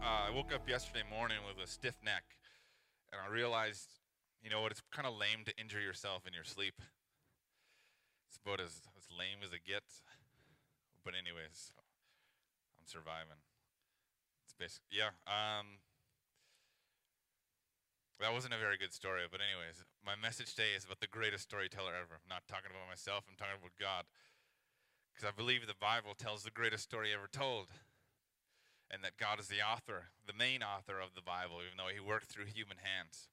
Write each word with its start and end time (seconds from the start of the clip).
Uh, 0.00 0.24
I 0.24 0.30
woke 0.32 0.48
up 0.48 0.64
yesterday 0.64 1.04
morning 1.04 1.44
with 1.44 1.60
a 1.62 1.68
stiff 1.68 2.00
neck, 2.00 2.24
and 3.12 3.20
I 3.20 3.28
realized, 3.28 4.00
you 4.40 4.48
know 4.48 4.64
what? 4.64 4.72
It's 4.72 4.80
kind 4.88 5.04
of 5.04 5.12
lame 5.12 5.44
to 5.44 5.52
injure 5.60 5.80
yourself 5.80 6.24
in 6.24 6.32
your 6.32 6.44
sleep. 6.44 6.80
It's 8.24 8.40
about 8.40 8.64
as, 8.64 8.88
as 8.96 9.12
lame 9.12 9.44
as 9.44 9.52
it 9.52 9.60
gets. 9.60 10.00
But 11.04 11.12
anyways, 11.12 11.76
I'm 12.80 12.88
surviving. 12.88 13.44
It's 14.48 14.56
basic. 14.56 14.80
Yeah. 14.88 15.12
Um, 15.28 15.84
that 18.24 18.32
wasn't 18.32 18.56
a 18.56 18.60
very 18.60 18.80
good 18.80 18.96
story, 18.96 19.28
but 19.28 19.44
anyways, 19.44 19.84
my 20.00 20.16
message 20.16 20.56
today 20.56 20.72
is 20.72 20.88
about 20.88 21.04
the 21.04 21.12
greatest 21.12 21.44
storyteller 21.44 21.92
ever. 21.92 22.16
I'm 22.16 22.32
not 22.32 22.48
talking 22.48 22.72
about 22.72 22.88
myself. 22.88 23.28
I'm 23.28 23.36
talking 23.36 23.60
about 23.60 23.76
God, 23.76 24.08
because 25.12 25.28
I 25.28 25.32
believe 25.36 25.68
the 25.68 25.76
Bible 25.76 26.16
tells 26.16 26.40
the 26.40 26.56
greatest 26.56 26.88
story 26.88 27.12
ever 27.12 27.28
told 27.28 27.68
and 28.90 29.04
that 29.04 29.16
God 29.16 29.38
is 29.38 29.48
the 29.48 29.62
author, 29.62 30.10
the 30.26 30.32
main 30.32 30.62
author 30.62 30.98
of 30.98 31.14
the 31.14 31.22
Bible, 31.22 31.62
even 31.64 31.78
though 31.78 31.92
he 31.92 32.00
worked 32.00 32.26
through 32.26 32.46
human 32.46 32.78
hands. 32.82 33.28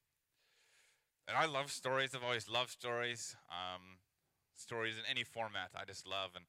And 1.27 1.35
I 1.35 1.45
love 1.45 1.71
stories. 1.71 2.11
I've 2.15 2.23
always 2.23 2.47
loved 2.47 2.71
stories. 2.71 3.35
Um, 3.49 3.97
stories 4.55 4.95
in 4.97 5.03
any 5.09 5.23
format, 5.23 5.71
I 5.75 5.83
just 5.85 6.07
love. 6.07 6.31
And 6.35 6.45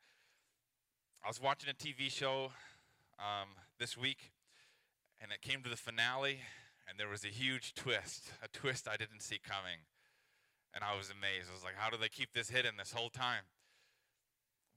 I 1.25 1.29
was 1.29 1.41
watching 1.41 1.71
a 1.71 1.75
TV 1.75 2.11
show 2.11 2.53
um, 3.19 3.49
this 3.79 3.97
week, 3.97 4.31
and 5.21 5.33
it 5.33 5.43
came 5.43 5.63
to 5.63 5.71
the 5.71 5.77
finale, 5.77 6.41
and 6.89 6.99
there 6.99 7.09
was 7.09 7.25
a 7.25 7.29
huge 7.29 7.75
twist, 7.75 8.31
a 8.43 8.49
twist 8.49 8.87
I 8.89 8.97
didn't 8.97 9.23
see 9.23 9.39
coming. 9.39 9.81
And 10.75 10.85
I 10.85 10.97
was 10.97 11.11
amazed. 11.11 11.49
I 11.51 11.55
was 11.55 11.65
like, 11.65 11.75
how 11.77 11.91
do 11.91 11.97
they 11.97 12.09
keep 12.09 12.33
this 12.33 12.51
hidden 12.51 12.75
this 12.79 12.93
whole 12.93 13.11
time? 13.11 13.45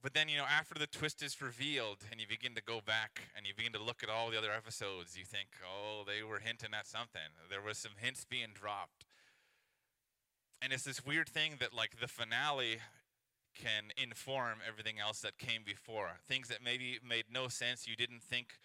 But 0.02 0.14
then, 0.14 0.28
you 0.28 0.36
know, 0.36 0.46
after 0.50 0.74
the 0.74 0.88
twist 0.88 1.22
is 1.22 1.40
revealed 1.40 1.98
and 2.10 2.20
you 2.20 2.26
begin 2.26 2.56
to 2.56 2.62
go 2.62 2.80
back 2.84 3.20
and 3.36 3.46
you 3.46 3.54
begin 3.56 3.72
to 3.74 3.82
look 3.82 4.02
at 4.02 4.10
all 4.10 4.30
the 4.30 4.38
other 4.38 4.50
episodes, 4.50 5.16
you 5.16 5.24
think, 5.24 5.48
oh, 5.64 6.02
they 6.04 6.24
were 6.24 6.40
hinting 6.40 6.74
at 6.76 6.88
something. 6.88 7.30
There 7.48 7.62
was 7.62 7.78
some 7.78 7.92
hints 7.96 8.24
being 8.28 8.48
dropped. 8.52 9.06
And 10.60 10.72
it's 10.72 10.82
this 10.82 11.06
weird 11.06 11.28
thing 11.28 11.52
that, 11.60 11.72
like, 11.72 12.00
the 12.00 12.08
finale 12.08 12.78
can 13.54 13.92
inform 13.96 14.58
everything 14.66 14.98
else 14.98 15.20
that 15.20 15.38
came 15.38 15.62
before. 15.64 16.18
Things 16.26 16.48
that 16.48 16.64
maybe 16.64 16.98
made 17.06 17.26
no 17.32 17.46
sense, 17.48 17.86
you 17.86 17.94
didn't 17.94 18.22
think 18.22 18.58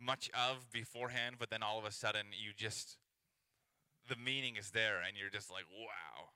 much 0.00 0.30
of 0.32 0.70
beforehand, 0.72 1.36
but 1.38 1.50
then 1.50 1.62
all 1.62 1.78
of 1.78 1.84
a 1.84 1.90
sudden 1.90 2.26
you 2.30 2.52
just, 2.56 2.98
the 4.08 4.16
meaning 4.16 4.56
is 4.56 4.70
there 4.70 4.98
and 5.04 5.16
you're 5.16 5.30
just 5.30 5.50
like, 5.50 5.64
wow, 5.72 6.30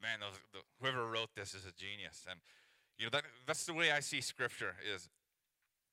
man, 0.00 0.20
those, 0.20 0.38
the, 0.52 0.60
whoever 0.80 1.06
wrote 1.06 1.34
this 1.34 1.54
is 1.54 1.66
a 1.66 1.72
genius. 1.72 2.24
And 2.30 2.40
you 2.98 3.06
know, 3.06 3.10
that, 3.10 3.24
that's 3.46 3.64
the 3.64 3.74
way 3.74 3.90
I 3.90 4.00
see 4.00 4.20
Scripture 4.20 4.74
is. 4.94 5.08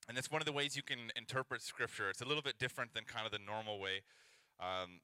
And 0.08 0.16
that's 0.16 0.30
one 0.30 0.40
of 0.40 0.46
the 0.46 0.52
ways 0.52 0.76
you 0.76 0.82
can 0.82 1.10
interpret 1.16 1.62
Scripture. 1.62 2.10
It's 2.10 2.20
a 2.20 2.24
little 2.24 2.42
bit 2.42 2.58
different 2.58 2.94
than 2.94 3.04
kind 3.04 3.24
of 3.24 3.32
the 3.32 3.38
normal 3.38 3.78
way. 3.78 4.02
Um, 4.60 5.00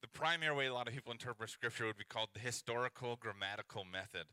the 0.00 0.08
primary 0.08 0.56
way 0.56 0.66
a 0.66 0.74
lot 0.74 0.88
of 0.88 0.94
people 0.94 1.12
interpret 1.12 1.50
Scripture 1.50 1.86
would 1.86 1.98
be 1.98 2.04
called 2.08 2.30
the 2.32 2.40
historical 2.40 3.16
grammatical 3.16 3.84
method. 3.84 4.24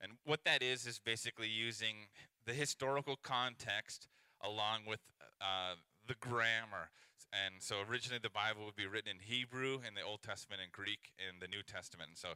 And 0.00 0.12
what 0.24 0.44
that 0.44 0.62
is, 0.62 0.86
is 0.86 0.98
basically 0.98 1.48
using 1.48 2.08
the 2.46 2.52
historical 2.52 3.16
context 3.22 4.08
along 4.42 4.80
with 4.86 5.00
uh, 5.40 5.74
the 6.06 6.14
grammar. 6.14 6.90
And 7.32 7.56
so 7.60 7.76
originally 7.88 8.20
the 8.22 8.30
Bible 8.30 8.64
would 8.64 8.76
be 8.76 8.86
written 8.86 9.10
in 9.10 9.18
Hebrew 9.20 9.80
in 9.86 9.94
the 9.94 10.02
Old 10.02 10.22
Testament 10.22 10.60
and 10.62 10.72
Greek 10.72 11.12
in 11.18 11.38
the 11.40 11.48
New 11.48 11.62
Testament. 11.62 12.10
And 12.10 12.18
so 12.18 12.34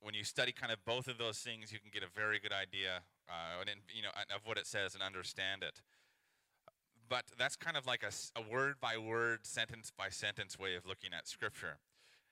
when 0.00 0.14
you 0.14 0.24
study 0.24 0.52
kind 0.52 0.72
of 0.72 0.84
both 0.84 1.08
of 1.08 1.18
those 1.18 1.38
things, 1.38 1.72
you 1.72 1.78
can 1.78 1.90
get 1.92 2.02
a 2.02 2.08
very 2.14 2.38
good 2.38 2.52
idea, 2.52 3.02
uh, 3.28 3.60
and, 3.60 3.80
you 3.94 4.02
know, 4.02 4.10
of 4.34 4.42
what 4.44 4.58
it 4.58 4.66
says 4.66 4.94
and 4.94 5.02
understand 5.02 5.62
it. 5.62 5.80
But 7.08 7.24
that's 7.38 7.56
kind 7.56 7.76
of 7.76 7.86
like 7.86 8.02
a, 8.02 8.12
a 8.38 8.42
word 8.42 8.76
by 8.80 8.98
word, 8.98 9.40
sentence 9.46 9.90
by 9.96 10.10
sentence 10.10 10.58
way 10.58 10.74
of 10.74 10.86
looking 10.86 11.10
at 11.16 11.26
Scripture. 11.26 11.78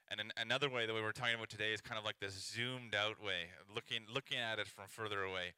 And 0.09 0.19
an, 0.19 0.31
another 0.37 0.69
way 0.69 0.85
that 0.85 0.93
we 0.93 1.01
were 1.01 1.11
talking 1.11 1.35
about 1.35 1.49
today 1.49 1.73
is 1.73 1.81
kind 1.81 1.99
of 1.99 2.05
like 2.05 2.19
this 2.19 2.33
zoomed 2.55 2.95
out 2.95 3.21
way, 3.23 3.49
looking 3.73 4.01
looking 4.13 4.37
at 4.37 4.59
it 4.59 4.67
from 4.67 4.85
further 4.87 5.23
away. 5.23 5.53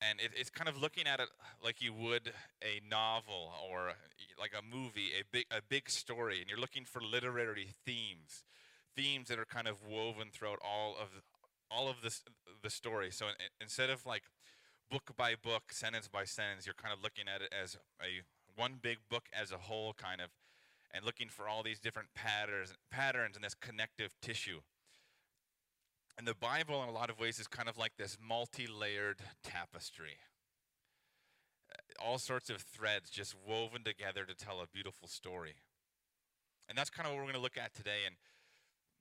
And 0.00 0.18
it, 0.18 0.32
it's 0.34 0.50
kind 0.50 0.68
of 0.68 0.76
looking 0.80 1.06
at 1.06 1.20
it 1.20 1.28
like 1.62 1.80
you 1.80 1.92
would 1.92 2.32
a 2.60 2.80
novel 2.90 3.52
or 3.70 3.92
like 4.40 4.50
a 4.58 4.62
movie, 4.62 5.10
a 5.20 5.22
big 5.30 5.44
a 5.52 5.60
big 5.68 5.88
story, 5.88 6.40
and 6.40 6.50
you're 6.50 6.58
looking 6.58 6.84
for 6.84 7.00
literary 7.00 7.68
themes 7.86 8.44
themes 8.96 9.28
that 9.28 9.38
are 9.38 9.44
kind 9.44 9.68
of 9.68 9.78
woven 9.82 10.28
throughout 10.32 10.58
all 10.64 10.96
of 11.00 11.08
all 11.70 11.88
of 11.88 11.96
this 12.02 12.22
the 12.62 12.70
story. 12.70 13.10
So 13.10 13.26
in, 13.26 13.34
instead 13.60 13.90
of 13.90 14.04
like 14.06 14.24
book 14.90 15.10
by 15.16 15.34
book, 15.34 15.72
sentence 15.72 16.08
by 16.08 16.24
sentence, 16.24 16.66
you're 16.66 16.74
kind 16.74 16.92
of 16.92 17.02
looking 17.02 17.24
at 17.34 17.40
it 17.42 17.52
as 17.52 17.76
a 18.00 18.22
one 18.54 18.74
big 18.80 18.98
book 19.10 19.24
as 19.32 19.50
a 19.50 19.56
whole, 19.56 19.94
kind 19.94 20.20
of, 20.20 20.28
and 20.92 21.04
looking 21.04 21.28
for 21.28 21.48
all 21.48 21.62
these 21.62 21.80
different 21.80 22.08
patterns 22.14 22.74
patterns 22.90 23.36
and 23.36 23.44
this 23.44 23.54
connective 23.54 24.14
tissue. 24.20 24.60
And 26.18 26.26
the 26.26 26.34
Bible, 26.34 26.82
in 26.82 26.90
a 26.90 26.92
lot 26.92 27.08
of 27.08 27.18
ways, 27.18 27.38
is 27.38 27.46
kind 27.46 27.68
of 27.68 27.78
like 27.78 27.92
this 27.96 28.18
multi-layered 28.20 29.20
tapestry. 29.42 30.18
All 31.98 32.18
sorts 32.18 32.50
of 32.50 32.58
threads 32.58 33.08
just 33.08 33.34
woven 33.48 33.82
together 33.82 34.26
to 34.26 34.34
tell 34.34 34.60
a 34.60 34.66
beautiful 34.66 35.08
story. 35.08 35.54
And 36.68 36.76
that's 36.76 36.90
kind 36.90 37.06
of 37.06 37.12
what 37.12 37.18
we're 37.18 37.32
going 37.32 37.34
to 37.34 37.40
look 37.40 37.56
at 37.56 37.74
today. 37.74 38.04
And 38.06 38.16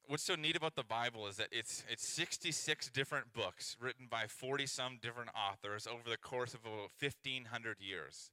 what's 0.08 0.24
so 0.24 0.36
neat 0.36 0.56
about 0.56 0.76
the 0.76 0.84
Bible 0.84 1.28
is 1.28 1.38
that 1.38 1.48
it's 1.52 1.84
it's 1.90 2.08
66 2.08 2.90
different 2.90 3.34
books 3.34 3.78
written 3.80 4.08
by 4.10 4.26
40 4.28 4.66
some 4.66 5.00
different 5.02 5.30
authors 5.36 5.88
over 5.88 6.10
the 6.10 6.18
course 6.18 6.54
of 6.54 6.62
about 6.62 6.92
1500 7.00 7.78
years. 7.80 8.32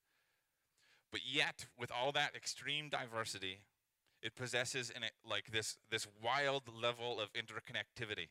But 1.11 1.21
yet, 1.27 1.67
with 1.79 1.91
all 1.91 2.13
that 2.13 2.35
extreme 2.37 2.89
diversity, 2.91 3.61
it 4.23 4.35
possesses 4.35 4.91
in 4.91 5.03
it 5.03 5.13
like 5.29 5.51
this 5.53 5.79
this 5.91 6.07
wild 6.23 6.65
level 6.81 7.21
of 7.21 7.33
interconnectivity. 7.33 8.29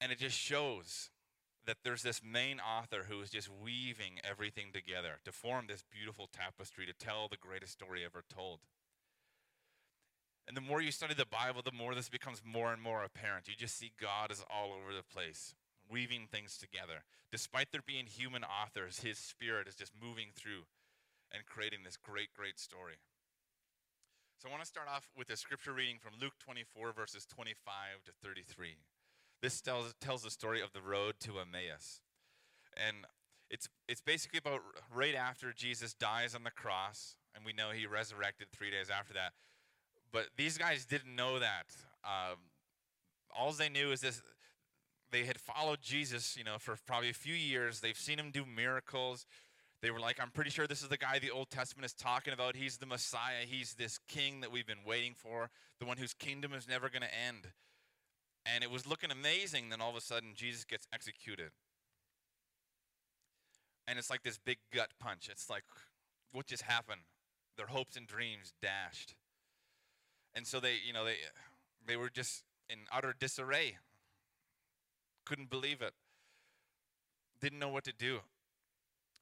And 0.00 0.10
it 0.10 0.18
just 0.18 0.36
shows 0.36 1.10
that 1.66 1.78
there's 1.82 2.02
this 2.02 2.20
main 2.22 2.60
author 2.60 3.06
who 3.08 3.20
is 3.22 3.30
just 3.30 3.48
weaving 3.48 4.20
everything 4.22 4.66
together 4.72 5.18
to 5.24 5.32
form 5.32 5.66
this 5.66 5.84
beautiful 5.90 6.28
tapestry 6.30 6.84
to 6.86 6.92
tell 6.92 7.28
the 7.28 7.36
greatest 7.36 7.72
story 7.72 8.04
ever 8.04 8.22
told. 8.28 8.60
And 10.46 10.56
the 10.56 10.60
more 10.60 10.82
you 10.82 10.92
study 10.92 11.14
the 11.14 11.24
Bible, 11.24 11.62
the 11.64 11.72
more 11.72 11.94
this 11.94 12.08
becomes 12.08 12.42
more 12.44 12.72
and 12.72 12.82
more 12.82 13.02
apparent. 13.02 13.48
You 13.48 13.54
just 13.56 13.78
see 13.78 13.92
God 14.00 14.30
is 14.30 14.44
all 14.50 14.72
over 14.72 14.94
the 14.94 15.02
place, 15.02 15.54
weaving 15.90 16.28
things 16.30 16.58
together. 16.58 17.04
Despite 17.32 17.72
there 17.72 17.80
being 17.86 18.06
human 18.06 18.44
authors, 18.44 19.00
his 19.00 19.18
spirit 19.18 19.66
is 19.66 19.74
just 19.74 19.92
moving 20.00 20.28
through 20.36 20.64
and 21.32 21.46
creating 21.46 21.80
this 21.84 21.96
great, 21.96 22.28
great 22.36 22.58
story. 22.58 22.94
So 24.38 24.48
I 24.48 24.52
want 24.52 24.62
to 24.62 24.68
start 24.68 24.88
off 24.88 25.08
with 25.16 25.30
a 25.30 25.36
scripture 25.36 25.72
reading 25.72 25.96
from 25.98 26.12
Luke 26.20 26.34
24, 26.38 26.92
verses 26.92 27.24
25 27.24 28.04
to 28.04 28.12
33. 28.22 28.76
This 29.40 29.60
tells, 29.60 29.94
tells 30.00 30.22
the 30.22 30.30
story 30.30 30.60
of 30.60 30.72
the 30.72 30.82
road 30.82 31.14
to 31.20 31.38
Emmaus. 31.38 32.00
And 32.76 33.06
it's, 33.50 33.68
it's 33.88 34.00
basically 34.02 34.38
about 34.38 34.60
right 34.94 35.14
after 35.14 35.52
Jesus 35.52 35.94
dies 35.94 36.34
on 36.34 36.44
the 36.44 36.50
cross, 36.50 37.16
and 37.34 37.44
we 37.44 37.52
know 37.52 37.70
he 37.70 37.86
resurrected 37.86 38.48
three 38.52 38.70
days 38.70 38.90
after 38.90 39.14
that. 39.14 39.32
But 40.14 40.28
these 40.36 40.56
guys 40.56 40.86
didn't 40.86 41.16
know 41.16 41.40
that. 41.40 41.66
Um, 42.04 42.36
all 43.36 43.50
they 43.50 43.68
knew 43.68 43.90
is 43.90 44.00
this 44.00 44.22
they 45.10 45.24
had 45.24 45.40
followed 45.40 45.82
Jesus, 45.82 46.36
you 46.36 46.44
know, 46.44 46.56
for 46.58 46.76
probably 46.86 47.10
a 47.10 47.14
few 47.14 47.34
years. 47.34 47.80
They've 47.80 47.98
seen 47.98 48.20
him 48.20 48.30
do 48.30 48.44
miracles. 48.46 49.26
They 49.82 49.90
were 49.90 49.98
like, 49.98 50.20
I'm 50.20 50.30
pretty 50.30 50.50
sure 50.50 50.68
this 50.68 50.82
is 50.82 50.88
the 50.88 50.96
guy 50.96 51.18
the 51.18 51.32
Old 51.32 51.50
Testament 51.50 51.84
is 51.84 51.92
talking 51.92 52.32
about. 52.32 52.54
He's 52.54 52.76
the 52.76 52.86
Messiah. 52.86 53.44
He's 53.44 53.74
this 53.74 53.98
king 54.06 54.40
that 54.40 54.52
we've 54.52 54.66
been 54.66 54.84
waiting 54.86 55.14
for, 55.16 55.50
the 55.80 55.84
one 55.84 55.96
whose 55.96 56.14
kingdom 56.14 56.54
is 56.54 56.68
never 56.68 56.88
going 56.88 57.02
to 57.02 57.14
end. 57.14 57.48
And 58.46 58.62
it 58.62 58.70
was 58.70 58.86
looking 58.86 59.10
amazing. 59.10 59.70
Then 59.70 59.80
all 59.80 59.90
of 59.90 59.96
a 59.96 60.00
sudden, 60.00 60.30
Jesus 60.36 60.64
gets 60.64 60.86
executed. 60.92 61.50
And 63.88 63.98
it's 63.98 64.10
like 64.10 64.22
this 64.22 64.38
big 64.38 64.58
gut 64.72 64.90
punch. 65.00 65.28
It's 65.28 65.50
like, 65.50 65.64
what 66.30 66.46
just 66.46 66.62
happened? 66.62 67.02
Their 67.56 67.66
hopes 67.66 67.96
and 67.96 68.06
dreams 68.06 68.52
dashed. 68.62 69.16
And 70.34 70.46
so 70.46 70.60
they, 70.60 70.76
you 70.84 70.92
know, 70.92 71.04
they 71.04 71.16
they 71.86 71.96
were 71.96 72.10
just 72.10 72.42
in 72.68 72.80
utter 72.92 73.14
disarray. 73.18 73.76
Couldn't 75.24 75.50
believe 75.50 75.80
it. 75.80 75.94
Didn't 77.40 77.58
know 77.58 77.68
what 77.68 77.84
to 77.84 77.92
do. 77.92 78.20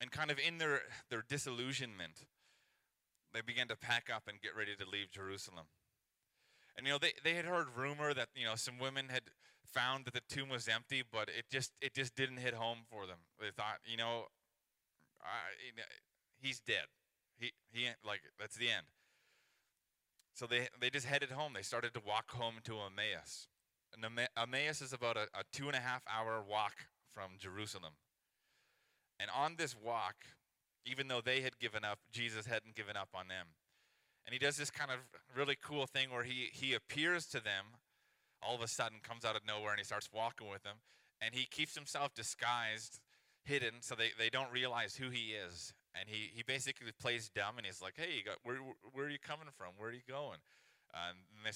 And 0.00 0.10
kind 0.10 0.30
of 0.30 0.38
in 0.38 0.58
their 0.58 0.82
their 1.10 1.24
disillusionment, 1.28 2.24
they 3.32 3.40
began 3.40 3.68
to 3.68 3.76
pack 3.76 4.08
up 4.14 4.24
and 4.28 4.40
get 4.40 4.56
ready 4.56 4.74
to 4.76 4.88
leave 4.88 5.10
Jerusalem. 5.10 5.66
And 6.76 6.86
you 6.86 6.92
know, 6.92 6.98
they, 6.98 7.12
they 7.22 7.34
had 7.34 7.44
heard 7.44 7.66
rumor 7.76 8.14
that, 8.14 8.28
you 8.34 8.46
know, 8.46 8.56
some 8.56 8.78
women 8.78 9.08
had 9.10 9.22
found 9.64 10.04
that 10.06 10.14
the 10.14 10.22
tomb 10.28 10.48
was 10.48 10.68
empty, 10.68 11.02
but 11.10 11.28
it 11.28 11.46
just 11.50 11.72
it 11.80 11.94
just 11.94 12.14
didn't 12.14 12.38
hit 12.38 12.54
home 12.54 12.78
for 12.90 13.06
them. 13.06 13.18
They 13.40 13.50
thought, 13.50 13.78
you 13.84 13.96
know, 13.96 14.26
I, 15.22 15.82
he's 16.40 16.60
dead. 16.60 16.86
He 17.38 17.52
he 17.72 17.88
like 18.04 18.20
that's 18.38 18.56
the 18.56 18.70
end. 18.70 18.86
So 20.34 20.46
they, 20.46 20.68
they 20.80 20.90
just 20.90 21.06
headed 21.06 21.30
home. 21.30 21.52
They 21.54 21.62
started 21.62 21.94
to 21.94 22.00
walk 22.06 22.30
home 22.30 22.54
to 22.64 22.74
Emmaus. 22.74 23.48
And 23.94 24.28
Emmaus 24.36 24.80
is 24.80 24.92
about 24.92 25.16
a, 25.16 25.28
a 25.34 25.44
two 25.52 25.66
and 25.66 25.76
a 25.76 25.80
half 25.80 26.02
hour 26.10 26.42
walk 26.42 26.86
from 27.14 27.32
Jerusalem. 27.38 27.92
And 29.20 29.30
on 29.30 29.56
this 29.56 29.76
walk, 29.76 30.16
Even 30.84 31.08
though 31.08 31.20
they 31.20 31.42
had 31.42 31.58
given 31.58 31.84
up, 31.84 31.98
Jesus 32.10 32.46
hadn't 32.46 32.74
given 32.74 32.96
up 32.96 33.10
on 33.14 33.28
them. 33.28 33.46
And 34.26 34.32
he 34.32 34.38
does 34.38 34.56
this 34.56 34.70
kind 34.70 34.90
of 34.90 34.98
really 35.36 35.56
cool 35.62 35.86
thing 35.86 36.10
where 36.10 36.24
he, 36.24 36.48
he 36.52 36.74
appears 36.74 37.26
to 37.26 37.42
them 37.42 37.76
all 38.42 38.56
of 38.56 38.62
a 38.62 38.68
sudden, 38.68 38.98
comes 39.02 39.24
out 39.24 39.36
of 39.36 39.46
nowhere, 39.46 39.70
and 39.70 39.78
he 39.78 39.84
starts 39.84 40.10
walking 40.12 40.50
with 40.50 40.64
them. 40.64 40.76
And 41.20 41.34
he 41.34 41.44
keeps 41.44 41.76
himself 41.76 42.12
disguised, 42.14 42.98
hidden, 43.44 43.74
so 43.80 43.94
they, 43.94 44.10
they 44.18 44.30
don't 44.30 44.50
realize 44.50 44.96
who 44.96 45.10
he 45.10 45.32
is. 45.32 45.72
And 45.98 46.08
he, 46.08 46.30
he 46.32 46.42
basically 46.42 46.90
plays 46.98 47.28
dumb, 47.28 47.58
and 47.58 47.66
he's 47.66 47.82
like, 47.82 47.94
hey, 47.96 48.16
you 48.16 48.24
got, 48.24 48.36
where, 48.42 48.56
where 48.92 49.06
are 49.06 49.10
you 49.10 49.20
coming 49.20 49.48
from? 49.56 49.76
Where 49.76 49.90
are 49.90 49.92
you 49.92 50.06
going? 50.08 50.38
and 50.92 51.16
they 51.44 51.50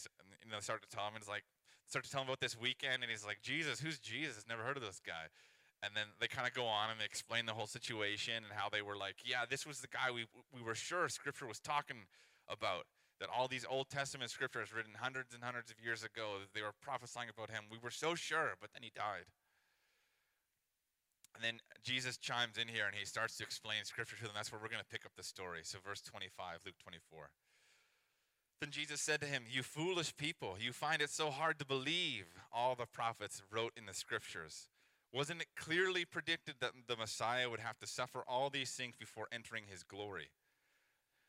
you 0.45 0.51
know, 0.51 0.61
start 0.61 0.83
to 0.83 0.89
tell 0.89 1.05
him, 1.05 1.15
and 1.15 1.23
he's 1.23 1.29
like, 1.29 1.45
start 1.87 2.05
to 2.05 2.11
tell 2.11 2.23
him 2.23 2.29
about 2.29 2.41
this 2.41 2.59
weekend, 2.59 3.03
and 3.03 3.11
he's 3.11 3.25
like, 3.25 3.41
Jesus, 3.43 3.81
who's 3.81 3.99
Jesus? 3.99 4.45
Never 4.49 4.63
heard 4.63 4.77
of 4.77 4.83
this 4.83 5.01
guy. 5.05 5.29
And 5.83 5.95
then 5.95 6.07
they 6.21 6.27
kind 6.27 6.49
of 6.49 6.55
go 6.55 6.65
on 6.65 6.91
and 6.91 6.99
they 6.99 7.05
explain 7.05 7.45
the 7.45 7.53
whole 7.53 7.67
situation 7.67 8.43
and 8.43 8.53
how 8.57 8.69
they 8.69 8.81
were 8.81 8.97
like, 8.97 9.17
yeah, 9.25 9.45
this 9.49 9.67
was 9.67 9.81
the 9.81 9.89
guy 9.89 10.11
we, 10.11 10.25
we 10.53 10.63
were 10.63 10.75
sure 10.75 11.09
Scripture 11.09 11.47
was 11.47 11.61
talking 11.61 12.09
about. 12.49 12.87
That 13.21 13.29
all 13.33 13.49
these 13.49 13.65
Old 13.69 13.89
Testament 13.89 14.31
scriptures 14.31 14.75
written 14.75 14.93
hundreds 15.01 15.33
and 15.33 15.43
hundreds 15.43 15.71
of 15.71 15.81
years 15.83 16.05
ago, 16.05 16.45
they 16.53 16.61
were 16.61 16.77
prophesying 16.83 17.31
about 17.31 17.49
him. 17.49 17.65
We 17.71 17.79
were 17.83 17.91
so 17.91 18.15
sure, 18.15 18.57
but 18.61 18.75
then 18.75 18.83
he 18.83 18.93
died. 18.95 19.25
And 21.37 21.45
then 21.45 21.61
Jesus 21.85 22.17
chimes 22.17 22.57
in 22.57 22.67
here 22.67 22.87
and 22.87 22.95
he 22.95 23.05
starts 23.05 23.37
to 23.37 23.45
explain 23.45 23.85
scripture 23.85 24.17
to 24.17 24.23
them. 24.23 24.33
That's 24.35 24.51
where 24.51 24.61
we're 24.61 24.71
going 24.71 24.81
to 24.81 24.89
pick 24.89 25.05
up 25.05 25.13
the 25.17 25.23
story. 25.23 25.61
So, 25.65 25.79
verse 25.85 26.01
25, 26.01 26.61
Luke 26.65 26.75
24. 26.83 27.29
Then 28.63 28.71
Jesus 28.71 29.03
said 29.03 29.21
to 29.21 29.27
him, 29.27 29.43
You 29.49 29.63
foolish 29.63 30.17
people, 30.17 30.57
you 30.59 30.73
find 30.73 31.03
it 31.03 31.11
so 31.11 31.31
hard 31.31 31.59
to 31.59 31.67
believe 31.67 32.25
all 32.51 32.75
the 32.75 32.87
prophets 32.87 33.43
wrote 33.53 33.73
in 33.77 33.85
the 33.85 33.93
scriptures. 33.93 34.71
Wasn't 35.13 35.43
it 35.43 35.49
clearly 35.57 36.07
predicted 36.07 36.55
that 36.61 36.73
the 36.89 36.97
Messiah 36.97 37.51
would 37.51 37.61
have 37.61 37.79
to 37.81 37.87
suffer 37.87 38.25
all 38.27 38.49
these 38.49 38.71
things 38.71 38.95
before 38.99 39.29
entering 39.31 39.65
his 39.69 39.83
glory? 39.83 40.31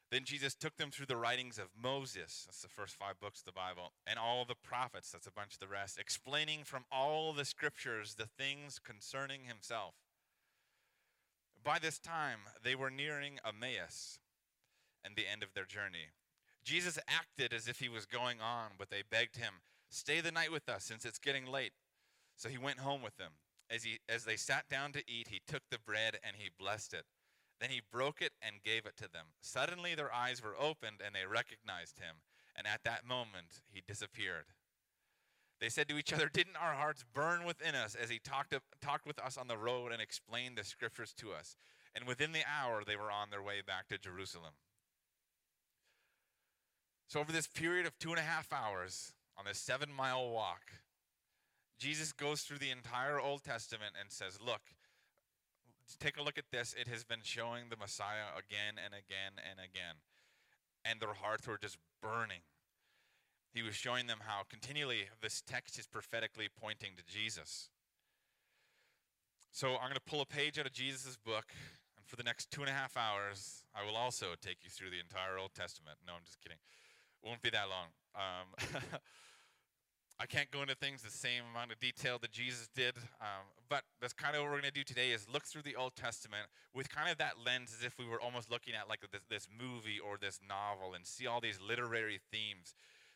Then 0.10 0.24
Jesus 0.24 0.56
took 0.56 0.78
them 0.78 0.90
through 0.90 1.08
the 1.08 1.18
writings 1.18 1.58
of 1.58 1.68
Moses, 1.82 2.44
that's 2.46 2.62
the 2.62 2.70
first 2.70 2.96
five 2.96 3.20
books 3.20 3.40
of 3.40 3.46
the 3.46 3.52
Bible, 3.52 3.92
and 4.06 4.18
all 4.18 4.46
the 4.46 4.56
prophets, 4.56 5.12
that's 5.12 5.28
a 5.28 5.32
bunch 5.32 5.54
of 5.54 5.60
the 5.60 5.68
rest, 5.68 6.00
explaining 6.00 6.64
from 6.64 6.86
all 6.92 7.34
the 7.34 7.44
scriptures 7.44 8.16
the 8.16 8.26
things 8.26 8.80
concerning 8.80 9.42
himself. 9.46 9.96
By 11.62 11.80
this 11.80 12.00
time, 12.00 12.40
they 12.64 12.74
were 12.74 12.90
nearing 12.90 13.40
Emmaus 13.46 14.20
and 15.04 15.16
the 15.16 15.30
end 15.30 15.44
of 15.44 15.54
their 15.54 15.66
journey. 15.66 16.12
Jesus 16.64 16.98
acted 17.08 17.54
as 17.54 17.68
if 17.68 17.80
he 17.80 17.90
was 17.90 18.06
going 18.06 18.40
on, 18.40 18.72
but 18.78 18.90
they 18.90 19.04
begged 19.10 19.38
him, 19.38 19.56
Stay 19.90 20.22
the 20.22 20.32
night 20.32 20.52
with 20.52 20.70
us, 20.70 20.84
since 20.84 21.06
it's 21.06 21.20
getting 21.20 21.46
late. 21.46 21.72
So 22.36 22.50
he 22.50 22.58
went 22.58 22.80
home 22.80 23.02
with 23.02 23.18
them. 23.18 23.32
As, 23.70 23.84
he, 23.84 24.00
as 24.08 24.24
they 24.24 24.36
sat 24.36 24.70
down 24.70 24.92
to 24.94 25.00
eat, 25.00 25.28
he 25.30 25.42
took 25.46 25.64
the 25.70 25.80
bread 25.80 26.20
and 26.24 26.36
he 26.38 26.50
blessed 26.58 26.94
it. 26.94 27.06
Then 27.60 27.70
he 27.70 27.82
broke 27.92 28.22
it 28.22 28.34
and 28.42 28.64
gave 28.64 28.86
it 28.86 28.98
to 28.98 29.12
them. 29.12 29.26
Suddenly 29.42 29.96
their 29.96 30.14
eyes 30.14 30.44
were 30.44 30.56
opened 30.60 31.02
and 31.04 31.16
they 31.16 31.26
recognized 31.26 32.00
him. 32.00 32.18
And 32.56 32.68
at 32.68 32.84
that 32.84 33.08
moment, 33.08 33.62
he 33.72 33.82
disappeared. 33.88 34.46
They 35.60 35.70
said 35.70 35.88
to 35.90 35.98
each 35.98 36.14
other, 36.14 36.30
Didn't 36.32 36.56
our 36.56 36.74
hearts 36.74 37.04
burn 37.14 37.44
within 37.44 37.74
us 37.74 37.96
as 37.96 38.10
he 38.10 38.20
talked, 38.20 38.52
to, 38.52 38.62
talked 38.82 39.08
with 39.08 39.20
us 39.20 39.38
on 39.38 39.48
the 39.48 39.58
road 39.58 39.92
and 39.92 40.02
explained 40.02 40.58
the 40.58 40.64
scriptures 40.64 41.14
to 41.18 41.32
us? 41.32 41.56
And 41.96 42.06
within 42.06 42.32
the 42.32 42.44
hour, 42.46 42.84
they 42.86 42.96
were 42.96 43.12
on 43.12 43.32
their 43.32 43.42
way 43.42 43.62
back 43.66 43.88
to 43.88 43.98
Jerusalem. 43.98 44.54
So, 47.08 47.20
over 47.20 47.32
this 47.32 47.48
period 47.48 47.88
of 47.88 47.98
two 47.98 48.10
and 48.10 48.20
a 48.20 48.24
half 48.24 48.52
hours 48.54 49.14
on 49.38 49.46
this 49.46 49.58
seven 49.58 49.90
mile 49.92 50.30
walk, 50.30 50.74
Jesus 51.80 52.12
goes 52.12 52.42
through 52.42 52.58
the 52.60 52.70
entire 52.70 53.20
Old 53.20 53.44
Testament 53.44 53.94
and 54.00 54.12
says, 54.12 54.40
Look, 54.46 54.62
take 55.96 56.18
a 56.18 56.24
look 56.24 56.38
at 56.38 56.52
this. 56.52 56.76
It 56.80 56.88
has 56.88 57.04
been 57.04 57.22
showing 57.24 57.70
the 57.70 57.78
Messiah 57.78 58.36
again 58.38 58.76
and 58.84 58.94
again 58.94 59.40
and 59.40 59.60
again. 59.60 60.04
And 60.84 61.00
their 61.00 61.14
hearts 61.14 61.48
were 61.48 61.58
just 61.58 61.78
burning. 62.02 62.42
He 63.54 63.64
was 63.64 63.76
showing 63.76 64.08
them 64.08 64.20
how 64.28 64.44
continually 64.50 65.08
this 65.22 65.42
text 65.42 65.80
is 65.80 65.88
prophetically 65.88 66.48
pointing 66.60 66.92
to 66.98 67.04
Jesus. 67.04 67.70
So 69.52 69.76
I'm 69.76 69.90
going 69.90 69.96
to 69.96 70.02
pull 70.02 70.22
a 70.22 70.26
page 70.26 70.60
out 70.60 70.68
of 70.68 70.74
Jesus' 70.74 71.18
book, 71.18 71.46
and 71.98 72.06
for 72.06 72.16
the 72.16 72.24
next 72.24 72.52
two 72.52 72.62
and 72.62 72.70
a 72.70 72.74
half 72.74 72.96
hours, 72.96 73.64
I 73.74 73.84
will 73.84 73.96
also 73.96 74.36
take 74.40 74.58
you 74.64 74.70
through 74.70 74.92
the 74.92 75.00
entire 75.00 75.40
Old 75.40 75.56
Testament. 75.56 75.98
No, 76.06 76.14
I'm 76.14 76.26
just 76.26 76.40
kidding. 76.42 76.60
It 77.24 77.28
Won't 77.28 77.42
be 77.42 77.50
that 77.50 77.66
long. 77.68 77.88
Um, 78.14 78.54
I 80.20 80.26
can't 80.26 80.50
go 80.50 80.64
into 80.64 80.74
things 80.74 81.04
the 81.04 81.12
same 81.12 81.44
amount 81.52 81.72
of 81.72 81.80
detail 81.80 82.18
that 82.22 82.32
Jesus 82.32 82.68
did, 82.76 82.98
um, 83.22 83.46
but 83.70 83.84
that's 84.02 84.14
kind 84.14 84.36
of 84.36 84.42
what 84.42 84.50
we're 84.50 84.62
going 84.62 84.72
to 84.74 84.80
do 84.80 84.84
today 84.84 85.12
is 85.12 85.28
look 85.32 85.46
through 85.46 85.62
the 85.62 85.76
Old 85.76 85.96
Testament 85.96 86.48
with 86.74 86.90
kind 86.90 87.12
of 87.12 87.20
that 87.20 87.34
lens 87.46 87.76
as 87.78 87.86
if 87.86 88.00
we 88.00 88.06
were 88.08 88.20
almost 88.20 88.50
looking 88.50 88.74
at 88.74 88.90
like 88.90 89.02
this, 89.12 89.22
this 89.30 89.48
movie 89.48 90.00
or 90.00 90.18
this 90.18 90.40
novel 90.48 90.96
and 90.96 91.06
see 91.06 91.28
all 91.28 91.40
these 91.40 91.60
literary 91.62 92.20
themes, 92.32 92.74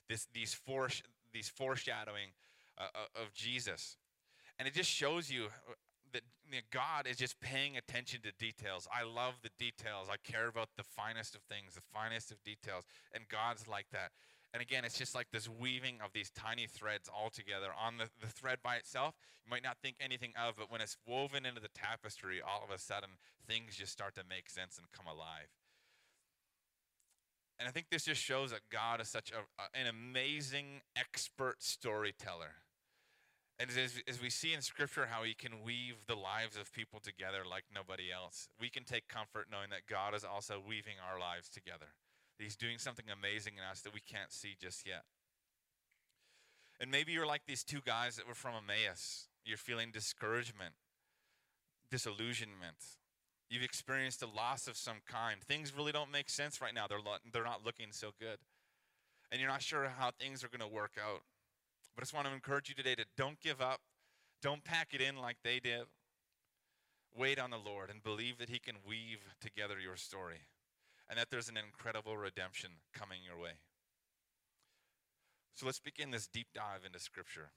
this, 0.07 0.27
these, 0.31 0.53
foresh- 0.55 1.01
these 1.33 1.49
foreshadowing 1.49 2.29
uh, 2.77 2.83
uh 2.93 3.23
of 3.23 3.33
Jesus. 3.33 3.97
And 4.59 4.67
it 4.67 4.75
just 4.75 4.89
shows 4.89 5.31
you 5.31 5.45
uh, 5.45 5.73
that 6.13 6.21
you 6.51 6.57
know, 6.57 6.63
God 6.71 7.07
is 7.07 7.17
just 7.17 7.39
paying 7.39 7.77
attention 7.77 8.21
to 8.21 8.31
details. 8.33 8.87
I 8.93 9.03
love 9.03 9.35
the 9.41 9.49
details. 9.57 10.07
I 10.11 10.17
care 10.17 10.47
about 10.47 10.69
the 10.77 10.83
finest 10.83 11.33
of 11.33 11.41
things, 11.43 11.73
the 11.73 11.81
finest 11.93 12.31
of 12.31 12.43
details. 12.43 12.85
And 13.13 13.27
God's 13.27 13.67
like 13.67 13.87
that. 13.91 14.11
And 14.53 14.61
again, 14.61 14.83
it's 14.83 14.97
just 14.97 15.15
like 15.15 15.27
this 15.31 15.47
weaving 15.47 15.99
of 16.03 16.11
these 16.13 16.29
tiny 16.29 16.67
threads 16.67 17.09
all 17.09 17.29
together. 17.29 17.67
On 17.79 17.97
the, 17.97 18.09
the 18.19 18.27
thread 18.27 18.59
by 18.61 18.75
itself, 18.75 19.15
you 19.45 19.49
might 19.49 19.63
not 19.63 19.77
think 19.81 19.95
anything 20.01 20.33
of, 20.35 20.55
but 20.57 20.69
when 20.69 20.81
it's 20.81 20.97
woven 21.07 21.45
into 21.45 21.61
the 21.61 21.69
tapestry, 21.69 22.41
all 22.41 22.61
of 22.63 22.69
a 22.69 22.77
sudden 22.77 23.11
things 23.47 23.75
just 23.77 23.93
start 23.93 24.13
to 24.15 24.23
make 24.29 24.49
sense 24.49 24.77
and 24.77 24.91
come 24.91 25.07
alive. 25.07 25.47
And 27.59 27.67
I 27.67 27.71
think 27.71 27.87
this 27.91 28.05
just 28.05 28.21
shows 28.21 28.51
that 28.51 28.61
God 28.71 28.99
is 28.99 29.07
such 29.07 29.31
a, 29.31 29.79
an 29.79 29.87
amazing 29.87 30.81
expert 30.97 31.61
storyteller. 31.61 32.55
And 33.59 33.69
as, 33.69 34.01
as 34.07 34.19
we 34.19 34.31
see 34.31 34.53
in 34.53 34.61
Scripture 34.61 35.07
how 35.09 35.23
He 35.23 35.35
can 35.35 35.61
weave 35.63 35.97
the 36.07 36.15
lives 36.15 36.57
of 36.57 36.73
people 36.73 36.99
together 36.99 37.43
like 37.49 37.65
nobody 37.73 38.11
else, 38.11 38.49
we 38.59 38.69
can 38.69 38.83
take 38.83 39.07
comfort 39.07 39.47
knowing 39.51 39.69
that 39.69 39.85
God 39.87 40.15
is 40.15 40.25
also 40.25 40.59
weaving 40.67 40.95
our 41.07 41.19
lives 41.19 41.47
together. 41.47 41.93
He's 42.41 42.55
doing 42.55 42.77
something 42.77 43.05
amazing 43.11 43.53
in 43.57 43.63
us 43.63 43.81
that 43.81 43.93
we 43.93 43.99
can't 43.99 44.31
see 44.31 44.55
just 44.59 44.87
yet. 44.87 45.03
And 46.79 46.89
maybe 46.89 47.11
you're 47.11 47.27
like 47.27 47.45
these 47.45 47.63
two 47.63 47.81
guys 47.85 48.15
that 48.15 48.27
were 48.27 48.33
from 48.33 48.53
Emmaus. 48.55 49.27
You're 49.45 49.57
feeling 49.57 49.91
discouragement, 49.91 50.73
disillusionment. 51.89 52.77
You've 53.49 53.63
experienced 53.63 54.23
a 54.23 54.27
loss 54.27 54.67
of 54.67 54.77
some 54.77 55.01
kind. 55.07 55.41
Things 55.41 55.73
really 55.75 55.91
don't 55.91 56.11
make 56.11 56.29
sense 56.29 56.61
right 56.61 56.73
now. 56.73 56.87
They're, 56.87 56.99
lo- 56.99 57.17
they're 57.31 57.43
not 57.43 57.65
looking 57.65 57.87
so 57.91 58.11
good. 58.19 58.37
And 59.31 59.39
you're 59.39 59.49
not 59.49 59.61
sure 59.61 59.91
how 59.97 60.11
things 60.11 60.43
are 60.43 60.47
going 60.47 60.67
to 60.67 60.73
work 60.73 60.93
out. 60.99 61.21
But 61.95 62.01
I 62.01 62.03
just 62.03 62.13
want 62.13 62.27
to 62.27 62.33
encourage 62.33 62.69
you 62.69 62.75
today 62.75 62.95
to 62.95 63.05
don't 63.17 63.39
give 63.39 63.61
up. 63.61 63.81
Don't 64.41 64.63
pack 64.63 64.93
it 64.93 65.01
in 65.01 65.17
like 65.17 65.37
they 65.43 65.59
did. 65.59 65.83
Wait 67.15 67.37
on 67.37 67.51
the 67.51 67.57
Lord 67.57 67.89
and 67.89 68.01
believe 68.01 68.37
that 68.39 68.49
He 68.49 68.57
can 68.59 68.75
weave 68.87 69.19
together 69.41 69.75
your 69.79 69.97
story 69.97 70.41
and 71.11 71.19
that 71.19 71.29
there's 71.29 71.49
an 71.49 71.57
incredible 71.57 72.15
redemption 72.15 72.71
coming 72.93 73.19
your 73.21 73.37
way. 73.37 73.59
So 75.53 75.65
let's 75.65 75.81
begin 75.81 76.11
this 76.11 76.25
deep 76.25 76.47
dive 76.55 76.85
into 76.85 76.99
Scripture. 76.99 77.51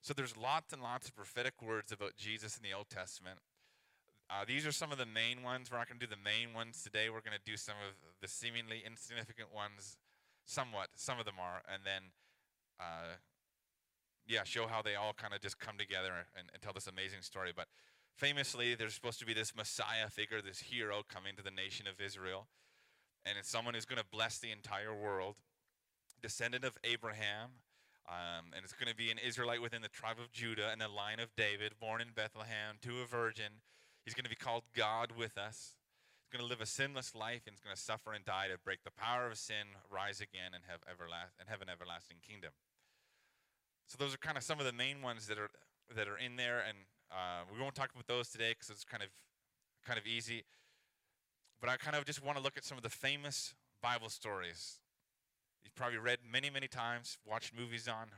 So 0.00 0.14
there's 0.14 0.34
lots 0.34 0.72
and 0.72 0.82
lots 0.82 1.08
of 1.08 1.14
prophetic 1.14 1.60
words 1.60 1.92
about 1.92 2.16
Jesus 2.16 2.56
in 2.56 2.62
the 2.62 2.74
Old 2.74 2.88
Testament. 2.88 3.40
Uh, 4.30 4.46
these 4.48 4.66
are 4.66 4.72
some 4.72 4.92
of 4.92 4.96
the 4.96 5.04
main 5.04 5.42
ones. 5.42 5.70
We're 5.70 5.76
not 5.76 5.88
going 5.88 6.00
to 6.00 6.06
do 6.06 6.10
the 6.10 6.24
main 6.24 6.54
ones 6.54 6.82
today. 6.82 7.10
We're 7.10 7.20
going 7.20 7.36
to 7.36 7.44
do 7.50 7.58
some 7.58 7.76
of 7.86 7.92
the 8.22 8.28
seemingly 8.28 8.82
insignificant 8.86 9.54
ones, 9.54 9.98
somewhat. 10.46 10.88
Some 10.94 11.18
of 11.18 11.26
them 11.26 11.36
are, 11.38 11.60
and 11.68 11.82
then, 11.84 12.16
uh, 12.80 13.20
yeah, 14.26 14.44
show 14.44 14.66
how 14.66 14.80
they 14.80 14.94
all 14.96 15.12
kind 15.12 15.34
of 15.34 15.40
just 15.40 15.58
come 15.58 15.76
together 15.76 16.24
and, 16.32 16.48
and 16.50 16.62
tell 16.62 16.72
this 16.72 16.86
amazing 16.86 17.20
story. 17.20 17.52
But 17.54 17.68
Famously, 18.18 18.74
there's 18.74 18.94
supposed 18.94 19.20
to 19.20 19.26
be 19.26 19.32
this 19.32 19.54
Messiah 19.54 20.10
figure, 20.10 20.42
this 20.42 20.58
hero 20.58 21.04
coming 21.08 21.36
to 21.36 21.42
the 21.42 21.52
nation 21.52 21.86
of 21.86 22.04
Israel. 22.04 22.48
And 23.24 23.38
it's 23.38 23.48
someone 23.48 23.74
who's 23.74 23.84
going 23.84 24.00
to 24.00 24.10
bless 24.10 24.40
the 24.40 24.50
entire 24.50 24.92
world. 24.92 25.36
Descendant 26.20 26.64
of 26.64 26.76
Abraham. 26.82 27.62
Um, 28.08 28.50
and 28.56 28.64
it's 28.64 28.72
going 28.72 28.90
to 28.90 28.96
be 28.96 29.12
an 29.12 29.18
Israelite 29.24 29.62
within 29.62 29.82
the 29.82 29.88
tribe 29.88 30.18
of 30.18 30.32
Judah 30.32 30.70
and 30.72 30.80
the 30.80 30.88
line 30.88 31.20
of 31.20 31.28
David, 31.36 31.74
born 31.78 32.00
in 32.00 32.08
Bethlehem 32.12 32.82
to 32.82 33.02
a 33.02 33.06
virgin. 33.06 33.62
He's 34.04 34.14
going 34.14 34.24
to 34.24 34.30
be 34.30 34.36
called 34.36 34.64
God 34.74 35.12
with 35.16 35.38
us. 35.38 35.76
He's 36.24 36.36
going 36.36 36.44
to 36.44 36.50
live 36.50 36.60
a 36.60 36.66
sinless 36.66 37.14
life 37.14 37.42
and 37.46 37.54
he's 37.54 37.62
going 37.62 37.76
to 37.76 37.80
suffer 37.80 38.12
and 38.12 38.24
die 38.24 38.48
to 38.50 38.58
break 38.58 38.82
the 38.82 38.90
power 38.90 39.28
of 39.30 39.38
sin, 39.38 39.78
rise 39.92 40.20
again, 40.20 40.58
and 40.58 40.64
have, 40.66 40.80
everlast- 40.90 41.38
and 41.38 41.48
have 41.48 41.62
an 41.62 41.68
everlasting 41.68 42.16
kingdom. 42.26 42.50
So 43.86 43.96
those 43.96 44.12
are 44.12 44.18
kind 44.18 44.36
of 44.36 44.42
some 44.42 44.58
of 44.58 44.66
the 44.66 44.72
main 44.72 45.02
ones 45.02 45.28
that 45.28 45.38
are 45.38 45.50
that 45.96 46.08
are 46.08 46.18
in 46.18 46.36
there, 46.36 46.60
and 46.60 46.76
uh, 47.10 47.42
we 47.52 47.60
won't 47.60 47.74
talk 47.74 47.90
about 47.92 48.06
those 48.06 48.28
today 48.28 48.50
because 48.50 48.70
it's 48.70 48.84
kind 48.84 49.02
of 49.02 49.08
kind 49.86 49.98
of 49.98 50.06
easy. 50.06 50.44
But 51.60 51.70
I 51.70 51.76
kind 51.76 51.96
of 51.96 52.04
just 52.04 52.24
want 52.24 52.36
to 52.36 52.44
look 52.44 52.56
at 52.56 52.64
some 52.64 52.76
of 52.76 52.82
the 52.82 52.90
famous 52.90 53.54
Bible 53.82 54.08
stories. 54.08 54.78
You've 55.64 55.74
probably 55.74 55.98
read 55.98 56.18
many, 56.30 56.50
many 56.50 56.68
times, 56.68 57.18
watched 57.26 57.52
movies 57.56 57.88
on. 57.88 58.08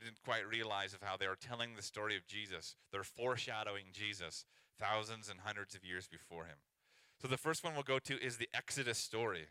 Didn't 0.00 0.22
quite 0.24 0.46
realize 0.46 0.94
of 0.94 1.02
how 1.02 1.16
they 1.16 1.26
are 1.26 1.34
telling 1.34 1.74
the 1.74 1.82
story 1.82 2.16
of 2.16 2.26
Jesus. 2.26 2.76
They're 2.92 3.02
foreshadowing 3.02 3.86
Jesus 3.92 4.44
thousands 4.78 5.28
and 5.28 5.40
hundreds 5.40 5.74
of 5.74 5.84
years 5.84 6.06
before 6.06 6.44
him. 6.44 6.58
So 7.20 7.26
the 7.26 7.36
first 7.36 7.64
one 7.64 7.74
we'll 7.74 7.82
go 7.82 7.98
to 7.98 8.22
is 8.22 8.36
the 8.36 8.48
Exodus 8.54 8.98
story, 8.98 9.46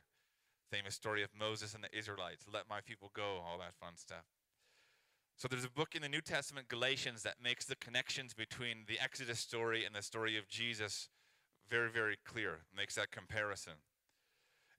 famous 0.72 0.96
story 0.96 1.22
of 1.22 1.29
Moses 1.38 1.74
and 1.74 1.84
the 1.84 1.98
Israelites. 1.98 2.46
Let 2.51 2.70
my 2.70 2.79
people 2.79 3.12
go, 3.13 3.41
all 3.46 3.58
that 3.60 3.75
fun 3.75 3.98
stuff. 3.98 4.24
So 5.38 5.48
there's 5.48 5.65
a 5.65 5.70
book 5.70 5.94
in 5.94 6.01
the 6.01 6.10
New 6.10 6.22
Testament, 6.22 6.67
Galatians, 6.67 7.22
that 7.22 7.36
makes 7.41 7.63
the 7.63 7.75
connections 7.75 8.34
between 8.34 8.86
the 8.88 9.00
Exodus 9.00 9.39
story 9.39 9.86
and 9.86 9.94
the 9.94 10.01
story 10.01 10.36
of 10.36 10.48
Jesus 10.48 11.10
very, 11.70 11.91
very 11.91 12.17
clear, 12.25 12.62
makes 12.75 12.96
that 12.96 13.12
comparison. 13.12 13.74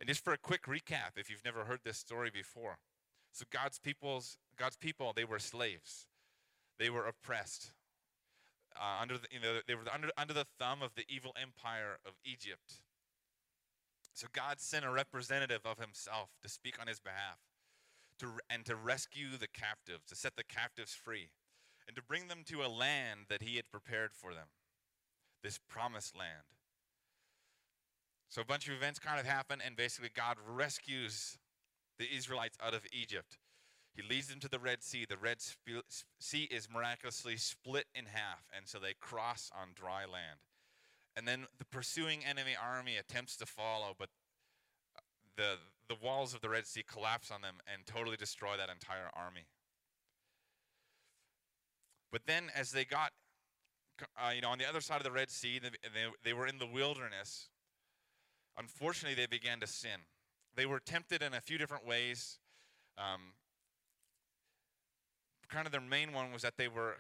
And 0.00 0.08
just 0.08 0.24
for 0.24 0.32
a 0.32 0.38
quick 0.38 0.64
recap, 0.64 1.16
if 1.16 1.30
you've 1.30 1.44
never 1.44 1.64
heard 1.64 1.80
this 1.84 1.96
story 1.96 2.30
before. 2.32 2.78
So 3.32 3.44
God's 3.52 3.78
people's 3.78 4.36
God's 4.58 4.76
people, 4.76 5.12
they 5.14 5.24
were 5.24 5.38
slaves. 5.38 6.08
They 6.80 6.90
were 6.90 7.06
oppressed. 7.06 7.70
Uh, 8.76 9.00
under 9.00 9.16
the, 9.18 9.28
you 9.30 9.38
know, 9.40 9.60
they 9.68 9.76
were 9.76 9.82
under, 9.92 10.10
under 10.18 10.34
the 10.34 10.46
thumb 10.58 10.82
of 10.82 10.96
the 10.96 11.04
evil 11.08 11.32
empire 11.40 11.98
of 12.04 12.14
Egypt. 12.24 12.80
So 14.12 14.26
God 14.32 14.58
sent 14.58 14.84
a 14.84 14.90
representative 14.90 15.60
of 15.64 15.78
himself 15.78 16.30
to 16.42 16.48
speak 16.48 16.80
on 16.80 16.88
his 16.88 16.98
behalf 16.98 17.38
to, 18.18 18.38
and 18.50 18.64
to 18.66 18.76
rescue 18.76 19.36
the 19.38 19.48
captives, 19.48 20.04
to 20.08 20.16
set 20.16 20.36
the 20.36 20.44
captives 20.44 20.94
free, 20.94 21.28
and 21.86 21.96
to 21.96 22.02
bring 22.02 22.28
them 22.28 22.42
to 22.46 22.62
a 22.62 22.68
land 22.68 23.26
that 23.28 23.42
he 23.42 23.56
had 23.56 23.70
prepared 23.70 24.10
for 24.12 24.34
them, 24.34 24.48
this 25.42 25.58
promised 25.68 26.16
land. 26.16 26.44
So 28.28 28.42
a 28.42 28.44
bunch 28.44 28.68
of 28.68 28.74
events 28.74 28.98
kind 28.98 29.18
of 29.18 29.26
happen, 29.26 29.60
and 29.64 29.76
basically 29.76 30.10
God 30.14 30.36
rescues 30.46 31.38
the 31.98 32.06
Israelites 32.14 32.58
out 32.62 32.74
of 32.74 32.86
Egypt. 32.92 33.38
He 33.94 34.02
leads 34.02 34.28
them 34.28 34.38
to 34.40 34.48
the 34.48 34.58
Red 34.58 34.82
Sea. 34.84 35.06
The 35.08 35.16
Red 35.16 35.38
Sea 36.20 36.44
is 36.44 36.68
miraculously 36.72 37.36
split 37.36 37.86
in 37.94 38.04
half, 38.06 38.44
and 38.54 38.68
so 38.68 38.78
they 38.78 38.94
cross 39.00 39.50
on 39.58 39.70
dry 39.74 40.02
land. 40.02 40.38
And 41.16 41.26
then 41.26 41.46
the 41.58 41.64
pursuing 41.64 42.24
enemy 42.24 42.54
army 42.54 42.96
attempts 42.96 43.36
to 43.38 43.46
follow, 43.46 43.94
but 43.98 44.10
uh, 44.96 45.00
the, 45.36 45.56
the 45.88 45.96
walls 46.02 46.34
of 46.34 46.40
the 46.40 46.48
Red 46.48 46.66
Sea 46.66 46.84
collapse 46.86 47.30
on 47.30 47.40
them 47.40 47.56
and 47.72 47.86
totally 47.86 48.16
destroy 48.16 48.56
that 48.56 48.68
entire 48.68 49.10
army. 49.14 49.46
But 52.10 52.22
then, 52.26 52.50
as 52.54 52.72
they 52.72 52.84
got, 52.84 53.12
uh, 54.16 54.30
you 54.34 54.40
know, 54.40 54.48
on 54.48 54.58
the 54.58 54.68
other 54.68 54.80
side 54.80 54.98
of 54.98 55.04
the 55.04 55.12
Red 55.12 55.30
Sea, 55.30 55.58
they, 55.58 55.68
they, 55.68 56.06
they 56.24 56.32
were 56.32 56.46
in 56.46 56.58
the 56.58 56.66
wilderness. 56.66 57.48
Unfortunately, 58.56 59.14
they 59.14 59.26
began 59.26 59.60
to 59.60 59.66
sin. 59.66 60.00
They 60.56 60.66
were 60.66 60.80
tempted 60.80 61.22
in 61.22 61.34
a 61.34 61.40
few 61.40 61.58
different 61.58 61.86
ways. 61.86 62.38
Um, 62.96 63.32
kind 65.48 65.66
of 65.66 65.72
their 65.72 65.80
main 65.80 66.12
one 66.12 66.32
was 66.32 66.42
that 66.42 66.56
they 66.56 66.68
were 66.68 66.96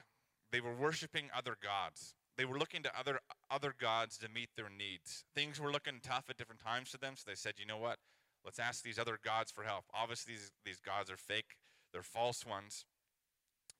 they 0.50 0.60
were 0.60 0.74
worshiping 0.74 1.28
other 1.36 1.56
gods. 1.62 2.14
They 2.36 2.44
were 2.44 2.58
looking 2.58 2.82
to 2.84 2.98
other 2.98 3.18
other 3.50 3.74
gods 3.78 4.16
to 4.18 4.28
meet 4.28 4.50
their 4.56 4.70
needs. 4.70 5.24
Things 5.34 5.60
were 5.60 5.72
looking 5.72 6.00
tough 6.02 6.24
at 6.30 6.36
different 6.36 6.60
times 6.60 6.90
to 6.92 6.98
them, 6.98 7.14
so 7.16 7.24
they 7.26 7.34
said, 7.34 7.54
"You 7.58 7.66
know 7.66 7.78
what? 7.78 7.98
Let's 8.44 8.58
ask 8.58 8.82
these 8.82 8.98
other 8.98 9.18
gods 9.22 9.50
for 9.50 9.64
help." 9.64 9.84
Obviously, 9.92 10.34
these, 10.34 10.50
these 10.64 10.80
gods 10.80 11.10
are 11.10 11.16
fake. 11.16 11.56
They're 11.92 12.02
false 12.02 12.44
ones. 12.46 12.84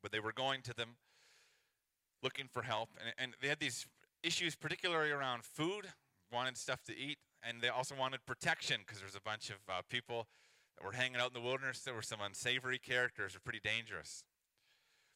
But 0.02 0.12
they 0.12 0.20
were 0.20 0.32
going 0.32 0.62
to 0.62 0.74
them 0.74 0.96
looking 2.22 2.48
for 2.52 2.62
help, 2.62 2.90
and, 3.00 3.14
and 3.18 3.34
they 3.40 3.48
had 3.48 3.60
these 3.60 3.86
issues 4.22 4.56
particularly 4.56 5.10
around 5.10 5.44
food, 5.44 5.92
wanted 6.32 6.56
stuff 6.56 6.82
to 6.84 6.96
eat, 6.96 7.18
and 7.42 7.60
they 7.60 7.68
also 7.68 7.94
wanted 7.94 8.26
protection 8.26 8.80
because 8.84 9.00
there's 9.00 9.14
a 9.14 9.20
bunch 9.20 9.50
of 9.50 9.56
uh, 9.68 9.82
people 9.88 10.26
that 10.76 10.84
were 10.84 10.92
hanging 10.92 11.20
out 11.20 11.28
in 11.28 11.34
the 11.34 11.40
wilderness. 11.40 11.80
There 11.80 11.94
were 11.94 12.02
some 12.02 12.20
unsavory 12.20 12.78
characters, 12.78 13.34
were 13.34 13.40
pretty 13.40 13.60
dangerous. 13.62 14.24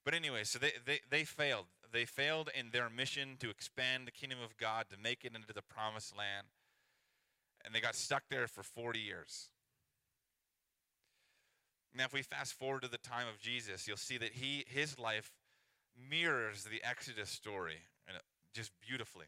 But 0.05 0.15
anyway, 0.15 0.45
so 0.45 0.59
they, 0.59 0.73
they, 0.85 1.01
they 1.09 1.25
failed. 1.25 1.67
They 1.93 2.05
failed 2.05 2.51
in 2.59 2.71
their 2.71 2.89
mission 2.89 3.37
to 3.41 3.51
expand 3.51 4.07
the 4.07 4.13
kingdom 4.13 4.39
of 4.45 4.57
God, 4.57 4.87
to 4.91 4.97
make 4.97 5.25
it 5.25 5.35
into 5.35 5.53
the 5.53 5.63
promised 5.63 6.17
land. 6.17 6.49
And 7.65 7.75
they 7.75 7.81
got 7.81 7.95
stuck 7.95 8.25
there 8.29 8.47
for 8.47 8.63
40 8.63 8.99
years. 8.99 9.49
Now, 11.95 12.05
if 12.05 12.13
we 12.13 12.23
fast 12.23 12.55
forward 12.55 12.83
to 12.83 12.89
the 12.89 12.99
time 12.99 13.27
of 13.29 13.39
Jesus, 13.39 13.87
you'll 13.87 13.97
see 13.97 14.19
that 14.19 14.33
he, 14.33 14.65
his 14.67 14.99
life 14.99 15.31
mirrors 16.11 16.65
the 16.65 16.83
Exodus 16.83 17.29
story 17.29 17.83
just 18.53 18.73
beautifully. 18.87 19.27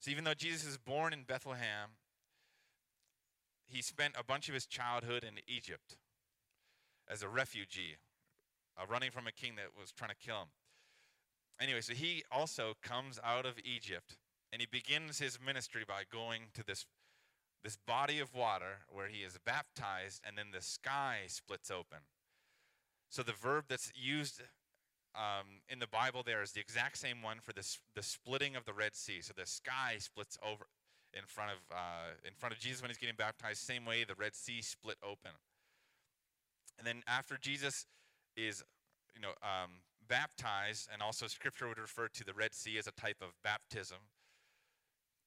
So, 0.00 0.10
even 0.10 0.24
though 0.24 0.34
Jesus 0.34 0.66
is 0.66 0.76
born 0.76 1.12
in 1.12 1.22
Bethlehem, 1.22 1.90
he 3.66 3.80
spent 3.80 4.14
a 4.18 4.24
bunch 4.24 4.48
of 4.48 4.54
his 4.54 4.66
childhood 4.66 5.24
in 5.24 5.38
Egypt 5.46 5.96
as 7.08 7.22
a 7.22 7.28
refugee, 7.28 7.96
uh, 8.76 8.84
running 8.88 9.10
from 9.10 9.26
a 9.26 9.32
king 9.32 9.54
that 9.56 9.68
was 9.78 9.92
trying 9.92 10.10
to 10.10 10.16
kill 10.16 10.36
him. 10.36 10.48
Anyway, 11.60 11.80
so 11.80 11.94
he 11.94 12.24
also 12.30 12.74
comes 12.82 13.18
out 13.24 13.46
of 13.46 13.54
Egypt 13.64 14.16
and 14.52 14.60
he 14.60 14.66
begins 14.66 15.18
his 15.18 15.38
ministry 15.44 15.84
by 15.86 16.02
going 16.10 16.42
to 16.54 16.64
this 16.64 16.84
this 17.64 17.78
body 17.86 18.20
of 18.20 18.34
water 18.34 18.84
where 18.88 19.08
he 19.08 19.18
is 19.22 19.38
baptized 19.44 20.20
and 20.24 20.36
then 20.36 20.46
the 20.52 20.60
sky 20.60 21.22
splits 21.26 21.70
open. 21.70 21.98
So 23.08 23.22
the 23.22 23.32
verb 23.32 23.64
that's 23.68 23.90
used 23.96 24.42
um, 25.14 25.62
in 25.68 25.78
the 25.78 25.86
Bible 25.86 26.22
there 26.24 26.42
is 26.42 26.52
the 26.52 26.60
exact 26.60 26.98
same 26.98 27.22
one 27.22 27.38
for 27.40 27.52
this 27.52 27.78
the 27.96 28.02
splitting 28.02 28.54
of 28.54 28.64
the 28.64 28.72
Red 28.72 28.94
Sea. 28.94 29.20
So 29.22 29.32
the 29.36 29.46
sky 29.46 29.96
splits 29.98 30.36
over 30.42 30.66
in 31.14 31.22
front 31.26 31.52
of 31.52 31.58
uh, 31.74 32.18
in 32.26 32.34
front 32.34 32.54
of 32.54 32.60
Jesus 32.60 32.82
when 32.82 32.90
he's 32.90 32.98
getting 32.98 33.16
baptized. 33.16 33.58
Same 33.58 33.86
way 33.86 34.04
the 34.04 34.14
Red 34.14 34.34
Sea 34.34 34.60
split 34.60 34.96
open. 35.02 35.30
And 36.78 36.86
then 36.86 37.02
after 37.06 37.38
Jesus 37.40 37.86
is, 38.36 38.64
you 39.14 39.22
know, 39.22 39.34
um, 39.42 39.70
baptized, 40.08 40.88
and 40.92 41.00
also 41.00 41.26
Scripture 41.28 41.68
would 41.68 41.78
refer 41.78 42.08
to 42.08 42.24
the 42.24 42.34
Red 42.34 42.52
Sea 42.52 42.78
as 42.78 42.86
a 42.86 42.92
type 42.92 43.18
of 43.22 43.28
baptism. 43.42 43.98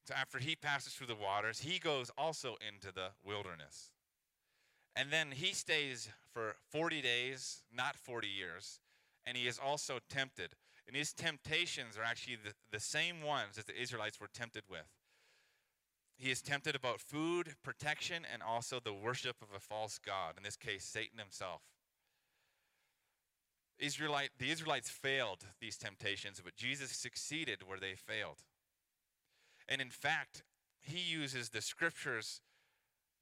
So 0.08 0.14
after 0.16 0.40
he 0.40 0.56
passes 0.56 0.94
through 0.94 1.08
the 1.08 1.16
waters, 1.16 1.60
he 1.60 1.80
goes 1.80 2.10
also 2.18 2.56
into 2.66 2.94
the 2.94 3.10
wilderness. 3.26 3.92
And 4.96 5.12
then 5.12 5.32
he 5.32 5.54
stays 5.54 6.08
for 6.32 6.56
40 6.72 7.02
days, 7.02 7.64
not 7.76 7.98
40 7.98 8.26
years, 8.28 8.80
and 9.26 9.36
he 9.36 9.48
is 9.48 9.60
also 9.60 10.00
tempted. 10.10 10.52
And 10.88 10.96
his 10.96 11.12
temptations 11.12 11.98
are 11.98 12.04
actually 12.04 12.38
the, 12.38 12.54
the 12.72 12.80
same 12.80 13.22
ones 13.22 13.58
that 13.58 13.68
the 13.68 13.80
Israelites 13.80 14.22
were 14.22 14.30
tempted 14.34 14.64
with. 14.70 14.88
He 16.16 16.32
is 16.32 16.42
tempted 16.42 16.74
about 16.74 17.02
food, 17.02 17.56
protection, 17.62 18.24
and 18.32 18.42
also 18.42 18.80
the 18.80 18.94
worship 18.94 19.36
of 19.42 19.50
a 19.54 19.60
false 19.60 20.00
God, 20.00 20.36
in 20.38 20.44
this 20.44 20.56
case, 20.56 20.86
Satan 20.86 21.20
himself. 21.20 21.64
Israelite, 23.78 24.30
the 24.40 24.52
Israelites 24.52 24.90
failed 24.90 25.44
these 25.60 25.78
temptations, 25.78 26.42
but 26.44 26.56
Jesus 26.56 26.92
succeeded 26.92 27.68
where 27.68 27.78
they 27.78 27.94
failed. 27.94 28.38
And 29.68 29.82
in 29.82 29.90
fact, 29.90 30.44
he 30.82 31.00
uses 31.00 31.50
the 31.50 31.62
scriptures 31.62 32.42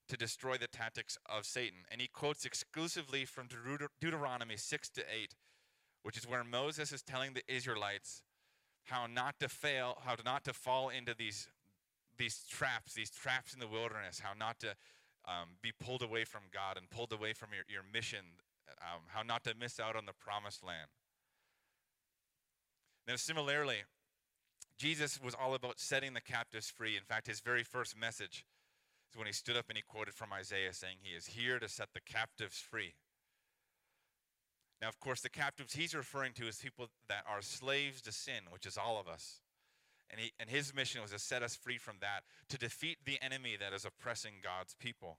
to 0.08 0.18
destroy 0.18 0.58
the 0.58 0.68
tactics 0.68 1.18
of 1.25 1.46
Satan. 1.46 1.80
And 1.90 2.00
he 2.00 2.08
quotes 2.08 2.46
exclusively 2.46 3.25
from 3.25 3.48
Deut- 3.48 3.90
Deuteronomy 4.00 4.58
6 4.58 4.90
to 4.90 5.02
8, 5.02 5.36
which 6.04 6.18
is 6.18 6.28
where 6.28 6.44
Moses 6.44 6.92
is 6.92 7.02
telling 7.02 7.34
the 7.34 7.42
Israelites 7.48 8.22
how 8.84 9.08
not 9.08 9.40
to 9.40 9.50
fail, 9.50 9.98
how 10.06 10.16
not 10.24 10.44
to 10.46 10.54
fall 10.54 10.90
into 10.90 11.14
these 11.18 11.48
these 12.18 12.46
traps, 12.50 12.94
these 12.94 13.10
traps 13.10 13.54
in 13.54 13.60
the 13.60 13.68
wilderness, 13.68 14.22
how 14.22 14.32
not 14.40 14.58
to 14.58 14.70
um, 15.25 15.58
be 15.62 15.74
pulled 15.74 16.02
away 16.02 16.24
from 16.24 16.44
God 16.50 16.78
and 16.78 16.90
pulled 16.90 17.12
away 17.12 17.34
from 17.34 17.50
your, 17.54 17.66
your 17.68 17.84
mission 17.92 18.24
um, 18.82 19.02
how 19.08 19.24
not 19.24 19.44
to 19.44 19.54
miss 19.56 19.80
out 19.80 19.96
on 19.96 20.06
the 20.06 20.14
promised 20.14 20.64
land. 20.64 20.90
Now, 23.08 23.16
similarly, 23.16 23.84
Jesus 24.77 25.20
was 25.24 25.34
all 25.34 25.53
about 25.53 25.79
setting 25.79 26.13
the 26.13 26.22
captives 26.22 26.70
free. 26.70 26.98
In 26.98 27.03
fact, 27.03 27.27
his 27.27 27.39
very 27.39 27.63
first 27.63 27.98
message 27.98 28.46
is 29.10 29.17
when 29.17 29.27
he 29.27 29.34
stood 29.34 29.55
up 29.55 29.65
and 29.70 29.77
he 29.77 29.84
quoted 29.84 30.13
from 30.13 30.34
Isaiah 30.34 30.74
saying, 30.74 30.98
He 31.01 31.15
is 31.15 31.27
here 31.27 31.60
to 31.60 31.70
set 31.70 31.89
the 31.94 32.01
captives 32.01 32.60
free. 32.60 32.94
Now, 34.82 34.89
of 34.89 35.00
course, 35.00 35.22
the 35.22 35.29
captives 35.29 35.74
he's 35.74 35.96
referring 35.96 36.34
to 36.34 36.48
is 36.48 36.58
people 36.58 36.89
that 37.08 37.24
are 37.27 37.41
slaves 37.41 38.01
to 38.01 38.12
sin, 38.12 38.44
which 38.50 38.65
is 38.65 38.77
all 38.77 39.00
of 39.00 39.08
us. 39.08 39.39
And, 40.12 40.20
he, 40.20 40.34
and 40.39 40.50
his 40.50 40.75
mission 40.75 41.01
was 41.01 41.12
to 41.12 41.20
set 41.20 41.41
us 41.41 41.55
free 41.55 41.77
from 41.77 41.96
that, 42.01 42.24
to 42.50 42.58
defeat 42.58 42.98
the 43.05 43.17
enemy 43.22 43.55
that 43.60 43.74
is 43.74 43.86
oppressing 43.86 44.34
God's 44.44 44.75
people. 44.75 45.17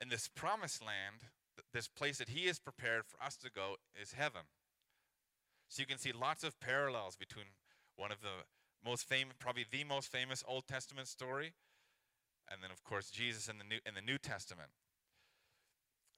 And 0.00 0.10
this 0.10 0.28
promised 0.28 0.84
land, 0.84 1.30
this 1.72 1.88
place 1.88 2.18
that 2.18 2.28
he 2.28 2.46
has 2.46 2.58
prepared 2.58 3.04
for 3.06 3.22
us 3.24 3.36
to 3.38 3.50
go, 3.50 3.76
is 4.00 4.12
heaven. 4.12 4.42
So 5.68 5.82
you 5.82 5.86
can 5.86 5.98
see 5.98 6.12
lots 6.12 6.44
of 6.44 6.58
parallels 6.60 7.16
between 7.16 7.46
one 7.96 8.12
of 8.12 8.20
the 8.20 8.44
most 8.84 9.08
famous, 9.08 9.34
probably 9.38 9.66
the 9.70 9.84
most 9.84 10.10
famous 10.10 10.44
Old 10.46 10.66
Testament 10.66 11.08
story, 11.08 11.54
and 12.50 12.62
then 12.62 12.70
of 12.70 12.84
course 12.84 13.10
Jesus 13.10 13.48
in 13.48 13.58
the 13.58 13.64
New 13.64 13.78
in 13.84 13.94
the 13.94 14.00
New 14.00 14.18
Testament. 14.18 14.70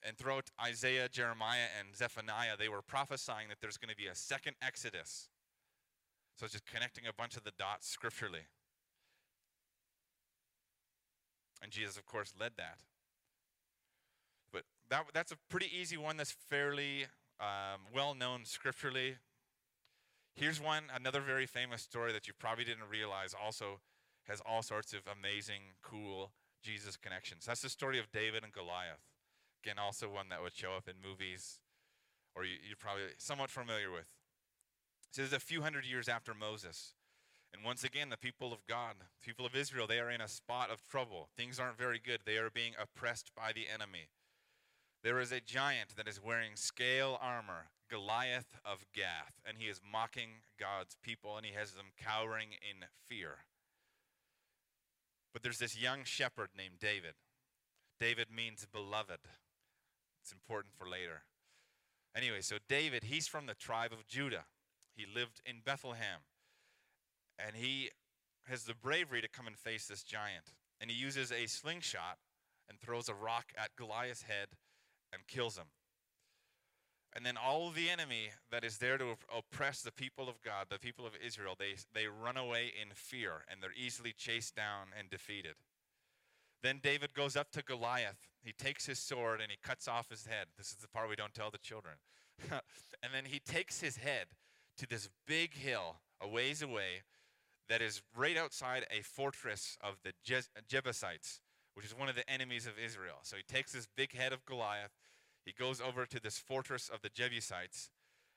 And 0.02 0.16
throughout 0.16 0.50
Isaiah, 0.60 1.08
Jeremiah, 1.08 1.66
and 1.78 1.96
Zephaniah, 1.96 2.56
they 2.56 2.68
were 2.68 2.82
prophesying 2.82 3.48
that 3.48 3.58
there's 3.60 3.76
going 3.76 3.90
to 3.90 3.96
be 3.96 4.06
a 4.06 4.14
second 4.14 4.54
Exodus. 4.62 5.28
So 6.36 6.44
it's 6.44 6.52
just 6.52 6.66
connecting 6.66 7.04
a 7.08 7.12
bunch 7.12 7.36
of 7.36 7.42
the 7.42 7.50
dots 7.58 7.88
scripturally. 7.88 8.46
And 11.60 11.72
Jesus, 11.72 11.96
of 11.96 12.06
course, 12.06 12.32
led 12.38 12.52
that 12.58 12.78
that, 14.90 15.04
that's 15.12 15.32
a 15.32 15.36
pretty 15.48 15.68
easy 15.74 15.96
one 15.96 16.16
that's 16.16 16.32
fairly 16.32 17.06
um, 17.40 17.80
well 17.94 18.14
known 18.14 18.44
scripturally. 18.44 19.16
Here's 20.38 20.61
one, 20.61 20.85
another 20.95 21.21
very 21.21 21.47
famous 21.47 21.83
story 21.83 22.12
that 22.12 22.28
you 22.28 22.33
probably 22.38 22.62
didn't 22.62 22.88
realize 22.88 23.35
also 23.35 23.80
has 24.28 24.40
all 24.47 24.62
sorts 24.62 24.92
of 24.92 25.00
amazing, 25.11 25.75
cool 25.83 26.30
Jesus 26.62 26.97
connections. 26.97 27.45
That's 27.45 27.62
the 27.62 27.68
story 27.68 27.99
of 27.99 28.12
David 28.12 28.45
and 28.45 28.52
Goliath. 28.52 29.02
Again, 29.64 29.80
also 29.80 30.09
one 30.09 30.28
that 30.28 30.40
would 30.40 30.54
show 30.54 30.75
up 30.76 30.87
in 30.87 30.95
movies 31.02 31.59
or 32.37 32.45
you, 32.45 32.54
you're 32.64 32.76
probably 32.76 33.02
somewhat 33.16 33.50
familiar 33.50 33.90
with. 33.90 34.07
So 35.11 35.23
this 35.23 35.33
is 35.33 35.37
a 35.37 35.40
few 35.40 35.62
hundred 35.62 35.85
years 35.85 36.09
after 36.09 36.33
Moses. 36.35 36.95
And 37.52 37.64
once 37.64 37.83
again, 37.83 38.09
the 38.09 38.16
people 38.16 38.52
of 38.52 38.64
God, 38.68 38.95
the 39.00 39.26
people 39.26 39.45
of 39.45 39.57
Israel, 39.57 39.88
they 39.88 39.99
are 39.99 40.11
in 40.11 40.21
a 40.21 40.28
spot 40.28 40.71
of 40.71 40.87
trouble. 40.87 41.30
Things 41.37 41.59
aren't 41.59 41.78
very 41.78 41.99
good. 41.99 42.21
They 42.25 42.37
are 42.37 42.50
being 42.50 42.75
oppressed 42.80 43.33
by 43.35 43.50
the 43.52 43.66
enemy. 43.73 44.07
There 45.02 45.20
is 45.20 45.30
a 45.30 45.40
giant 45.40 45.96
that 45.96 46.08
is 46.08 46.22
wearing 46.22 46.56
scale 46.56 47.18
armor, 47.20 47.70
Goliath 47.88 48.58
of 48.64 48.84
Gath, 48.94 49.40
and 49.46 49.58
he 49.58 49.68
is 49.68 49.80
mocking 49.80 50.42
God's 50.58 50.96
people 51.02 51.36
and 51.36 51.46
he 51.46 51.52
has 51.52 51.72
them 51.72 51.92
cowering 52.02 52.48
in 52.52 52.86
fear. 53.08 53.44
But 55.32 55.42
there's 55.42 55.58
this 55.58 55.80
young 55.80 56.04
shepherd 56.04 56.50
named 56.56 56.80
David. 56.80 57.14
David 58.00 58.26
means 58.34 58.66
beloved. 58.72 59.20
It's 60.22 60.32
important 60.32 60.74
for 60.76 60.88
later. 60.88 61.22
Anyway, 62.16 62.40
so 62.40 62.56
David, 62.68 63.04
he's 63.04 63.28
from 63.28 63.46
the 63.46 63.54
tribe 63.54 63.92
of 63.92 64.06
Judah. 64.08 64.46
He 64.96 65.06
lived 65.06 65.40
in 65.46 65.60
Bethlehem. 65.64 66.20
And 67.38 67.54
he 67.54 67.90
has 68.48 68.64
the 68.64 68.74
bravery 68.74 69.20
to 69.20 69.28
come 69.28 69.46
and 69.46 69.56
face 69.56 69.86
this 69.86 70.02
giant. 70.02 70.54
And 70.80 70.90
he 70.90 70.96
uses 70.96 71.30
a 71.30 71.46
slingshot 71.46 72.18
and 72.68 72.80
throws 72.80 73.08
a 73.08 73.14
rock 73.14 73.52
at 73.56 73.76
Goliath's 73.76 74.22
head 74.22 74.48
and 75.12 75.26
kills 75.26 75.56
him. 75.56 75.66
And 77.16 77.24
then 77.24 77.36
all 77.36 77.70
the 77.70 77.88
enemy 77.88 78.30
that 78.50 78.64
is 78.64 78.78
there 78.78 78.98
to 78.98 79.16
oppress 79.36 79.82
the 79.82 79.90
people 79.90 80.28
of 80.28 80.42
God, 80.42 80.66
the 80.70 80.78
people 80.78 81.06
of 81.06 81.14
Israel, 81.24 81.54
they, 81.58 81.74
they 81.94 82.06
run 82.06 82.36
away 82.36 82.72
in 82.80 82.90
fear 82.94 83.44
and 83.50 83.62
they're 83.62 83.70
easily 83.76 84.12
chased 84.16 84.54
down 84.54 84.88
and 84.96 85.08
defeated. 85.08 85.54
Then 86.62 86.80
David 86.82 87.14
goes 87.14 87.36
up 87.36 87.50
to 87.52 87.62
Goliath. 87.62 88.28
He 88.42 88.52
takes 88.52 88.86
his 88.86 88.98
sword 88.98 89.40
and 89.40 89.50
he 89.50 89.56
cuts 89.62 89.88
off 89.88 90.10
his 90.10 90.26
head. 90.26 90.46
This 90.56 90.70
is 90.70 90.76
the 90.76 90.88
part 90.88 91.08
we 91.08 91.16
don't 91.16 91.34
tell 91.34 91.50
the 91.50 91.58
children. 91.58 91.94
and 92.50 93.12
then 93.12 93.24
he 93.24 93.38
takes 93.38 93.80
his 93.80 93.96
head 93.96 94.26
to 94.76 94.86
this 94.86 95.08
big 95.26 95.54
hill 95.54 95.96
a 96.20 96.28
ways 96.28 96.62
away 96.62 97.02
that 97.68 97.82
is 97.82 98.02
right 98.16 98.36
outside 98.36 98.86
a 98.90 99.02
fortress 99.02 99.76
of 99.82 99.96
the 100.02 100.12
Je- 100.24 100.48
Jebusites, 100.68 101.40
which 101.78 101.87
is 101.87 101.97
one 101.97 102.08
of 102.08 102.16
the 102.16 102.28
enemies 102.28 102.66
of 102.66 102.73
Israel. 102.76 103.18
So 103.23 103.37
he 103.37 103.44
takes 103.44 103.70
this 103.70 103.87
big 103.97 104.12
head 104.12 104.32
of 104.32 104.44
Goliath, 104.44 104.90
he 105.47 105.52
goes 105.52 105.80
over 105.80 106.06
to 106.06 106.20
this 106.20 106.37
fortress 106.37 106.88
of 106.92 107.02
the 107.02 107.08
Jebusites, 107.08 107.90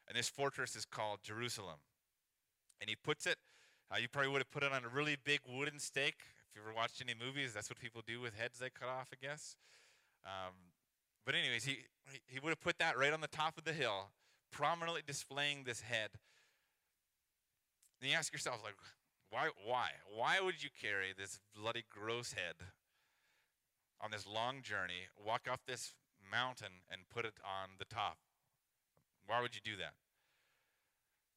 and 0.07 0.15
this 0.15 0.29
fortress 0.29 0.75
is 0.75 0.85
called 0.85 1.21
Jerusalem. 1.23 1.79
And 2.79 2.87
he 2.87 2.95
puts 2.95 3.25
it, 3.25 3.37
uh, 3.91 3.97
you 3.97 4.07
probably 4.07 4.29
would 4.29 4.41
have 4.41 4.51
put 4.51 4.61
it 4.61 4.71
on 4.71 4.85
a 4.85 4.87
really 4.87 5.17
big 5.25 5.39
wooden 5.49 5.79
stake. 5.79 6.19
If 6.51 6.55
you 6.55 6.61
ever 6.61 6.71
watched 6.71 7.01
any 7.01 7.15
movies, 7.19 7.51
that's 7.51 7.67
what 7.67 7.79
people 7.79 8.03
do 8.05 8.21
with 8.21 8.35
heads 8.35 8.59
they 8.59 8.69
cut 8.69 8.89
off, 8.89 9.07
I 9.11 9.17
guess. 9.19 9.55
Um, 10.23 10.53
but 11.25 11.33
anyways, 11.33 11.63
he, 11.63 11.79
he 12.27 12.39
would 12.39 12.49
have 12.49 12.61
put 12.61 12.77
that 12.77 12.95
right 12.95 13.11
on 13.11 13.21
the 13.21 13.27
top 13.27 13.57
of 13.57 13.63
the 13.63 13.73
hill, 13.73 14.11
prominently 14.51 15.01
displaying 15.03 15.63
this 15.63 15.81
head. 15.81 16.11
And 17.99 18.11
you 18.11 18.15
ask 18.15 18.31
yourself, 18.31 18.59
like, 18.63 18.75
why, 19.31 19.49
why? 19.65 19.87
Why 20.15 20.39
would 20.39 20.61
you 20.61 20.69
carry 20.79 21.07
this 21.17 21.39
bloody 21.55 21.85
gross 21.89 22.33
head 22.33 22.67
on 24.03 24.11
this 24.11 24.25
long 24.27 24.61
journey, 24.61 25.07
walk 25.23 25.47
off 25.51 25.61
this 25.65 25.93
mountain, 26.29 26.83
and 26.89 27.01
put 27.09 27.25
it 27.25 27.35
on 27.43 27.77
the 27.79 27.85
top? 27.85 28.17
Why 29.27 29.41
would 29.41 29.55
you 29.55 29.61
do 29.63 29.77
that? 29.77 29.93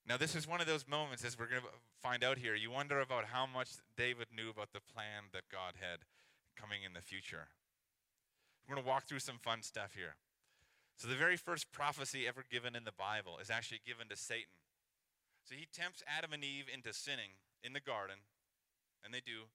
Now, 0.07 0.18
this 0.18 0.35
is 0.35 0.46
one 0.46 0.61
of 0.61 0.66
those 0.66 0.87
moments, 0.87 1.24
as 1.24 1.38
we're 1.38 1.48
going 1.48 1.62
to 1.62 1.68
find 2.03 2.22
out 2.22 2.37
here, 2.37 2.55
you 2.55 2.70
wonder 2.70 3.00
about 3.00 3.24
how 3.33 3.46
much 3.46 3.70
David 3.96 4.29
knew 4.35 4.50
about 4.50 4.72
the 4.72 4.81
plan 4.81 5.33
that 5.33 5.48
God 5.50 5.74
had 5.81 6.00
coming 6.61 6.83
in 6.85 6.92
the 6.92 7.00
future. 7.00 7.48
We're 8.68 8.74
going 8.74 8.85
to 8.85 8.88
walk 8.88 9.05
through 9.05 9.20
some 9.20 9.38
fun 9.42 9.62
stuff 9.62 9.94
here. 9.94 10.16
So, 10.96 11.09
the 11.09 11.16
very 11.16 11.37
first 11.37 11.72
prophecy 11.72 12.29
ever 12.29 12.44
given 12.48 12.77
in 12.77 12.85
the 12.85 12.92
Bible 12.92 13.38
is 13.40 13.50
actually 13.50 13.81
given 13.87 14.09
to 14.09 14.16
Satan. 14.16 14.61
So, 15.44 15.55
he 15.55 15.66
tempts 15.72 16.03
Adam 16.07 16.33
and 16.33 16.44
Eve 16.44 16.66
into 16.72 16.92
sinning 16.92 17.40
in 17.62 17.72
the 17.72 17.81
garden, 17.81 18.16
and 19.03 19.12
they 19.12 19.20
do. 19.24 19.48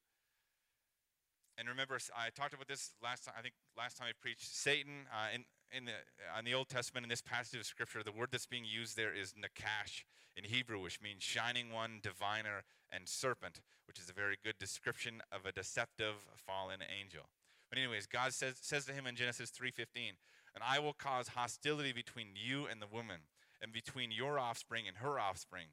And 1.60 1.67
remember, 1.67 2.00
I 2.15 2.30
talked 2.30 2.54
about 2.54 2.67
this 2.67 2.91
last 3.04 3.26
time. 3.26 3.34
I 3.38 3.41
think 3.41 3.54
last 3.78 3.98
time 3.98 4.08
I 4.10 4.13
preached. 4.22 4.56
Satan 4.56 5.08
uh, 5.12 5.28
in 5.34 5.43
in 5.76 5.86
the 5.86 5.91
uh, 5.91 6.39
in 6.39 6.45
the 6.45 6.54
Old 6.54 6.69
Testament 6.69 7.04
in 7.04 7.10
this 7.10 7.22
passage 7.22 7.60
of 7.60 7.65
Scripture, 7.65 8.02
the 8.02 8.13
word 8.13 8.30
that's 8.32 8.45
being 8.45 8.63
used 8.63 8.95
there 8.95 9.13
is 9.13 9.34
nakash 9.34 10.04
in 10.38 10.45
Hebrew, 10.45 10.80
which 10.80 11.02
means 11.02 11.22
shining 11.22 11.72
one, 11.72 12.00
diviner, 12.02 12.63
and 12.89 13.10
serpent, 13.10 13.60
which 13.88 14.00
is 14.00 14.10
a 14.10 14.13
very 14.13 14.38
good 14.41 14.58
description 14.58 15.22
of 15.32 15.45
a 15.45 15.52
deceptive 15.52 16.15
fallen 16.38 16.80
angel. 16.82 17.24
But 17.69 17.78
anyways, 17.78 18.08
God 18.08 18.34
says 18.34 18.56
says 18.62 18.86
to 18.86 18.93
him 18.93 19.06
in 19.06 19.17
Genesis 19.17 19.52
3:15, 19.52 20.15
"And 20.56 20.63
I 20.63 20.80
will 20.80 20.93
cause 20.93 21.30
hostility 21.30 21.91
between 21.91 22.38
you 22.38 22.67
and 22.67 22.82
the 22.82 22.88
woman, 22.88 23.28
and 23.62 23.72
between 23.72 24.12
your 24.12 24.39
offspring 24.39 24.88
and 24.88 24.98
her 24.98 25.19
offspring. 25.19 25.67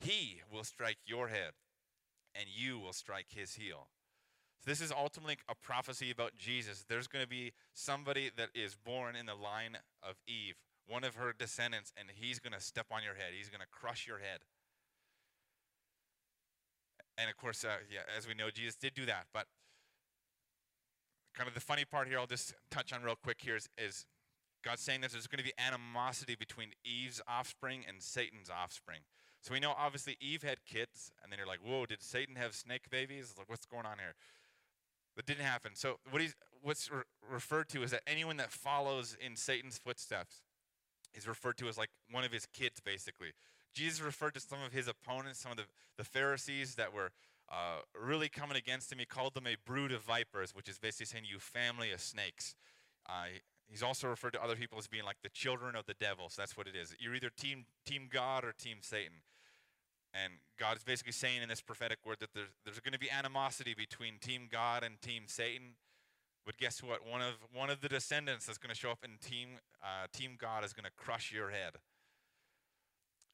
He 0.00 0.42
will 0.50 0.64
strike 0.64 0.98
your 1.06 1.28
head, 1.28 1.52
and 2.34 2.46
you 2.48 2.78
will 2.78 2.92
strike 2.92 3.28
his 3.30 3.54
heel. 3.54 3.88
So 4.62 4.70
this 4.70 4.80
is 4.80 4.92
ultimately 4.92 5.38
a 5.48 5.56
prophecy 5.56 6.12
about 6.12 6.36
Jesus. 6.38 6.84
There's 6.88 7.08
going 7.08 7.24
to 7.24 7.28
be 7.28 7.52
somebody 7.74 8.30
that 8.36 8.50
is 8.54 8.76
born 8.76 9.16
in 9.16 9.26
the 9.26 9.34
line 9.34 9.78
of 10.04 10.14
Eve, 10.28 10.54
one 10.86 11.02
of 11.02 11.16
her 11.16 11.34
descendants, 11.36 11.92
and 11.98 12.08
he's 12.14 12.38
going 12.38 12.52
to 12.52 12.60
step 12.60 12.86
on 12.92 13.02
your 13.02 13.14
head. 13.14 13.34
He's 13.36 13.48
going 13.48 13.60
to 13.60 13.66
crush 13.72 14.06
your 14.06 14.18
head. 14.18 14.40
And 17.18 17.28
of 17.28 17.36
course, 17.36 17.64
uh, 17.64 17.82
yeah, 17.92 18.02
as 18.16 18.28
we 18.28 18.34
know, 18.34 18.50
Jesus 18.50 18.76
did 18.76 18.94
do 18.94 19.04
that. 19.06 19.26
But 19.34 19.46
kind 21.34 21.48
of 21.48 21.54
the 21.54 21.60
funny 21.60 21.84
part 21.84 22.06
here, 22.06 22.20
I'll 22.20 22.26
just 22.26 22.54
touch 22.70 22.92
on 22.92 23.02
real 23.02 23.16
quick 23.16 23.38
here 23.40 23.56
is, 23.56 23.68
is 23.76 24.06
God's 24.64 24.82
saying 24.82 25.00
that 25.00 25.10
there's 25.10 25.26
going 25.26 25.38
to 25.38 25.44
be 25.44 25.52
animosity 25.58 26.36
between 26.36 26.68
Eve's 26.84 27.20
offspring 27.26 27.82
and 27.88 28.00
Satan's 28.00 28.48
offspring. 28.48 29.00
So 29.40 29.52
we 29.52 29.58
know 29.58 29.74
obviously 29.76 30.16
Eve 30.20 30.44
had 30.44 30.64
kids, 30.64 31.10
and 31.20 31.32
then 31.32 31.38
you're 31.38 31.48
like, 31.48 31.58
whoa, 31.66 31.84
did 31.84 32.00
Satan 32.00 32.36
have 32.36 32.54
snake 32.54 32.88
babies? 32.90 33.34
Like, 33.36 33.50
what's 33.50 33.66
going 33.66 33.86
on 33.86 33.98
here? 33.98 34.14
That 35.16 35.26
didn't 35.26 35.44
happen. 35.44 35.72
So 35.74 35.98
what 36.10 36.22
he's 36.22 36.34
what's 36.62 36.90
re- 36.90 37.02
referred 37.30 37.68
to 37.70 37.82
is 37.82 37.90
that 37.90 38.02
anyone 38.06 38.36
that 38.38 38.50
follows 38.50 39.16
in 39.24 39.36
Satan's 39.36 39.78
footsteps 39.78 40.42
is 41.14 41.26
referred 41.28 41.58
to 41.58 41.68
as 41.68 41.76
like 41.76 41.90
one 42.10 42.24
of 42.24 42.32
his 42.32 42.46
kids, 42.46 42.80
basically. 42.80 43.32
Jesus 43.74 44.00
referred 44.00 44.34
to 44.34 44.40
some 44.40 44.62
of 44.64 44.72
his 44.72 44.88
opponents, 44.88 45.40
some 45.40 45.52
of 45.52 45.58
the, 45.58 45.64
the 45.96 46.04
Pharisees 46.04 46.74
that 46.76 46.92
were 46.92 47.10
uh, 47.50 47.80
really 47.98 48.28
coming 48.28 48.56
against 48.56 48.92
him. 48.92 48.98
He 48.98 49.04
called 49.04 49.34
them 49.34 49.46
a 49.46 49.56
brood 49.66 49.92
of 49.92 50.02
vipers, 50.02 50.54
which 50.54 50.68
is 50.68 50.78
basically 50.78 51.06
saying, 51.06 51.24
you 51.30 51.38
family 51.38 51.90
of 51.92 52.00
snakes. 52.00 52.54
Uh, 53.08 53.26
he's 53.68 53.82
also 53.82 54.08
referred 54.08 54.32
to 54.34 54.42
other 54.42 54.56
people 54.56 54.78
as 54.78 54.86
being 54.86 55.04
like 55.04 55.18
the 55.22 55.28
children 55.28 55.74
of 55.76 55.86
the 55.86 55.94
devil. 55.94 56.28
So 56.28 56.42
that's 56.42 56.56
what 56.56 56.66
it 56.66 56.76
is. 56.76 56.94
You're 56.98 57.14
either 57.14 57.30
team, 57.30 57.66
team 57.84 58.08
God 58.10 58.44
or 58.44 58.52
team 58.52 58.78
Satan. 58.80 59.22
And 60.14 60.34
God 60.58 60.76
is 60.76 60.84
basically 60.84 61.12
saying 61.12 61.42
in 61.42 61.48
this 61.48 61.62
prophetic 61.62 61.98
word 62.04 62.18
that 62.20 62.30
there's, 62.34 62.50
there's 62.64 62.80
going 62.80 62.92
to 62.92 62.98
be 62.98 63.10
animosity 63.10 63.74
between 63.74 64.18
Team 64.18 64.48
God 64.50 64.84
and 64.84 65.00
Team 65.00 65.22
Satan. 65.26 65.74
But 66.44 66.58
guess 66.58 66.82
what? 66.82 67.06
One 67.08 67.22
of, 67.22 67.34
one 67.54 67.70
of 67.70 67.80
the 67.80 67.88
descendants 67.88 68.46
that's 68.46 68.58
going 68.58 68.74
to 68.74 68.78
show 68.78 68.90
up 68.90 69.04
in 69.04 69.12
Team, 69.26 69.48
uh, 69.82 70.06
team 70.12 70.32
God 70.38 70.64
is 70.64 70.72
going 70.72 70.84
to 70.84 70.90
crush 70.96 71.32
your 71.32 71.50
head. 71.50 71.74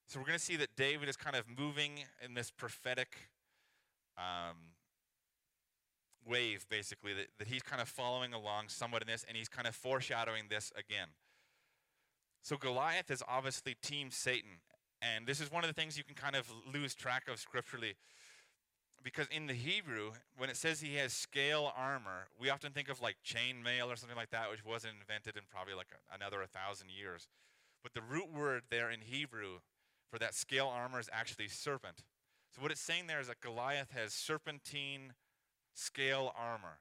So 0.07 0.19
we're 0.19 0.27
going 0.27 0.39
to 0.39 0.45
see 0.45 0.57
that 0.57 0.77
David 0.77 1.09
is 1.09 1.17
kind 1.17 1.37
of 1.37 1.45
moving 1.59 2.05
in 2.25 2.35
this 2.35 2.51
prophetic 2.51 3.29
um, 4.17 4.57
wave, 6.27 6.67
basically, 6.71 7.13
that, 7.15 7.27
that 7.39 7.49
he's 7.49 7.63
kind 7.63 7.83
of 7.83 7.89
following 7.89 8.33
along 8.33 8.69
somewhat 8.69 9.03
in 9.03 9.09
this, 9.09 9.25
and 9.27 9.37
he's 9.37 9.49
kind 9.49 9.67
of 9.67 9.75
foreshadowing 9.75 10.45
this 10.49 10.73
again. 10.77 11.09
So 12.43 12.57
Goliath 12.57 13.11
is 13.11 13.23
obviously 13.29 13.77
Team 13.83 14.11
Satan, 14.11 14.61
and 15.01 15.27
this 15.27 15.41
is 15.41 15.51
one 15.51 15.65
of 15.65 15.69
the 15.69 15.81
things 15.81 15.97
you 15.97 16.05
can 16.05 16.15
kind 16.15 16.35
of 16.35 16.51
lose 16.73 16.95
track 16.95 17.29
of 17.29 17.39
scripturally. 17.39 17.95
Because 19.05 19.29
in 19.29 19.47
the 19.47 19.55
Hebrew, 19.55 20.11
when 20.37 20.51
it 20.51 20.57
says 20.57 20.81
he 20.81 20.97
has 20.97 21.13
scale 21.13 21.73
armor, 21.77 22.29
we 22.41 22.51
often 22.51 22.73
think 22.73 22.89
of 22.89 23.01
like 23.01 23.17
chainmail 23.25 23.87
or 23.87 23.97
something 23.97 24.17
like 24.17 24.31
that, 24.31 24.51
which 24.51 24.65
wasn't 24.65 24.95
invented 25.01 25.37
in 25.37 25.45
probably 25.51 25.75
like 25.75 25.87
another 26.13 26.43
a 26.43 26.47
thousand 26.47 26.91
years. 26.91 27.29
But 27.83 27.95
the 27.95 28.03
root 28.03 28.33
word 28.33 28.63
there 28.71 28.91
in 28.91 29.01
Hebrew 29.01 29.61
for 30.11 30.19
that 30.19 30.35
scale 30.35 30.67
armor 30.67 30.99
is 30.99 31.09
actually 31.13 31.49
serpent. 31.49 32.03
So 32.55 32.61
what 32.61 32.73
it's 32.73 32.81
saying 32.81 33.07
there 33.07 33.21
is 33.21 33.29
that 33.29 33.41
Goliath 33.41 33.93
has 33.93 34.13
serpentine 34.13 35.13
scale 35.75 36.33
armor. 36.37 36.81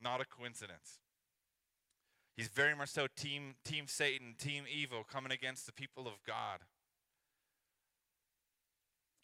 Not 0.00 0.20
a 0.20 0.24
coincidence. 0.24 0.98
He's 2.36 2.48
very 2.48 2.74
much 2.74 2.88
so 2.88 3.06
team 3.14 3.56
team 3.64 3.84
Satan, 3.86 4.34
team 4.38 4.64
evil 4.72 5.04
coming 5.04 5.30
against 5.30 5.66
the 5.66 5.72
people 5.72 6.06
of 6.06 6.14
God. 6.26 6.60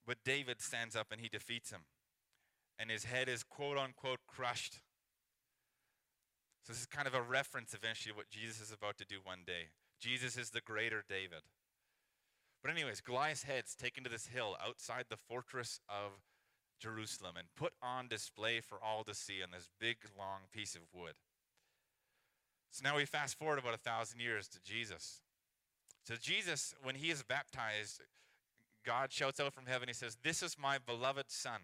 But 0.09 0.25
David 0.25 0.63
stands 0.63 0.97
up 0.97 1.09
and 1.13 1.21
he 1.21 1.29
defeats 1.29 1.71
him. 1.71 1.83
And 2.79 2.91
his 2.91 3.05
head 3.05 3.29
is 3.29 3.43
quote 3.43 3.77
unquote 3.77 4.21
crushed. 4.27 4.81
So 6.65 6.73
this 6.73 6.81
is 6.81 6.87
kind 6.87 7.07
of 7.07 7.13
a 7.13 7.21
reference 7.21 7.75
eventually 7.75 8.15
what 8.15 8.31
Jesus 8.31 8.61
is 8.61 8.73
about 8.73 8.97
to 8.99 9.05
do 9.05 9.17
one 9.23 9.41
day. 9.47 9.69
Jesus 10.01 10.39
is 10.39 10.51
the 10.51 10.63
greater 10.63 11.05
David. 11.07 11.43
But, 12.63 12.73
anyways, 12.73 13.01
Goliath's 13.01 13.45
head's 13.45 13.75
taken 13.75 14.03
to 14.05 14.11
this 14.11 14.27
hill 14.27 14.57
outside 14.65 15.05
the 15.09 15.17
fortress 15.17 15.81
of 15.89 16.23
Jerusalem 16.81 17.35
and 17.39 17.49
put 17.57 17.73
on 17.83 18.09
display 18.09 18.61
for 18.61 18.79
all 18.83 19.05
to 19.05 19.15
see 19.15 19.43
on 19.43 19.51
this 19.51 19.69
big, 19.81 19.99
long 20.17 20.43
piece 20.53 20.75
of 20.75 20.83
wood. 20.93 21.15
So 22.71 22.83
now 22.83 22.97
we 22.97 23.05
fast 23.05 23.39
forward 23.39 23.59
about 23.59 23.75
a 23.75 23.79
thousand 23.79 24.21
years 24.21 24.49
to 24.49 24.63
Jesus. 24.63 25.21
So, 26.05 26.15
Jesus, 26.21 26.75
when 26.83 26.95
he 26.95 27.11
is 27.11 27.23
baptized, 27.23 28.01
God 28.89 29.13
shouts 29.13 29.39
out 29.39 29.53
from 29.53 29.67
heaven, 29.67 29.87
He 29.87 29.93
says, 29.93 30.17
This 30.23 30.43
is 30.43 30.57
my 30.59 30.79
beloved 30.79 31.27
Son. 31.29 31.61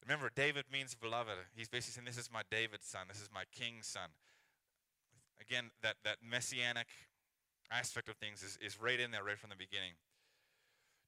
Remember, 0.00 0.30
David 0.32 0.66
means 0.72 0.94
beloved. 0.94 1.32
He's 1.56 1.68
basically 1.68 1.94
saying, 1.94 2.06
This 2.06 2.24
is 2.24 2.30
my 2.32 2.42
David's 2.52 2.86
son. 2.86 3.02
This 3.08 3.20
is 3.20 3.28
my 3.34 3.42
king's 3.52 3.88
son. 3.88 4.10
Again, 5.40 5.72
that, 5.82 5.96
that 6.04 6.18
messianic 6.22 6.86
aspect 7.72 8.08
of 8.08 8.14
things 8.14 8.44
is, 8.44 8.58
is 8.64 8.80
right 8.80 9.00
in 9.00 9.10
there 9.10 9.24
right 9.24 9.38
from 9.38 9.50
the 9.50 9.56
beginning. 9.56 9.94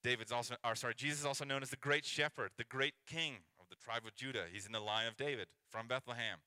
David's 0.02 0.32
also, 0.32 0.56
or 0.64 0.74
sorry, 0.74 0.94
Jesus 0.96 1.20
is 1.20 1.26
also 1.26 1.44
known 1.44 1.62
as 1.62 1.70
the 1.70 1.76
great 1.76 2.04
shepherd, 2.04 2.50
the 2.58 2.64
great 2.64 2.94
king 3.06 3.34
of 3.60 3.68
the 3.70 3.76
tribe 3.76 4.02
of 4.04 4.16
Judah. 4.16 4.46
He's 4.52 4.66
in 4.66 4.72
the 4.72 4.80
line 4.80 5.06
of 5.06 5.16
David 5.16 5.46
from 5.70 5.86
Bethlehem. 5.86 6.38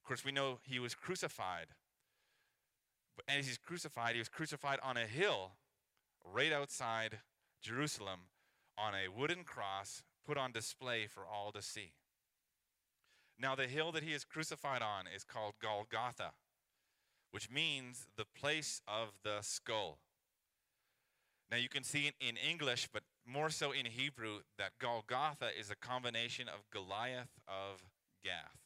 Of 0.00 0.06
course, 0.06 0.24
we 0.24 0.30
know 0.30 0.60
he 0.62 0.78
was 0.78 0.94
crucified. 0.94 1.66
And 3.26 3.40
as 3.40 3.48
he's 3.48 3.58
crucified, 3.58 4.12
he 4.12 4.20
was 4.20 4.28
crucified 4.28 4.78
on 4.84 4.96
a 4.96 5.06
hill 5.06 5.52
right 6.32 6.52
outside 6.52 7.18
Jerusalem 7.62 8.20
on 8.78 8.94
a 8.94 9.08
wooden 9.08 9.44
cross 9.44 10.02
put 10.26 10.36
on 10.36 10.52
display 10.52 11.06
for 11.06 11.22
all 11.26 11.52
to 11.52 11.62
see. 11.62 11.92
Now, 13.38 13.54
the 13.54 13.66
hill 13.66 13.92
that 13.92 14.02
he 14.02 14.12
is 14.12 14.24
crucified 14.24 14.82
on 14.82 15.04
is 15.14 15.24
called 15.24 15.54
Golgotha, 15.60 16.32
which 17.30 17.50
means 17.50 18.06
the 18.16 18.24
place 18.24 18.80
of 18.88 19.08
the 19.22 19.38
skull. 19.42 19.98
Now, 21.50 21.58
you 21.58 21.68
can 21.68 21.84
see 21.84 22.10
in 22.20 22.36
English, 22.36 22.88
but 22.92 23.02
more 23.26 23.50
so 23.50 23.72
in 23.72 23.86
Hebrew, 23.86 24.38
that 24.58 24.72
Golgotha 24.80 25.48
is 25.58 25.70
a 25.70 25.76
combination 25.76 26.48
of 26.48 26.68
Goliath 26.72 27.38
of 27.46 27.82
Gath. 28.24 28.58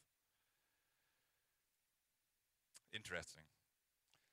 Interesting. 2.95 3.43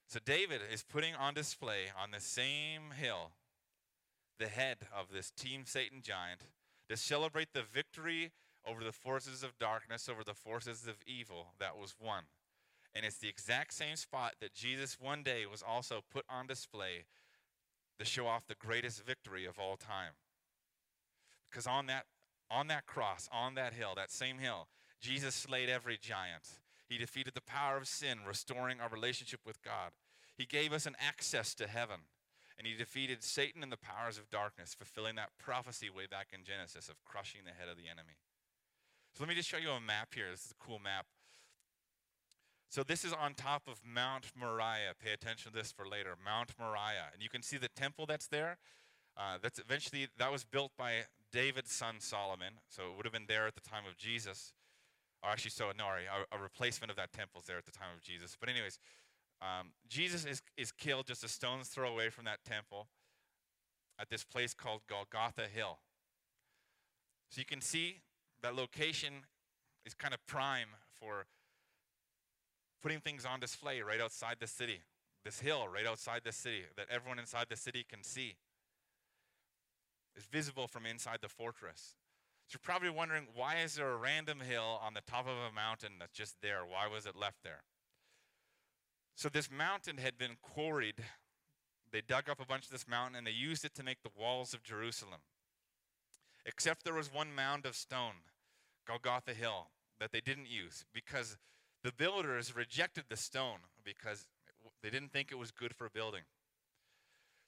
So, 0.07 0.19
David 0.23 0.61
is 0.71 0.83
putting 0.83 1.15
on 1.15 1.33
display 1.33 1.91
on 2.01 2.11
the 2.11 2.21
same 2.21 2.91
hill 2.97 3.31
the 4.39 4.47
head 4.47 4.77
of 4.95 5.07
this 5.11 5.31
Team 5.31 5.63
Satan 5.65 6.01
giant 6.01 6.41
to 6.89 6.95
celebrate 6.95 7.49
the 7.53 7.63
victory 7.63 8.31
over 8.65 8.83
the 8.83 8.91
forces 8.91 9.43
of 9.43 9.57
darkness, 9.59 10.07
over 10.09 10.23
the 10.23 10.33
forces 10.33 10.87
of 10.87 10.95
evil 11.05 11.47
that 11.59 11.77
was 11.77 11.95
won. 11.99 12.23
And 12.95 13.05
it's 13.05 13.17
the 13.17 13.29
exact 13.29 13.73
same 13.73 13.95
spot 13.95 14.35
that 14.39 14.53
Jesus 14.53 14.97
one 14.99 15.23
day 15.23 15.45
was 15.45 15.61
also 15.61 16.01
put 16.11 16.25
on 16.29 16.47
display 16.47 17.05
to 17.99 18.05
show 18.05 18.27
off 18.27 18.47
the 18.47 18.55
greatest 18.55 19.03
victory 19.03 19.45
of 19.45 19.59
all 19.59 19.75
time. 19.75 20.13
Because 21.49 21.67
on 21.67 21.87
that 21.87 22.05
on 22.49 22.67
that 22.67 22.85
cross, 22.85 23.27
on 23.31 23.55
that 23.55 23.73
hill, 23.73 23.93
that 23.95 24.09
same 24.11 24.37
hill, 24.37 24.67
Jesus 25.01 25.35
slayed 25.35 25.69
every 25.69 25.97
giant. 26.01 26.43
He 26.87 26.97
defeated 26.97 27.33
the 27.33 27.41
power 27.41 27.77
of 27.77 27.87
sin, 27.87 28.19
restoring 28.25 28.79
our 28.79 28.89
relationship 28.89 29.41
with 29.45 29.61
God. 29.61 29.91
He 30.35 30.45
gave 30.45 30.71
us 30.71 30.85
an 30.85 30.95
access 30.99 31.53
to 31.55 31.67
heaven 31.67 32.01
and 32.57 32.65
he 32.65 32.73
defeated 32.73 33.23
Satan 33.23 33.61
and 33.61 33.71
the 33.71 33.77
powers 33.77 34.17
of 34.17 34.29
darkness, 34.29 34.73
fulfilling 34.73 35.15
that 35.15 35.29
prophecy 35.37 35.89
way 35.89 36.07
back 36.09 36.29
in 36.33 36.43
Genesis 36.43 36.89
of 36.89 37.03
crushing 37.05 37.41
the 37.45 37.51
head 37.51 37.69
of 37.69 37.77
the 37.77 37.87
enemy. 37.87 38.17
So 39.13 39.23
let 39.23 39.29
me 39.29 39.35
just 39.35 39.47
show 39.47 39.57
you 39.57 39.69
a 39.69 39.79
map 39.79 40.13
here. 40.15 40.31
This 40.31 40.45
is 40.45 40.51
a 40.51 40.63
cool 40.63 40.79
map. 40.79 41.05
So 42.69 42.83
this 42.83 43.05
is 43.05 43.13
on 43.13 43.35
top 43.35 43.63
of 43.67 43.79
Mount 43.85 44.31
Moriah. 44.35 44.93
Pay 45.01 45.13
attention 45.13 45.51
to 45.51 45.57
this 45.57 45.71
for 45.71 45.87
later. 45.87 46.15
Mount 46.23 46.53
Moriah, 46.59 47.13
and 47.13 47.21
you 47.21 47.29
can 47.29 47.41
see 47.41 47.57
the 47.57 47.69
temple 47.69 48.05
that's 48.05 48.27
there. 48.27 48.57
Uh, 49.15 49.37
that's 49.41 49.59
eventually 49.59 50.07
that 50.17 50.31
was 50.31 50.43
built 50.43 50.71
by 50.77 51.05
David's 51.31 51.71
son 51.71 51.95
Solomon. 51.99 52.53
So 52.69 52.83
it 52.83 52.97
would 52.97 53.05
have 53.05 53.13
been 53.13 53.25
there 53.27 53.47
at 53.47 53.55
the 53.55 53.61
time 53.61 53.83
of 53.89 53.97
Jesus. 53.97 54.51
Or 55.23 55.29
actually, 55.29 55.51
so 55.51 55.71
no, 55.77 55.85
a, 55.85 56.35
a 56.37 56.41
replacement 56.41 56.91
of 56.91 56.97
that 56.97 57.11
temple 57.11 57.41
is 57.41 57.47
there 57.47 57.57
at 57.57 57.65
the 57.65 57.71
time 57.71 57.89
of 57.95 58.01
Jesus. 58.01 58.37
But 58.39 58.49
anyways, 58.49 58.79
um, 59.41 59.71
Jesus 59.87 60.25
is, 60.25 60.41
is 60.57 60.71
killed 60.71 61.07
just 61.07 61.23
a 61.23 61.27
stone's 61.27 61.67
throw 61.67 61.91
away 61.91 62.09
from 62.09 62.25
that 62.25 62.39
temple 62.45 62.87
at 63.99 64.09
this 64.09 64.23
place 64.23 64.53
called 64.53 64.81
Golgotha 64.87 65.47
Hill. 65.53 65.79
So 67.29 67.39
you 67.39 67.45
can 67.45 67.61
see 67.61 68.01
that 68.41 68.55
location 68.55 69.25
is 69.85 69.93
kind 69.93 70.13
of 70.13 70.25
prime 70.27 70.69
for 70.99 71.25
putting 72.81 72.99
things 72.99 73.25
on 73.25 73.39
display 73.39 73.81
right 73.81 73.99
outside 73.99 74.37
the 74.39 74.47
city. 74.47 74.81
This 75.25 75.39
hill 75.39 75.67
right 75.67 75.85
outside 75.85 76.21
the 76.23 76.31
city 76.31 76.61
that 76.77 76.87
everyone 76.89 77.19
inside 77.19 77.47
the 77.49 77.57
city 77.57 77.85
can 77.87 78.03
see 78.03 78.35
is 80.15 80.25
visible 80.25 80.67
from 80.67 80.85
inside 80.85 81.19
the 81.21 81.27
fortress. 81.27 81.95
You're 82.49 82.59
probably 82.63 82.89
wondering 82.89 83.27
why 83.35 83.57
is 83.57 83.75
there 83.75 83.91
a 83.91 83.97
random 83.97 84.39
hill 84.39 84.79
on 84.81 84.93
the 84.93 85.01
top 85.01 85.27
of 85.27 85.35
a 85.35 85.53
mountain 85.53 85.93
that's 85.99 86.13
just 86.13 86.35
there? 86.41 86.59
Why 86.65 86.87
was 86.87 87.05
it 87.05 87.15
left 87.15 87.43
there? 87.43 87.63
So 89.15 89.29
this 89.29 89.49
mountain 89.51 89.97
had 89.97 90.17
been 90.17 90.37
quarried. 90.41 91.03
They 91.91 92.01
dug 92.01 92.29
up 92.29 92.39
a 92.39 92.45
bunch 92.45 92.65
of 92.65 92.71
this 92.71 92.87
mountain 92.87 93.17
and 93.17 93.27
they 93.27 93.31
used 93.31 93.65
it 93.65 93.73
to 93.75 93.83
make 93.83 94.01
the 94.01 94.11
walls 94.17 94.53
of 94.53 94.63
Jerusalem. 94.63 95.21
Except 96.45 96.83
there 96.83 96.93
was 96.93 97.13
one 97.13 97.35
mound 97.35 97.65
of 97.65 97.75
stone, 97.75 98.23
Golgotha 98.87 99.33
Hill, 99.33 99.67
that 99.99 100.11
they 100.11 100.21
didn't 100.21 100.47
use 100.47 100.85
because 100.93 101.37
the 101.83 101.91
builders 101.91 102.55
rejected 102.55 103.05
the 103.09 103.17
stone 103.17 103.59
because 103.83 104.27
they 104.81 104.89
didn't 104.89 105.11
think 105.11 105.31
it 105.31 105.37
was 105.37 105.51
good 105.51 105.75
for 105.75 105.89
building. 105.89 106.23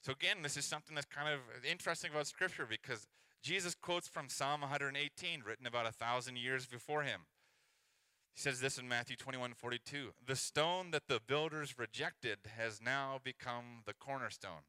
So 0.02 0.12
again, 0.12 0.38
this 0.42 0.58
is 0.58 0.66
something 0.66 0.96
that's 0.96 1.08
kind 1.08 1.30
of 1.30 1.40
interesting 1.70 2.12
about 2.12 2.28
Scripture 2.28 2.66
because 2.70 3.08
Jesus 3.41 3.75
quotes 3.75 4.08
from 4.08 4.30
Psalm 4.30 4.62
118, 4.62 5.43
written 5.45 5.65
about 5.65 5.88
a 5.88 5.91
thousand 5.91 6.38
years 6.38 6.65
before 6.65 7.04
him. 7.04 7.21
He 8.34 8.41
says 8.41 8.60
this 8.60 8.78
in 8.78 8.88
Matthew 8.88 9.15
21 9.15 9.54
42. 9.54 10.13
The 10.25 10.36
stone 10.36 10.91
that 10.91 11.08
the 11.08 11.19
builders 11.25 11.75
rejected 11.78 12.39
has 12.58 12.82
now 12.82 13.19
become 13.23 13.84
the 13.86 13.93
cornerstone. 13.93 14.63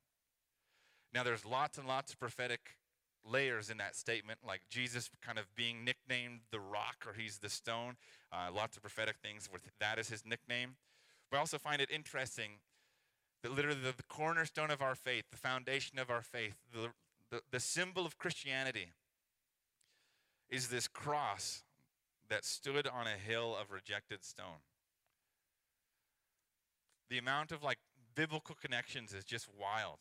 Now, 1.13 1.25
there's 1.25 1.45
lots 1.45 1.79
and 1.79 1.89
lots 1.89 2.13
of 2.13 2.21
prophetic 2.21 2.77
layers 3.25 3.69
in 3.69 3.77
that 3.79 3.97
statement, 3.97 4.41
like 4.47 4.63
Jesus 4.71 5.11
kind 5.21 5.39
of 5.39 5.55
being 5.55 5.85
nicknamed 5.85 6.41
the 6.51 6.61
rock 6.61 7.05
or 7.07 7.13
he's 7.13 7.39
the 7.39 7.51
stone. 7.51 7.97
Uh, 8.33 8.49
lots 8.55 8.77
of 8.77 8.83
prophetic 8.83 9.17
things 9.23 9.49
with 9.53 9.63
that 9.81 9.99
as 9.99 10.09
his 10.09 10.25
nickname. 10.25 10.77
We 11.31 11.39
also 11.39 11.59
find 11.59 11.81
it 11.81 11.91
interesting 11.91 12.61
that 13.43 13.53
literally 13.53 13.81
the 13.81 13.95
cornerstone 14.09 14.71
of 14.71 14.83
our 14.83 14.95
faith, 14.95 15.25
the 15.31 15.37
foundation 15.37 15.99
of 15.99 16.11
our 16.11 16.23
faith, 16.23 16.55
the, 16.73 16.91
the, 17.31 17.41
the 17.51 17.61
symbol 17.61 18.07
of 18.07 18.19
Christianity 18.19 18.93
is 20.49 20.69
this 20.69 20.89
cross 20.89 21.63
that 22.29 22.45
stood 22.45 22.87
on 22.87 23.07
a 23.07 23.17
hill 23.17 23.57
of 23.61 23.71
rejected 23.71 24.25
stone. 24.25 24.63
The 27.09 27.19
amount 27.19 27.53
of 27.53 27.63
like 27.63 27.79
biblical 28.15 28.57
connections 28.61 29.13
is 29.13 29.25
just 29.25 29.49
wild. 29.59 29.99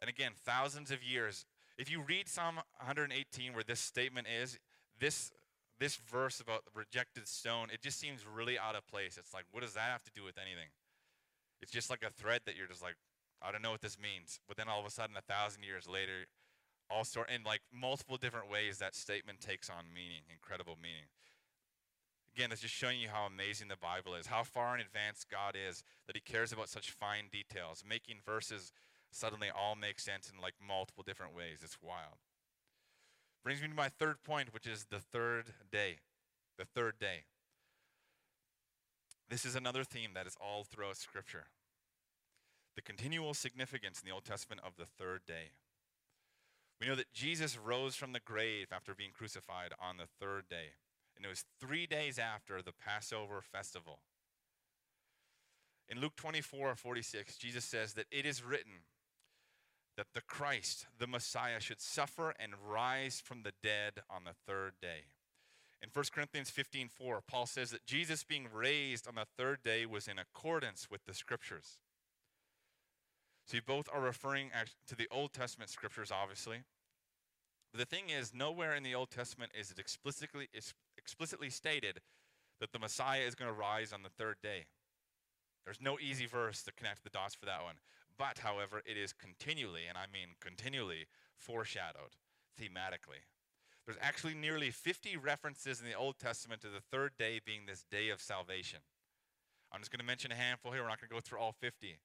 And 0.00 0.08
again, 0.08 0.32
thousands 0.36 0.90
of 0.90 1.02
years. 1.02 1.44
If 1.76 1.90
you 1.90 2.00
read 2.00 2.28
Psalm 2.28 2.56
118 2.56 3.52
where 3.52 3.64
this 3.64 3.80
statement 3.80 4.26
is, 4.28 4.58
this 5.00 5.32
this 5.78 5.96
verse 6.10 6.40
about 6.40 6.64
the 6.64 6.72
rejected 6.74 7.28
stone, 7.28 7.68
it 7.72 7.80
just 7.80 8.00
seems 8.00 8.26
really 8.26 8.58
out 8.58 8.74
of 8.74 8.86
place. 8.88 9.16
It's 9.16 9.32
like, 9.32 9.44
what 9.52 9.62
does 9.62 9.74
that 9.74 9.90
have 9.90 10.02
to 10.04 10.10
do 10.12 10.24
with 10.24 10.36
anything? 10.36 10.68
It's 11.62 11.70
just 11.70 11.88
like 11.88 12.02
a 12.02 12.10
thread 12.10 12.40
that 12.46 12.56
you're 12.56 12.66
just 12.66 12.82
like, 12.82 12.96
I 13.42 13.52
don't 13.52 13.62
know 13.62 13.70
what 13.70 13.80
this 13.80 13.98
means. 13.98 14.40
But 14.48 14.56
then 14.56 14.68
all 14.68 14.80
of 14.80 14.86
a 14.86 14.90
sudden, 14.90 15.16
a 15.16 15.22
thousand 15.22 15.62
years 15.62 15.88
later, 15.88 16.26
all 16.90 17.04
sort 17.04 17.30
in 17.30 17.42
like 17.42 17.60
multiple 17.72 18.16
different 18.16 18.50
ways 18.50 18.78
that 18.78 18.94
statement 18.94 19.40
takes 19.40 19.68
on 19.68 19.92
meaning, 19.94 20.22
incredible 20.32 20.76
meaning. 20.80 21.08
Again, 22.34 22.52
it's 22.52 22.60
just 22.60 22.74
showing 22.74 23.00
you 23.00 23.08
how 23.08 23.26
amazing 23.26 23.68
the 23.68 23.76
Bible 23.76 24.14
is, 24.14 24.26
how 24.26 24.42
far 24.42 24.74
in 24.74 24.80
advance 24.80 25.24
God 25.28 25.54
is, 25.56 25.82
that 26.06 26.16
He 26.16 26.22
cares 26.22 26.52
about 26.52 26.68
such 26.68 26.90
fine 26.90 27.24
details, 27.32 27.82
making 27.88 28.16
verses 28.24 28.72
suddenly 29.10 29.48
all 29.50 29.74
make 29.74 29.98
sense 29.98 30.30
in 30.32 30.40
like 30.40 30.54
multiple 30.64 31.04
different 31.06 31.34
ways. 31.34 31.60
It's 31.62 31.78
wild. 31.82 32.18
Brings 33.42 33.62
me 33.62 33.68
to 33.68 33.74
my 33.74 33.88
third 33.88 34.22
point, 34.22 34.52
which 34.52 34.66
is 34.66 34.86
the 34.90 35.00
third 35.00 35.54
day. 35.72 35.98
The 36.58 36.64
third 36.64 36.98
day. 36.98 37.24
This 39.28 39.44
is 39.44 39.54
another 39.54 39.84
theme 39.84 40.10
that 40.14 40.26
is 40.26 40.36
all 40.40 40.64
throughout 40.64 40.96
Scripture. 40.96 41.46
The 42.78 42.82
continual 42.82 43.34
significance 43.34 44.00
in 44.00 44.08
the 44.08 44.14
Old 44.14 44.24
Testament 44.24 44.60
of 44.64 44.76
the 44.76 44.86
third 44.86 45.22
day. 45.26 45.50
We 46.80 46.86
know 46.86 46.94
that 46.94 47.12
Jesus 47.12 47.58
rose 47.58 47.96
from 47.96 48.12
the 48.12 48.20
grave 48.20 48.68
after 48.70 48.94
being 48.94 49.10
crucified 49.10 49.72
on 49.82 49.96
the 49.96 50.06
third 50.20 50.44
day. 50.48 50.74
And 51.16 51.26
it 51.26 51.28
was 51.28 51.44
three 51.58 51.88
days 51.88 52.20
after 52.20 52.62
the 52.62 52.70
Passover 52.72 53.42
festival. 53.42 53.98
In 55.88 56.00
Luke 56.00 56.14
24 56.14 56.76
46, 56.76 57.36
Jesus 57.36 57.64
says 57.64 57.94
that 57.94 58.06
it 58.12 58.24
is 58.24 58.44
written 58.44 58.84
that 59.96 60.06
the 60.14 60.20
Christ, 60.20 60.86
the 61.00 61.08
Messiah, 61.08 61.58
should 61.58 61.80
suffer 61.80 62.32
and 62.38 62.52
rise 62.64 63.20
from 63.20 63.42
the 63.42 63.54
dead 63.60 63.94
on 64.08 64.22
the 64.22 64.36
third 64.46 64.74
day. 64.80 65.06
In 65.82 65.88
1 65.92 66.04
Corinthians 66.12 66.50
15 66.50 66.90
4, 66.90 67.22
Paul 67.26 67.46
says 67.46 67.72
that 67.72 67.86
Jesus 67.86 68.22
being 68.22 68.46
raised 68.54 69.08
on 69.08 69.16
the 69.16 69.26
third 69.36 69.64
day 69.64 69.84
was 69.84 70.06
in 70.06 70.20
accordance 70.20 70.86
with 70.88 71.04
the 71.06 71.14
scriptures. 71.14 71.80
So 73.48 73.56
you 73.56 73.62
both 73.66 73.88
are 73.94 74.02
referring 74.02 74.50
to 74.88 74.94
the 74.94 75.08
Old 75.10 75.32
Testament 75.32 75.70
scriptures, 75.70 76.12
obviously. 76.12 76.58
But 77.72 77.80
the 77.80 77.86
thing 77.86 78.10
is, 78.10 78.34
nowhere 78.34 78.74
in 78.74 78.82
the 78.82 78.94
Old 78.94 79.10
Testament 79.10 79.52
is 79.58 79.70
it 79.70 79.78
explicitly, 79.78 80.48
explicitly 80.98 81.48
stated 81.48 82.00
that 82.60 82.72
the 82.72 82.78
Messiah 82.78 83.22
is 83.22 83.34
going 83.34 83.50
to 83.50 83.58
rise 83.58 83.90
on 83.90 84.02
the 84.02 84.10
third 84.10 84.36
day. 84.42 84.66
There's 85.64 85.80
no 85.80 85.98
easy 85.98 86.26
verse 86.26 86.62
to 86.64 86.72
connect 86.72 87.04
the 87.04 87.10
dots 87.10 87.34
for 87.34 87.46
that 87.46 87.64
one. 87.64 87.76
But, 88.18 88.40
however, 88.40 88.82
it 88.84 88.98
is 88.98 89.14
continually, 89.14 89.82
and 89.88 89.96
I 89.96 90.04
mean 90.12 90.34
continually, 90.40 91.06
foreshadowed 91.34 92.16
thematically. 92.60 93.24
There's 93.86 93.98
actually 94.02 94.34
nearly 94.34 94.70
50 94.70 95.16
references 95.16 95.80
in 95.80 95.86
the 95.86 95.94
Old 95.94 96.18
Testament 96.18 96.60
to 96.62 96.68
the 96.68 96.80
third 96.80 97.12
day 97.18 97.40
being 97.42 97.62
this 97.66 97.84
day 97.90 98.10
of 98.10 98.20
salvation. 98.20 98.80
I'm 99.72 99.80
just 99.80 99.90
going 99.90 100.00
to 100.00 100.06
mention 100.06 100.32
a 100.32 100.34
handful 100.34 100.72
here. 100.72 100.82
We're 100.82 100.88
not 100.88 101.00
going 101.00 101.08
to 101.08 101.14
go 101.14 101.20
through 101.20 101.38
all 101.38 101.52
50. 101.52 101.96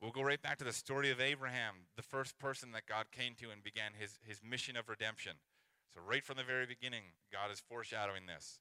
We'll 0.00 0.10
go 0.10 0.22
right 0.22 0.40
back 0.40 0.58
to 0.58 0.64
the 0.64 0.72
story 0.72 1.10
of 1.10 1.20
Abraham, 1.20 1.86
the 1.96 2.02
first 2.02 2.38
person 2.38 2.72
that 2.72 2.86
God 2.86 3.06
came 3.10 3.34
to 3.40 3.50
and 3.50 3.62
began 3.62 3.92
his, 3.98 4.18
his 4.26 4.42
mission 4.42 4.76
of 4.76 4.88
redemption. 4.88 5.36
So, 5.94 6.00
right 6.06 6.24
from 6.24 6.36
the 6.36 6.44
very 6.44 6.66
beginning, 6.66 7.04
God 7.32 7.50
is 7.52 7.60
foreshadowing 7.60 8.26
this. 8.26 8.58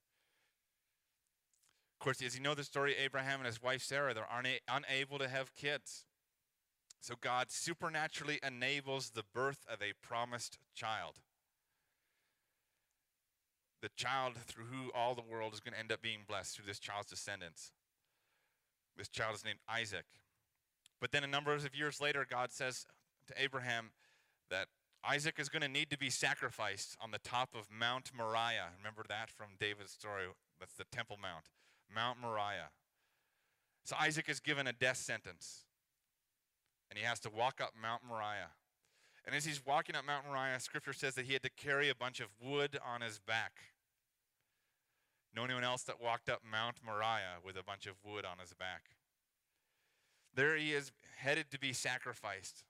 Of 1.99 2.03
course, 2.03 2.21
as 2.21 2.35
you 2.35 2.41
know 2.41 2.53
the 2.53 2.63
story, 2.63 2.95
Abraham 2.95 3.39
and 3.39 3.47
his 3.47 3.61
wife 3.61 3.81
Sarah, 3.81 4.13
they're 4.13 4.27
una- 4.37 4.59
unable 4.67 5.17
to 5.19 5.27
have 5.27 5.55
kids. 5.55 6.05
So, 7.01 7.15
God 7.19 7.47
supernaturally 7.49 8.39
enables 8.45 9.09
the 9.09 9.23
birth 9.33 9.65
of 9.69 9.81
a 9.81 9.93
promised 10.05 10.59
child. 10.75 11.15
The 13.81 13.89
child 13.97 14.35
through 14.37 14.65
who 14.65 14.91
all 14.93 15.15
the 15.15 15.21
world 15.21 15.53
is 15.53 15.59
going 15.59 15.73
to 15.73 15.79
end 15.79 15.91
up 15.91 16.01
being 16.01 16.19
blessed 16.25 16.55
through 16.55 16.67
this 16.67 16.79
child's 16.79 17.09
descendants. 17.09 17.71
This 18.95 19.09
child 19.09 19.35
is 19.35 19.43
named 19.43 19.59
Isaac. 19.67 20.05
But 21.03 21.11
then 21.11 21.25
a 21.25 21.27
number 21.27 21.53
of 21.53 21.75
years 21.75 21.99
later, 21.99 22.25
God 22.25 22.53
says 22.53 22.85
to 23.27 23.33
Abraham 23.35 23.91
that 24.49 24.67
Isaac 25.05 25.35
is 25.37 25.49
going 25.49 25.61
to 25.61 25.67
need 25.67 25.89
to 25.89 25.97
be 25.97 26.09
sacrificed 26.09 26.95
on 27.01 27.11
the 27.11 27.19
top 27.19 27.49
of 27.53 27.67
Mount 27.69 28.11
Moriah. 28.17 28.69
Remember 28.77 29.03
that 29.09 29.29
from 29.29 29.47
David's 29.59 29.91
story? 29.91 30.27
That's 30.61 30.75
the 30.75 30.85
Temple 30.85 31.17
Mount, 31.21 31.43
Mount 31.93 32.21
Moriah. 32.21 32.69
So 33.83 33.97
Isaac 33.99 34.29
is 34.29 34.39
given 34.39 34.65
a 34.65 34.71
death 34.71 34.95
sentence, 34.95 35.65
and 36.89 36.97
he 36.97 37.03
has 37.03 37.19
to 37.19 37.29
walk 37.29 37.59
up 37.59 37.73
Mount 37.75 38.03
Moriah. 38.07 38.51
And 39.25 39.35
as 39.35 39.43
he's 39.43 39.61
walking 39.65 39.97
up 39.97 40.05
Mount 40.05 40.25
Moriah, 40.25 40.57
scripture 40.61 40.93
says 40.93 41.15
that 41.15 41.25
he 41.25 41.33
had 41.33 41.43
to 41.43 41.51
carry 41.57 41.89
a 41.89 41.95
bunch 41.95 42.21
of 42.21 42.27
wood 42.41 42.79
on 42.81 43.01
his 43.01 43.19
back. 43.19 43.59
Know 45.35 45.43
anyone 45.43 45.65
else 45.65 45.83
that 45.83 46.01
walked 46.01 46.29
up 46.29 46.43
Mount 46.49 46.77
Moriah 46.81 47.43
with 47.45 47.57
a 47.57 47.63
bunch 47.63 47.87
of 47.87 47.95
wood 48.05 48.23
on 48.23 48.39
his 48.39 48.53
back? 48.53 48.83
There 50.35 50.57
he 50.57 50.73
is 50.73 50.91
headed 51.17 51.51
to 51.51 51.59
be 51.59 51.73
sacrificed. 51.73 52.63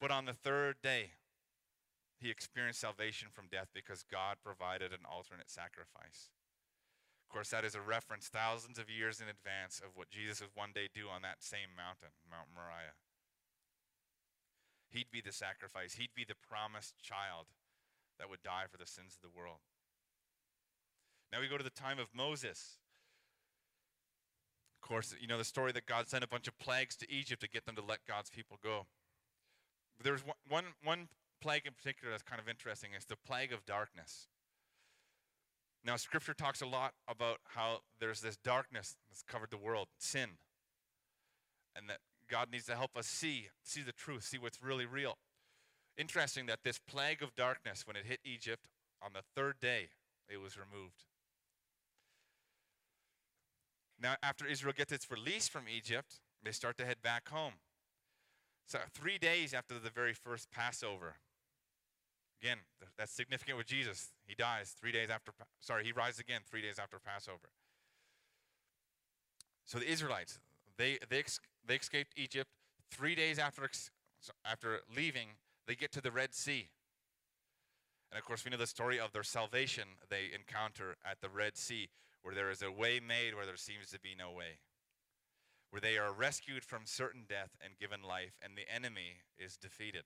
But 0.00 0.10
on 0.10 0.24
the 0.24 0.32
third 0.32 0.76
day, 0.82 1.12
he 2.18 2.30
experienced 2.30 2.80
salvation 2.80 3.28
from 3.30 3.48
death 3.50 3.68
because 3.74 4.02
God 4.02 4.36
provided 4.42 4.92
an 4.92 5.04
alternate 5.04 5.50
sacrifice. 5.50 6.30
Of 7.22 7.32
course, 7.32 7.50
that 7.50 7.64
is 7.64 7.74
a 7.74 7.80
reference 7.80 8.28
thousands 8.28 8.78
of 8.78 8.88
years 8.88 9.20
in 9.20 9.28
advance 9.28 9.80
of 9.84 9.96
what 9.96 10.10
Jesus 10.10 10.40
would 10.40 10.54
one 10.54 10.70
day 10.72 10.88
do 10.92 11.08
on 11.12 11.22
that 11.22 11.42
same 11.42 11.74
mountain, 11.76 12.14
Mount 12.30 12.48
Moriah. 12.54 12.96
He'd 14.88 15.10
be 15.10 15.20
the 15.20 15.32
sacrifice, 15.32 15.94
he'd 15.94 16.14
be 16.14 16.24
the 16.24 16.38
promised 16.38 16.94
child 17.02 17.46
that 18.18 18.30
would 18.30 18.42
die 18.42 18.64
for 18.70 18.78
the 18.78 18.86
sins 18.86 19.16
of 19.16 19.20
the 19.20 19.36
world. 19.36 19.60
Now 21.32 21.40
we 21.40 21.48
go 21.48 21.58
to 21.58 21.64
the 21.64 21.70
time 21.70 21.98
of 21.98 22.14
Moses 22.14 22.78
course, 24.86 25.14
you 25.20 25.26
know 25.26 25.38
the 25.38 25.44
story 25.44 25.72
that 25.72 25.86
God 25.86 26.08
sent 26.08 26.24
a 26.24 26.28
bunch 26.28 26.48
of 26.48 26.58
plagues 26.58 26.96
to 26.96 27.10
Egypt 27.10 27.42
to 27.42 27.48
get 27.48 27.66
them 27.66 27.76
to 27.76 27.82
let 27.82 27.98
God's 28.06 28.30
people 28.30 28.58
go. 28.62 28.86
There's 30.02 30.24
one, 30.24 30.36
one, 30.48 30.64
one 30.84 31.08
plague 31.40 31.66
in 31.66 31.72
particular 31.72 32.10
that's 32.10 32.22
kind 32.22 32.40
of 32.40 32.48
interesting. 32.48 32.90
It's 32.94 33.04
the 33.06 33.16
plague 33.26 33.52
of 33.52 33.64
darkness. 33.66 34.28
Now, 35.84 35.96
Scripture 35.96 36.34
talks 36.34 36.60
a 36.60 36.66
lot 36.66 36.94
about 37.08 37.38
how 37.44 37.80
there's 38.00 38.20
this 38.20 38.36
darkness 38.36 38.96
that's 39.08 39.22
covered 39.22 39.50
the 39.50 39.56
world, 39.56 39.88
sin, 39.98 40.30
and 41.76 41.88
that 41.88 41.98
God 42.28 42.48
needs 42.50 42.66
to 42.66 42.74
help 42.74 42.96
us 42.96 43.06
see, 43.06 43.48
see 43.62 43.82
the 43.82 43.92
truth, 43.92 44.24
see 44.24 44.38
what's 44.38 44.62
really 44.62 44.86
real. 44.86 45.18
Interesting 45.96 46.46
that 46.46 46.60
this 46.64 46.78
plague 46.78 47.22
of 47.22 47.34
darkness, 47.36 47.86
when 47.86 47.96
it 47.96 48.04
hit 48.04 48.18
Egypt 48.24 48.66
on 49.02 49.12
the 49.14 49.22
third 49.34 49.60
day, 49.60 49.88
it 50.28 50.38
was 50.38 50.58
removed. 50.58 51.04
Now, 54.00 54.16
after 54.22 54.46
Israel 54.46 54.74
gets 54.76 54.92
its 54.92 55.10
release 55.10 55.48
from 55.48 55.64
Egypt, 55.74 56.20
they 56.42 56.52
start 56.52 56.76
to 56.78 56.84
head 56.84 56.96
back 57.02 57.28
home. 57.28 57.54
So, 58.66 58.78
three 58.92 59.18
days 59.18 59.54
after 59.54 59.78
the 59.78 59.90
very 59.90 60.12
first 60.12 60.50
Passover, 60.50 61.16
again, 62.42 62.58
that's 62.98 63.12
significant 63.12 63.56
with 63.56 63.66
Jesus. 63.66 64.08
He 64.26 64.34
dies 64.34 64.74
three 64.78 64.92
days 64.92 65.08
after, 65.08 65.32
sorry, 65.60 65.84
he 65.84 65.92
rises 65.92 66.20
again 66.20 66.40
three 66.48 66.62
days 66.62 66.78
after 66.78 66.98
Passover. 66.98 67.50
So, 69.64 69.78
the 69.78 69.90
Israelites, 69.90 70.38
they, 70.76 70.98
they, 71.08 71.24
they 71.66 71.76
escaped 71.76 72.12
Egypt. 72.16 72.50
Three 72.90 73.14
days 73.14 73.38
after, 73.38 73.68
after 74.44 74.80
leaving, 74.94 75.28
they 75.66 75.74
get 75.74 75.90
to 75.92 76.00
the 76.00 76.10
Red 76.10 76.34
Sea. 76.34 76.68
And 78.10 78.18
of 78.18 78.24
course, 78.24 78.44
we 78.44 78.50
know 78.50 78.56
the 78.56 78.66
story 78.66 79.00
of 79.00 79.12
their 79.12 79.24
salvation 79.24 79.88
they 80.08 80.30
encounter 80.32 80.96
at 81.04 81.20
the 81.20 81.28
Red 81.28 81.56
Sea 81.56 81.88
where 82.26 82.34
there 82.34 82.50
is 82.50 82.60
a 82.60 82.72
way 82.72 82.98
made 82.98 83.36
where 83.36 83.46
there 83.46 83.56
seems 83.56 83.88
to 83.88 84.00
be 84.00 84.16
no 84.18 84.32
way, 84.32 84.58
where 85.70 85.80
they 85.80 85.96
are 85.96 86.12
rescued 86.12 86.64
from 86.64 86.82
certain 86.84 87.22
death 87.28 87.50
and 87.64 87.78
given 87.78 88.02
life, 88.02 88.32
and 88.42 88.54
the 88.56 88.66
enemy 88.68 89.22
is 89.38 89.56
defeated. 89.56 90.02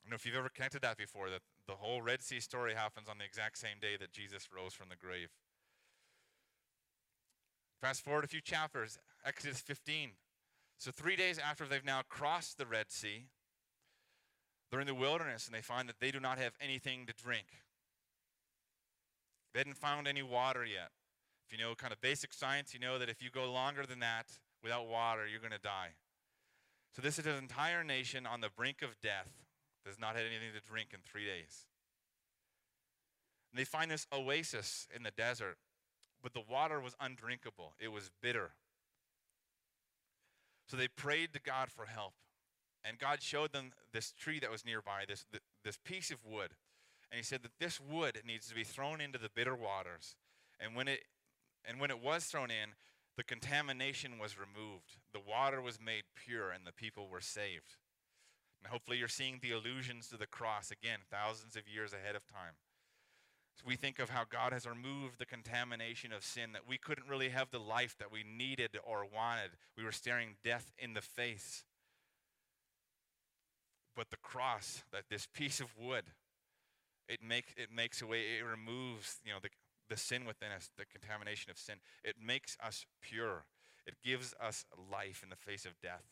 I 0.00 0.08
don't 0.08 0.12
know 0.12 0.14
if 0.14 0.24
you've 0.24 0.36
ever 0.36 0.48
connected 0.48 0.80
that 0.80 0.96
before, 0.96 1.28
that 1.28 1.42
the 1.66 1.74
whole 1.74 2.00
Red 2.00 2.22
Sea 2.22 2.40
story 2.40 2.72
happens 2.72 3.10
on 3.10 3.18
the 3.18 3.26
exact 3.26 3.58
same 3.58 3.76
day 3.78 3.98
that 4.00 4.10
Jesus 4.10 4.48
rose 4.50 4.72
from 4.72 4.88
the 4.88 4.96
grave. 4.96 5.28
Fast 7.82 8.02
forward 8.02 8.24
a 8.24 8.28
few 8.28 8.40
chapters, 8.40 8.98
Exodus 9.22 9.60
15. 9.60 10.12
So, 10.78 10.90
three 10.90 11.14
days 11.14 11.38
after 11.38 11.66
they've 11.66 11.84
now 11.84 12.00
crossed 12.08 12.56
the 12.56 12.64
Red 12.64 12.90
Sea, 12.90 13.26
they're 14.70 14.80
in 14.80 14.86
the 14.86 14.94
wilderness 14.94 15.44
and 15.44 15.54
they 15.54 15.60
find 15.60 15.90
that 15.90 16.00
they 16.00 16.10
do 16.10 16.20
not 16.20 16.38
have 16.38 16.54
anything 16.58 17.04
to 17.04 17.12
drink. 17.12 17.48
They 19.58 19.62
hadn't 19.62 19.76
found 19.76 20.06
any 20.06 20.22
water 20.22 20.64
yet. 20.64 20.90
If 21.44 21.50
you 21.50 21.58
know 21.58 21.74
kind 21.74 21.92
of 21.92 22.00
basic 22.00 22.32
science, 22.32 22.72
you 22.72 22.78
know 22.78 22.96
that 22.96 23.08
if 23.08 23.20
you 23.20 23.28
go 23.28 23.50
longer 23.50 23.84
than 23.84 23.98
that 23.98 24.26
without 24.62 24.86
water, 24.86 25.26
you're 25.26 25.40
going 25.40 25.50
to 25.50 25.58
die. 25.58 25.94
So 26.94 27.02
this 27.02 27.18
is 27.18 27.26
an 27.26 27.34
entire 27.34 27.82
nation 27.82 28.24
on 28.24 28.40
the 28.40 28.50
brink 28.56 28.82
of 28.82 28.90
death, 29.02 29.32
does 29.84 29.98
not 29.98 30.14
have 30.14 30.26
anything 30.26 30.52
to 30.54 30.64
drink 30.64 30.90
in 30.94 31.00
three 31.00 31.24
days. 31.24 31.66
And 33.50 33.58
they 33.58 33.64
find 33.64 33.90
this 33.90 34.06
oasis 34.12 34.86
in 34.94 35.02
the 35.02 35.10
desert, 35.10 35.56
but 36.22 36.34
the 36.34 36.44
water 36.48 36.80
was 36.80 36.94
undrinkable. 37.00 37.72
It 37.80 37.90
was 37.90 38.12
bitter. 38.22 38.52
So 40.68 40.76
they 40.76 40.86
prayed 40.86 41.32
to 41.32 41.40
God 41.40 41.68
for 41.68 41.86
help. 41.86 42.14
And 42.84 42.96
God 42.96 43.22
showed 43.22 43.52
them 43.52 43.72
this 43.92 44.12
tree 44.12 44.38
that 44.38 44.52
was 44.52 44.64
nearby, 44.64 45.02
this, 45.08 45.26
this 45.64 45.80
piece 45.84 46.12
of 46.12 46.18
wood. 46.24 46.52
And 47.10 47.18
he 47.18 47.24
said 47.24 47.42
that 47.42 47.58
this 47.58 47.80
wood 47.80 48.20
needs 48.26 48.48
to 48.48 48.54
be 48.54 48.64
thrown 48.64 49.00
into 49.00 49.18
the 49.18 49.30
bitter 49.34 49.56
waters. 49.56 50.16
And 50.60 50.74
when 50.74 50.88
it 50.88 51.00
and 51.64 51.80
when 51.80 51.90
it 51.90 52.02
was 52.02 52.24
thrown 52.24 52.50
in, 52.50 52.70
the 53.16 53.24
contamination 53.24 54.18
was 54.18 54.38
removed. 54.38 54.96
The 55.12 55.20
water 55.20 55.60
was 55.60 55.80
made 55.80 56.04
pure 56.14 56.50
and 56.50 56.66
the 56.66 56.72
people 56.72 57.08
were 57.08 57.20
saved. 57.20 57.76
And 58.62 58.70
hopefully 58.70 58.98
you're 58.98 59.08
seeing 59.08 59.38
the 59.42 59.52
allusions 59.52 60.08
to 60.08 60.16
the 60.16 60.26
cross 60.26 60.70
again, 60.70 61.00
thousands 61.10 61.56
of 61.56 61.68
years 61.68 61.92
ahead 61.92 62.16
of 62.16 62.26
time. 62.26 62.54
So 63.56 63.64
we 63.66 63.74
think 63.74 63.98
of 63.98 64.10
how 64.10 64.22
God 64.28 64.52
has 64.52 64.66
removed 64.66 65.18
the 65.18 65.26
contamination 65.26 66.12
of 66.12 66.22
sin, 66.22 66.52
that 66.52 66.68
we 66.68 66.78
couldn't 66.78 67.08
really 67.08 67.30
have 67.30 67.50
the 67.50 67.58
life 67.58 67.96
that 67.98 68.12
we 68.12 68.22
needed 68.22 68.78
or 68.84 69.04
wanted. 69.04 69.50
We 69.76 69.82
were 69.82 69.92
staring 69.92 70.36
death 70.44 70.70
in 70.78 70.94
the 70.94 71.00
face. 71.00 71.64
But 73.96 74.10
the 74.10 74.16
cross, 74.16 74.84
that 74.92 75.08
this 75.10 75.26
piece 75.26 75.58
of 75.58 75.76
wood, 75.76 76.04
it 77.08 77.22
makes 77.22 77.52
it 77.56 77.68
makes 77.74 78.02
away. 78.02 78.38
It 78.38 78.44
removes 78.44 79.20
you 79.24 79.32
know 79.32 79.38
the 79.42 79.48
the 79.88 79.96
sin 79.96 80.24
within 80.24 80.52
us, 80.52 80.70
the 80.76 80.84
contamination 80.84 81.50
of 81.50 81.58
sin. 81.58 81.76
It 82.04 82.16
makes 82.20 82.56
us 82.62 82.84
pure. 83.00 83.44
It 83.86 83.96
gives 84.04 84.34
us 84.36 84.66
life 84.76 85.22
in 85.22 85.30
the 85.30 85.40
face 85.40 85.64
of 85.64 85.80
death. 85.80 86.04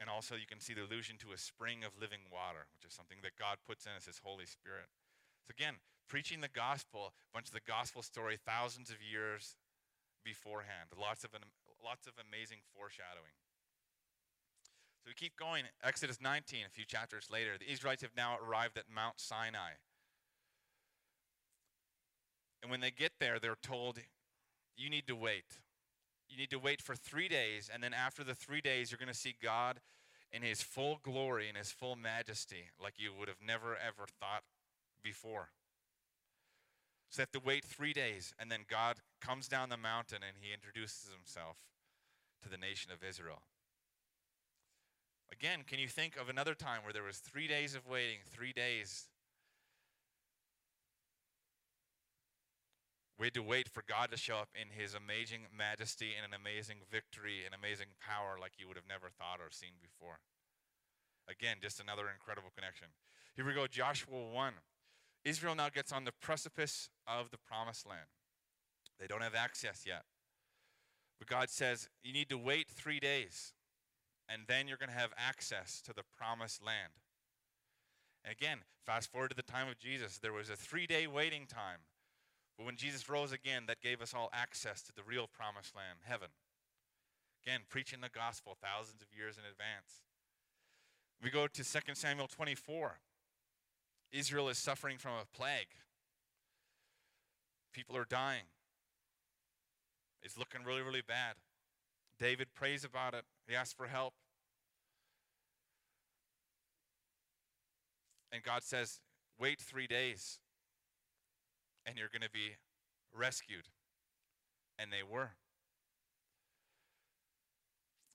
And 0.00 0.10
also, 0.10 0.34
you 0.34 0.48
can 0.48 0.58
see 0.58 0.74
the 0.74 0.82
allusion 0.82 1.16
to 1.22 1.30
a 1.30 1.38
spring 1.38 1.84
of 1.84 1.92
living 2.00 2.26
water, 2.32 2.66
which 2.74 2.88
is 2.88 2.96
something 2.96 3.18
that 3.22 3.38
God 3.38 3.58
puts 3.68 3.84
in 3.86 3.92
us, 3.92 4.06
His 4.06 4.18
Holy 4.24 4.46
Spirit. 4.46 4.88
So, 5.46 5.52
again, 5.52 5.76
preaching 6.08 6.40
the 6.40 6.50
gospel, 6.50 7.12
a 7.12 7.32
bunch 7.36 7.46
of 7.46 7.54
the 7.54 7.62
gospel 7.62 8.02
story 8.02 8.40
thousands 8.40 8.90
of 8.90 8.96
years 8.98 9.54
beforehand. 10.24 10.90
Lots 10.96 11.22
of, 11.22 11.30
lots 11.84 12.08
of 12.08 12.14
amazing 12.16 12.64
foreshadowing. 12.74 13.36
So 15.04 15.08
we 15.08 15.14
keep 15.14 15.36
going. 15.36 15.64
Exodus 15.84 16.18
19, 16.20 16.64
a 16.66 16.72
few 16.72 16.84
chapters 16.84 17.28
later, 17.30 17.56
the 17.60 17.70
Israelites 17.70 18.02
have 18.02 18.16
now 18.16 18.36
arrived 18.40 18.76
at 18.76 18.84
Mount 18.92 19.20
Sinai. 19.20 19.76
And 22.62 22.70
when 22.70 22.80
they 22.80 22.90
get 22.90 23.12
there, 23.20 23.38
they're 23.38 23.56
told, 23.62 23.98
you 24.76 24.90
need 24.90 25.06
to 25.06 25.16
wait. 25.16 25.44
you 26.30 26.36
need 26.36 26.50
to 26.50 26.58
wait 26.58 26.80
for 26.80 26.94
three 26.94 27.28
days, 27.28 27.68
and 27.72 27.82
then 27.82 27.92
after 27.92 28.22
the 28.22 28.34
three 28.34 28.60
days, 28.60 28.90
you're 28.90 28.98
going 28.98 29.12
to 29.12 29.14
see 29.14 29.34
God 29.42 29.80
in 30.32 30.42
his 30.42 30.62
full 30.62 31.00
glory 31.02 31.48
and 31.48 31.58
his 31.58 31.72
full 31.72 31.96
majesty, 31.96 32.70
like 32.80 32.94
you 32.96 33.10
would 33.18 33.26
have 33.28 33.42
never 33.44 33.76
ever 33.76 34.06
thought 34.20 34.44
before. 35.02 35.48
So 37.10 37.16
they 37.16 37.22
have 37.22 37.32
to 37.32 37.40
wait 37.44 37.64
three 37.64 37.92
days, 37.92 38.32
and 38.38 38.50
then 38.50 38.60
God 38.68 38.98
comes 39.20 39.48
down 39.48 39.68
the 39.68 39.76
mountain 39.76 40.18
and 40.22 40.36
he 40.40 40.54
introduces 40.54 41.10
himself 41.12 41.56
to 42.44 42.48
the 42.48 42.56
nation 42.56 42.92
of 42.92 43.02
Israel. 43.02 43.42
Again, 45.32 45.60
can 45.66 45.80
you 45.80 45.88
think 45.88 46.16
of 46.16 46.28
another 46.28 46.54
time 46.54 46.82
where 46.84 46.92
there 46.92 47.02
was 47.02 47.18
three 47.18 47.48
days 47.48 47.74
of 47.74 47.88
waiting, 47.88 48.18
three 48.24 48.52
days? 48.52 49.08
We 53.20 53.26
had 53.26 53.34
to 53.34 53.42
wait 53.42 53.68
for 53.68 53.84
God 53.86 54.10
to 54.12 54.16
show 54.16 54.36
up 54.36 54.48
in 54.56 54.72
his 54.72 54.94
amazing 54.94 55.40
majesty 55.52 56.16
and 56.16 56.24
an 56.24 56.32
amazing 56.32 56.78
victory 56.90 57.44
and 57.44 57.54
amazing 57.54 57.92
power 58.00 58.38
like 58.40 58.52
you 58.56 58.66
would 58.66 58.78
have 58.78 58.88
never 58.88 59.10
thought 59.12 59.44
or 59.44 59.50
seen 59.50 59.76
before. 59.76 60.20
Again, 61.28 61.58
just 61.60 61.80
another 61.80 62.08
incredible 62.08 62.48
connection. 62.56 62.88
Here 63.36 63.44
we 63.44 63.52
go, 63.52 63.66
Joshua 63.66 64.16
1. 64.32 64.54
Israel 65.26 65.54
now 65.54 65.68
gets 65.68 65.92
on 65.92 66.06
the 66.06 66.12
precipice 66.12 66.88
of 67.06 67.30
the 67.30 67.36
promised 67.36 67.86
land. 67.86 68.08
They 68.98 69.06
don't 69.06 69.20
have 69.20 69.34
access 69.34 69.84
yet. 69.86 70.04
But 71.18 71.28
God 71.28 71.50
says, 71.50 71.90
you 72.02 72.14
need 72.14 72.30
to 72.30 72.38
wait 72.38 72.70
three 72.70 73.00
days, 73.00 73.52
and 74.30 74.44
then 74.48 74.66
you're 74.66 74.78
going 74.78 74.88
to 74.88 74.96
have 74.96 75.12
access 75.18 75.82
to 75.82 75.92
the 75.92 76.04
promised 76.16 76.64
land. 76.64 76.96
And 78.24 78.32
again, 78.32 78.60
fast 78.86 79.12
forward 79.12 79.28
to 79.28 79.36
the 79.36 79.42
time 79.42 79.68
of 79.68 79.78
Jesus, 79.78 80.16
there 80.16 80.32
was 80.32 80.48
a 80.48 80.56
three 80.56 80.86
day 80.86 81.06
waiting 81.06 81.44
time. 81.44 81.80
But 82.60 82.66
when 82.66 82.76
Jesus 82.76 83.08
rose 83.08 83.32
again, 83.32 83.62
that 83.68 83.80
gave 83.80 84.02
us 84.02 84.12
all 84.12 84.28
access 84.34 84.82
to 84.82 84.92
the 84.94 85.02
real 85.02 85.26
promised 85.26 85.74
land, 85.74 86.00
heaven. 86.02 86.28
Again, 87.42 87.60
preaching 87.70 88.02
the 88.02 88.10
gospel 88.10 88.54
thousands 88.62 89.00
of 89.00 89.08
years 89.16 89.38
in 89.38 89.44
advance. 89.50 90.04
We 91.22 91.30
go 91.30 91.46
to 91.46 91.64
2 91.64 91.94
Samuel 91.94 92.26
24. 92.26 92.98
Israel 94.12 94.50
is 94.50 94.58
suffering 94.58 94.98
from 94.98 95.12
a 95.12 95.24
plague. 95.34 95.68
People 97.72 97.96
are 97.96 98.04
dying. 98.04 98.44
It's 100.22 100.36
looking 100.36 100.62
really, 100.62 100.82
really 100.82 101.00
bad. 101.00 101.36
David 102.18 102.48
prays 102.52 102.84
about 102.84 103.14
it. 103.14 103.24
He 103.48 103.54
asks 103.54 103.72
for 103.72 103.86
help. 103.86 104.12
And 108.30 108.42
God 108.42 108.62
says, 108.64 109.00
wait 109.38 109.60
three 109.60 109.86
days 109.86 110.40
and 111.90 111.98
you're 111.98 112.08
going 112.08 112.22
to 112.22 112.30
be 112.30 112.56
rescued. 113.12 113.66
And 114.78 114.92
they 114.92 115.02
were. 115.02 115.32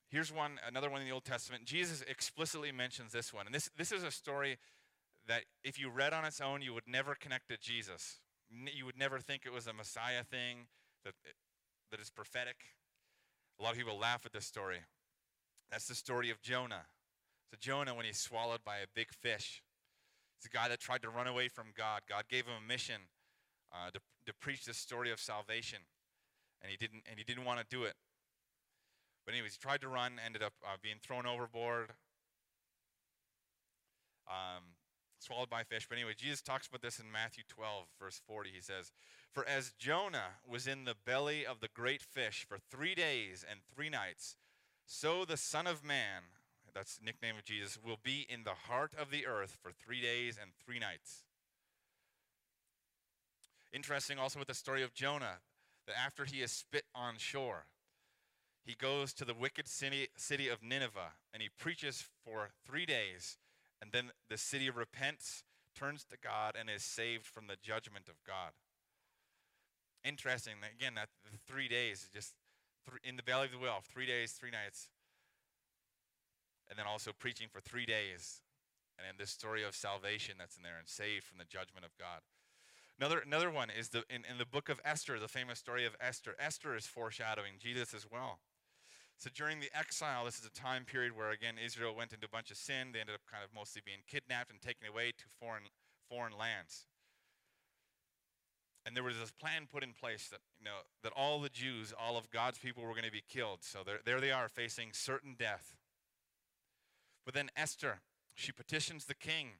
Here's 0.10 0.32
one, 0.32 0.60
another 0.66 0.90
one 0.90 1.02
in 1.02 1.08
the 1.08 1.14
Old 1.14 1.26
Testament. 1.26 1.66
Jesus 1.66 2.02
explicitly 2.08 2.72
mentions 2.72 3.12
this 3.12 3.34
one. 3.34 3.46
And 3.46 3.54
this, 3.54 3.70
this 3.78 3.92
is 3.92 4.04
a 4.04 4.12
story 4.12 4.58
that 5.28 5.42
if 5.64 5.78
you 5.78 5.90
read 5.90 6.14
on 6.14 6.24
its 6.24 6.40
own, 6.40 6.62
you 6.62 6.74
would 6.74 6.88
never 6.88 7.16
connect 7.16 7.50
to 7.50 7.58
Jesus. 7.58 8.20
You 8.50 8.86
would 8.86 8.98
never 8.98 9.20
think 9.20 9.42
it 9.46 9.52
was 9.52 9.68
a 9.68 9.74
Messiah 9.74 10.24
thing, 10.24 10.68
that, 11.04 11.14
that 11.92 12.00
is 12.00 12.10
prophetic. 12.10 12.56
A 13.60 13.64
lot 13.64 13.72
of 13.72 13.78
people 13.78 13.98
laugh 13.98 14.26
at 14.26 14.32
this 14.32 14.46
story. 14.46 14.78
That's 15.70 15.88
the 15.88 15.96
story 15.96 16.30
of 16.30 16.42
Jonah. 16.42 16.86
So, 17.52 17.58
Jonah, 17.60 17.94
when 17.94 18.06
he's 18.06 18.20
swallowed 18.20 18.64
by 18.64 18.78
a 18.78 18.88
big 18.94 19.12
fish, 19.12 19.64
he's 20.38 20.46
a 20.46 20.56
guy 20.56 20.70
that 20.70 20.80
tried 20.80 21.02
to 21.02 21.10
run 21.10 21.28
away 21.28 21.48
from 21.48 21.68
God. 21.76 22.02
God 22.08 22.26
gave 22.30 22.46
him 22.46 22.54
a 22.64 22.68
mission 22.68 23.02
uh, 23.76 23.92
to, 23.92 24.00
to 24.26 24.34
preach 24.34 24.66
the 24.66 24.74
story 24.74 25.12
of 25.12 25.20
salvation, 25.20 25.80
and 26.62 26.72
he 26.72 26.78
didn't, 26.78 27.04
and 27.10 27.18
he 27.18 27.26
didn't 27.26 27.46
want 27.46 27.60
to 27.60 27.66
do 27.70 27.84
it. 27.84 27.96
But 29.26 29.34
anyways, 29.34 29.54
he 29.54 29.60
tried 29.60 29.82
to 29.82 29.88
run, 29.88 30.14
ended 30.24 30.44
up 30.44 30.54
uh, 30.64 30.78
being 30.82 30.98
thrown 31.02 31.26
overboard, 31.26 31.92
um, 34.28 34.64
swallowed 35.20 35.50
by 35.50 35.64
fish. 35.64 35.88
But 35.90 35.98
anyway, 35.98 36.14
Jesus 36.16 36.42
talks 36.42 36.68
about 36.68 36.82
this 36.82 37.00
in 37.00 37.12
Matthew 37.12 37.44
12, 37.48 37.86
verse 38.00 38.22
40. 38.28 38.52
He 38.54 38.62
says, 38.62 38.92
For 39.32 39.48
as 39.48 39.74
Jonah 39.78 40.40
was 40.48 40.68
in 40.68 40.86
the 40.86 40.96
belly 41.06 41.46
of 41.46 41.60
the 41.60 41.70
great 41.74 42.02
fish 42.02 42.46
for 42.48 42.58
three 42.58 42.96
days 42.96 43.44
and 43.50 43.60
three 43.74 43.90
nights, 43.90 44.36
so 44.86 45.26
the 45.26 45.38
Son 45.38 45.66
of 45.66 45.84
Man, 45.84 46.22
that's 46.74 46.98
the 46.98 47.06
nickname 47.06 47.36
of 47.38 47.46
Jesus, 47.46 47.80
will 47.84 48.00
be 48.04 48.28
in 48.30 48.44
the 48.44 48.70
heart 48.70 48.94
of 48.98 49.10
the 49.10 49.26
earth 49.26 49.58
for 49.62 49.72
three 49.72 50.02
days 50.02 50.38
and 50.40 50.52
three 50.64 50.78
nights. 50.78 51.25
Interesting 53.76 54.18
also 54.18 54.40
with 54.40 54.48
the 54.48 54.54
story 54.54 54.84
of 54.84 54.94
Jonah, 54.94 55.40
that 55.86 56.00
after 56.00 56.24
he 56.24 56.42
is 56.42 56.52
spit 56.52 56.86
on 56.96 57.16
shore, 57.18 57.66
he 58.66 58.74
goes 58.74 59.14
to 59.14 59.26
the 59.26 59.34
wicked 59.34 59.68
city, 59.68 60.08
city 60.16 60.48
of 60.48 60.64
Nineveh 60.64 61.12
and 61.34 61.44
he 61.44 61.50
preaches 61.60 62.06
for 62.24 62.52
three 62.66 62.86
days. 62.86 63.38
And 63.82 63.92
then 63.92 64.12
the 64.30 64.38
city 64.38 64.70
repents, 64.70 65.44
turns 65.78 66.06
to 66.06 66.16
God, 66.18 66.56
and 66.58 66.70
is 66.70 66.84
saved 66.84 67.26
from 67.26 67.48
the 67.48 67.58
judgment 67.62 68.08
of 68.08 68.16
God. 68.26 68.54
Interesting. 70.06 70.54
Again, 70.80 70.96
that 70.96 71.10
the 71.26 71.38
three 71.46 71.68
days 71.68 72.04
is 72.04 72.10
just 72.14 72.34
in 73.04 73.18
the 73.18 73.24
belly 73.24 73.48
of 73.48 73.52
the 73.52 73.58
whale, 73.58 73.84
three 73.84 74.06
days, 74.06 74.32
three 74.32 74.52
nights. 74.52 74.88
And 76.70 76.80
then 76.80 76.86
also 76.88 77.12
preaching 77.12 77.48
for 77.52 77.60
three 77.60 77.86
days. 77.86 78.42
And 78.98 79.06
in 79.08 79.18
this 79.20 79.32
story 79.32 79.64
of 79.64 79.76
salvation 79.76 80.36
that's 80.40 80.56
in 80.56 80.64
there 80.64 80.78
and 80.80 80.88
saved 80.88 81.26
from 81.26 81.40
the 81.40 81.46
judgment 81.46 81.86
of 81.86 81.92
God. 82.00 82.22
Another, 82.98 83.20
another 83.20 83.52
one 83.52 83.70
is 83.70 83.90
the, 83.90 84.04
in, 84.10 84.24
in 84.30 84.38
the 84.38 84.46
book 84.46 84.70
of 84.70 84.80
Esther, 84.86 85.20
the 85.20 85.28
famous 85.28 85.60
story 85.60 85.86
of 85.86 85.96
Esther. 86.00 86.36
Esther 86.40 86.76
is 86.76 86.88
foreshadowing 86.88 87.54
Jesus 87.60 87.94
as 87.94 88.06
well. 88.10 88.40
So 89.18 89.30
during 89.34 89.60
the 89.60 89.70
exile, 89.78 90.26
this 90.26 90.40
is 90.40 90.46
a 90.46 90.52
time 90.52 90.86
period 90.86 91.16
where, 91.16 91.32
again, 91.32 91.56
Israel 91.64 91.96
went 91.96 92.14
into 92.14 92.26
a 92.26 92.30
bunch 92.30 92.52
of 92.52 92.58
sin. 92.58 92.92
They 92.92 93.00
ended 93.00 93.16
up 93.16 93.22
kind 93.30 93.44
of 93.44 93.54
mostly 93.54 93.82
being 93.86 94.00
kidnapped 94.08 94.52
and 94.52 94.62
taken 94.62 94.88
away 94.88 95.12
to 95.18 95.24
foreign, 95.40 95.64
foreign 96.10 96.38
lands. 96.38 96.88
And 98.86 98.96
there 98.96 99.04
was 99.04 99.18
this 99.18 99.32
plan 99.32 99.68
put 99.72 99.84
in 99.84 99.94
place 99.94 100.28
that, 100.30 100.40
you 100.60 100.66
know, 100.66 100.86
that 101.04 101.12
all 101.16 101.42
the 101.42 101.50
Jews, 101.50 101.94
all 101.98 102.18
of 102.18 102.30
God's 102.30 102.60
people 102.60 102.84
were 102.84 102.92
going 102.92 103.04
to 103.04 103.12
be 103.12 103.24
killed. 103.28 103.60
So 103.62 103.80
there, 103.86 104.00
there 104.06 104.22
they 104.22 104.32
are 104.32 104.48
facing 104.48 104.90
certain 104.94 105.36
death. 105.38 105.76
But 107.26 107.34
then 107.34 107.50
Esther, 107.58 108.02
she 108.36 108.52
petitions 108.52 109.06
the 109.06 109.16
king 109.16 109.54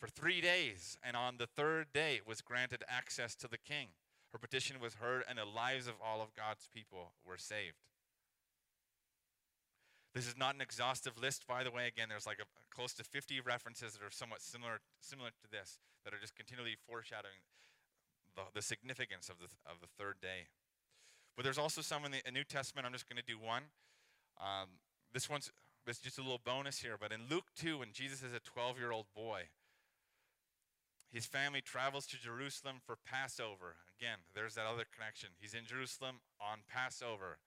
for 0.00 0.08
three 0.08 0.40
days, 0.40 0.96
and 1.04 1.14
on 1.14 1.36
the 1.36 1.46
third 1.46 1.92
day 1.92 2.16
it 2.16 2.26
was 2.26 2.40
granted 2.40 2.82
access 2.88 3.34
to 3.36 3.46
the 3.48 3.58
king. 3.58 3.88
Her 4.32 4.38
petition 4.38 4.80
was 4.80 4.94
heard, 4.94 5.24
and 5.28 5.38
the 5.38 5.44
lives 5.44 5.86
of 5.86 5.94
all 6.02 6.22
of 6.22 6.34
God's 6.34 6.68
people 6.72 7.12
were 7.26 7.36
saved. 7.36 7.76
This 10.14 10.26
is 10.26 10.36
not 10.36 10.54
an 10.54 10.60
exhaustive 10.60 11.20
list, 11.20 11.46
by 11.46 11.62
the 11.62 11.70
way. 11.70 11.86
Again, 11.86 12.08
there's 12.08 12.26
like 12.26 12.40
a, 12.40 12.48
close 12.74 12.94
to 12.94 13.04
50 13.04 13.40
references 13.42 13.92
that 13.92 14.02
are 14.02 14.10
somewhat 14.10 14.40
similar, 14.40 14.80
similar 15.00 15.28
to 15.28 15.50
this, 15.50 15.78
that 16.04 16.14
are 16.14 16.18
just 16.18 16.34
continually 16.34 16.76
foreshadowing 16.88 17.44
the, 18.34 18.42
the 18.54 18.62
significance 18.62 19.28
of 19.28 19.38
the, 19.38 19.46
of 19.70 19.80
the 19.80 19.86
third 19.98 20.16
day. 20.20 20.48
But 21.36 21.44
there's 21.44 21.58
also 21.58 21.80
some 21.80 22.04
in 22.04 22.12
the 22.12 22.32
New 22.32 22.44
Testament. 22.44 22.86
I'm 22.86 22.92
just 22.92 23.08
going 23.08 23.22
to 23.22 23.26
do 23.26 23.38
one. 23.38 23.64
Um, 24.40 24.80
this 25.12 25.28
one's 25.28 25.50
this 25.86 25.98
just 25.98 26.18
a 26.18 26.22
little 26.22 26.40
bonus 26.44 26.80
here. 26.80 26.96
But 27.00 27.12
in 27.12 27.20
Luke 27.30 27.46
2, 27.56 27.78
when 27.78 27.92
Jesus 27.92 28.22
is 28.22 28.34
a 28.34 28.40
12 28.40 28.78
year 28.78 28.90
old 28.90 29.06
boy, 29.14 29.42
his 31.12 31.26
family 31.26 31.60
travels 31.60 32.06
to 32.06 32.16
Jerusalem 32.16 32.76
for 32.84 32.96
Passover. 32.96 33.76
Again, 33.98 34.18
there's 34.34 34.54
that 34.54 34.66
other 34.66 34.84
connection. 34.94 35.30
He's 35.40 35.54
in 35.54 35.66
Jerusalem 35.66 36.20
on 36.40 36.60
Passover. 36.68 37.38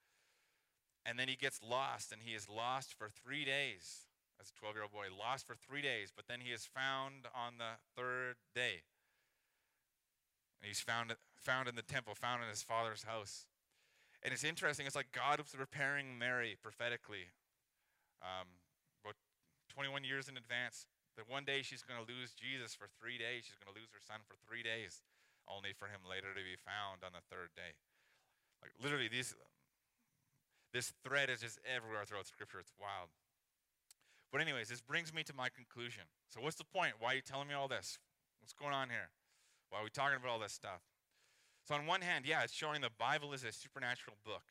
And 1.06 1.18
then 1.18 1.28
he 1.28 1.36
gets 1.36 1.62
lost, 1.64 2.12
and 2.12 2.22
he 2.24 2.34
is 2.34 2.50
lost 2.50 2.94
for 2.94 3.10
three 3.10 3.46
days. 3.46 4.08
As 4.40 4.50
a 4.50 4.60
12 4.60 4.76
year 4.76 4.84
old 4.84 4.92
boy, 4.92 5.08
lost 5.18 5.48
for 5.48 5.56
three 5.56 5.82
days, 5.82 6.12
but 6.14 6.28
then 6.28 6.40
he 6.42 6.52
is 6.52 6.66
found 6.66 7.28
on 7.34 7.54
the 7.58 7.80
third 7.96 8.36
day. 8.54 8.84
And 10.62 10.68
he's 10.68 10.82
found, 10.82 11.14
found 11.36 11.70
in 11.70 11.76
the 11.76 11.82
temple, 11.82 12.16
found 12.16 12.44
in 12.44 12.50
his 12.50 12.64
father's 12.64 13.04
house. 13.04 13.46
And 14.24 14.34
it's 14.34 14.44
interesting, 14.44 14.86
it's 14.86 14.96
like 14.96 15.12
God 15.14 15.40
was 15.40 15.56
preparing 15.56 16.18
Mary 16.18 16.58
prophetically 16.62 17.32
um, 18.22 18.48
about 19.04 19.16
21 19.74 20.04
years 20.04 20.28
in 20.28 20.36
advance 20.36 20.88
that 21.18 21.30
one 21.30 21.46
day 21.46 21.62
she's 21.62 21.86
going 21.86 22.00
to 22.02 22.08
lose 22.08 22.34
Jesus 22.34 22.74
for 22.74 22.90
three 22.98 23.22
days. 23.22 23.46
She's 23.46 23.60
going 23.60 23.70
to 23.70 23.78
lose 23.78 23.90
her 23.94 24.02
son 24.02 24.26
for 24.26 24.34
three 24.46 24.66
days, 24.66 25.06
only 25.46 25.74
for 25.74 25.88
him 25.88 26.02
later 26.06 26.34
to 26.34 26.42
be 26.42 26.58
found 26.58 27.06
on 27.06 27.14
the 27.14 27.24
third 27.30 27.54
day. 27.54 27.78
Like 28.62 28.74
literally, 28.82 29.12
these, 29.12 29.36
this 30.74 30.94
thread 31.06 31.30
is 31.30 31.46
just 31.46 31.60
everywhere 31.68 32.06
throughout 32.06 32.26
Scripture. 32.26 32.58
It's 32.58 32.74
wild. 32.80 33.14
But 34.34 34.42
anyways, 34.42 34.70
this 34.70 34.82
brings 34.82 35.14
me 35.14 35.22
to 35.30 35.36
my 35.36 35.50
conclusion. 35.54 36.10
So 36.34 36.42
what's 36.42 36.58
the 36.58 36.66
point? 36.66 36.98
Why 36.98 37.14
are 37.14 37.18
you 37.22 37.26
telling 37.26 37.48
me 37.48 37.54
all 37.54 37.68
this? 37.68 38.02
What's 38.42 38.54
going 38.54 38.74
on 38.74 38.90
here? 38.90 39.14
Why 39.70 39.80
are 39.80 39.86
we 39.86 39.94
talking 39.94 40.18
about 40.18 40.32
all 40.32 40.42
this 40.42 40.54
stuff? 40.54 40.82
So 41.64 41.76
on 41.76 41.86
one 41.86 42.02
hand, 42.02 42.26
yeah, 42.26 42.44
it's 42.44 42.54
showing 42.54 42.82
the 42.82 42.90
Bible 42.98 43.32
is 43.32 43.44
a 43.44 43.52
supernatural 43.52 44.18
book. 44.26 44.44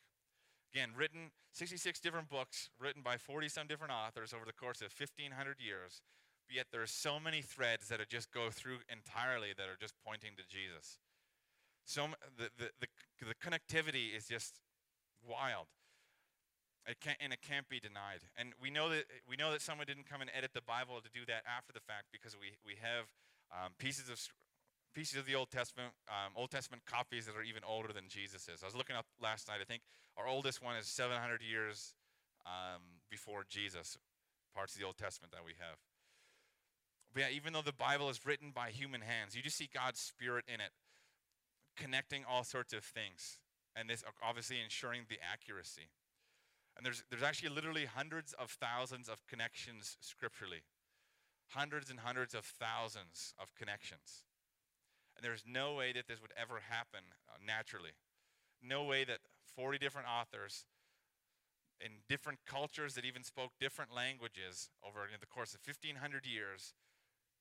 Again, 0.73 0.89
written 0.97 1.29
66 1.51 1.99
different 1.99 2.29
books, 2.29 2.69
written 2.79 3.03
by 3.03 3.17
40 3.17 3.49
some 3.49 3.67
different 3.67 3.93
authors 3.93 4.33
over 4.33 4.45
the 4.45 4.53
course 4.53 4.81
of 4.81 4.89
1,500 4.89 5.57
years 5.59 6.01
yet 6.49 6.67
there 6.71 6.81
are 6.81 6.87
so 6.87 7.19
many 7.19 7.41
threads 7.41 7.87
that 7.89 7.99
are 7.99 8.05
just 8.05 8.31
go 8.31 8.49
through 8.49 8.79
entirely 8.89 9.49
that 9.57 9.67
are 9.67 9.77
just 9.79 9.93
pointing 10.05 10.31
to 10.37 10.43
Jesus. 10.47 10.97
So 11.85 12.07
the, 12.37 12.49
the, 12.57 12.69
the, 12.79 12.87
the 13.27 13.35
connectivity 13.35 14.15
is 14.15 14.27
just 14.27 14.59
wild. 15.27 15.67
It 16.85 16.99
can't, 16.99 17.17
and 17.21 17.31
it 17.31 17.39
can't 17.41 17.67
be 17.69 17.79
denied. 17.79 18.27
And 18.35 18.51
we 18.61 18.69
know 18.69 18.89
that 18.89 19.05
we 19.27 19.37
know 19.37 19.51
that 19.51 19.61
someone 19.61 19.87
didn't 19.87 20.05
come 20.05 20.19
and 20.19 20.29
edit 20.35 20.51
the 20.53 20.61
Bible 20.61 20.99
to 20.99 21.09
do 21.13 21.25
that 21.27 21.43
after 21.47 21.71
the 21.71 21.79
fact 21.79 22.11
because 22.11 22.35
we 22.35 22.59
we 22.65 22.75
have 22.83 23.07
um, 23.55 23.71
pieces 23.79 24.09
of 24.09 24.19
pieces 24.93 25.17
of 25.17 25.25
the 25.25 25.33
Old 25.35 25.49
Testament, 25.49 25.93
um, 26.07 26.33
Old 26.35 26.51
Testament 26.51 26.83
copies 26.85 27.25
that 27.25 27.35
are 27.35 27.43
even 27.43 27.63
older 27.63 27.93
than 27.93 28.07
Jesus 28.09 28.47
is. 28.47 28.63
I 28.63 28.65
was 28.65 28.75
looking 28.75 28.95
up 28.95 29.05
last 29.21 29.47
night. 29.47 29.59
I 29.61 29.65
think 29.65 29.81
our 30.17 30.27
oldest 30.27 30.61
one 30.61 30.75
is 30.75 30.85
700 30.87 31.41
years 31.41 31.95
um, 32.45 32.81
before 33.09 33.43
Jesus. 33.49 33.97
Parts 34.53 34.75
of 34.75 34.79
the 34.79 34.85
Old 34.85 34.97
Testament 34.97 35.31
that 35.31 35.43
we 35.43 35.53
have. 35.57 35.77
Yeah, 37.15 37.27
even 37.31 37.53
though 37.53 37.61
the 37.61 37.73
Bible 37.73 38.09
is 38.09 38.25
written 38.25 38.51
by 38.53 38.69
human 38.71 39.01
hands, 39.01 39.35
you 39.35 39.41
just 39.41 39.57
see 39.57 39.69
God's 39.71 39.99
Spirit 39.99 40.45
in 40.47 40.55
it, 40.55 40.71
connecting 41.77 42.23
all 42.27 42.43
sorts 42.43 42.73
of 42.73 42.83
things, 42.83 43.39
and 43.75 43.89
this 43.89 44.03
obviously 44.23 44.57
ensuring 44.61 45.03
the 45.09 45.17
accuracy. 45.21 45.89
And 46.75 46.85
there's, 46.85 47.03
there's 47.09 47.23
actually 47.23 47.49
literally 47.49 47.85
hundreds 47.85 48.33
of 48.33 48.49
thousands 48.51 49.07
of 49.07 49.25
connections 49.27 49.97
scripturally. 50.01 50.63
Hundreds 51.49 51.91
and 51.91 51.99
hundreds 51.99 52.33
of 52.33 52.45
thousands 52.45 53.35
of 53.39 53.53
connections. 53.53 54.23
And 55.15 55.23
there's 55.23 55.43
no 55.45 55.75
way 55.75 55.93
that 55.93 56.07
this 56.07 56.21
would 56.21 56.33
ever 56.35 56.61
happen 56.69 57.01
uh, 57.29 57.37
naturally. 57.45 57.93
No 58.61 58.83
way 58.83 59.03
that 59.03 59.19
40 59.55 59.77
different 59.77 60.07
authors 60.07 60.65
in 61.79 61.91
different 62.09 62.39
cultures 62.47 62.95
that 62.95 63.05
even 63.05 63.23
spoke 63.23 63.51
different 63.59 63.93
languages 63.93 64.69
over 64.81 65.07
the 65.19 65.27
course 65.27 65.53
of 65.53 65.59
1500 65.65 66.25
years 66.25 66.73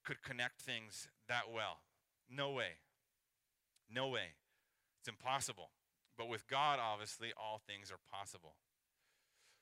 could 0.05 0.23
connect 0.23 0.61
things 0.61 1.09
that 1.29 1.53
well. 1.53 1.79
No 2.31 2.51
way. 2.51 2.79
No 3.91 4.09
way. 4.09 4.35
It's 5.01 5.09
impossible. 5.09 5.71
But 6.17 6.29
with 6.29 6.47
God, 6.47 6.79
obviously, 6.81 7.33
all 7.37 7.61
things 7.67 7.91
are 7.91 8.01
possible. 8.11 8.55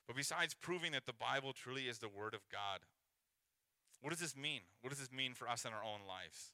But 0.07 0.15
besides 0.15 0.53
proving 0.53 0.91
that 0.91 1.05
the 1.05 1.13
Bible 1.13 1.53
truly 1.53 1.83
is 1.83 1.99
the 1.99 2.09
Word 2.09 2.33
of 2.33 2.41
God, 2.51 2.81
what 4.01 4.09
does 4.09 4.19
this 4.19 4.35
mean? 4.35 4.61
What 4.81 4.89
does 4.89 4.99
this 4.99 5.11
mean 5.11 5.33
for 5.33 5.47
us 5.47 5.63
in 5.65 5.71
our 5.71 5.83
own 5.83 6.07
lives? 6.07 6.53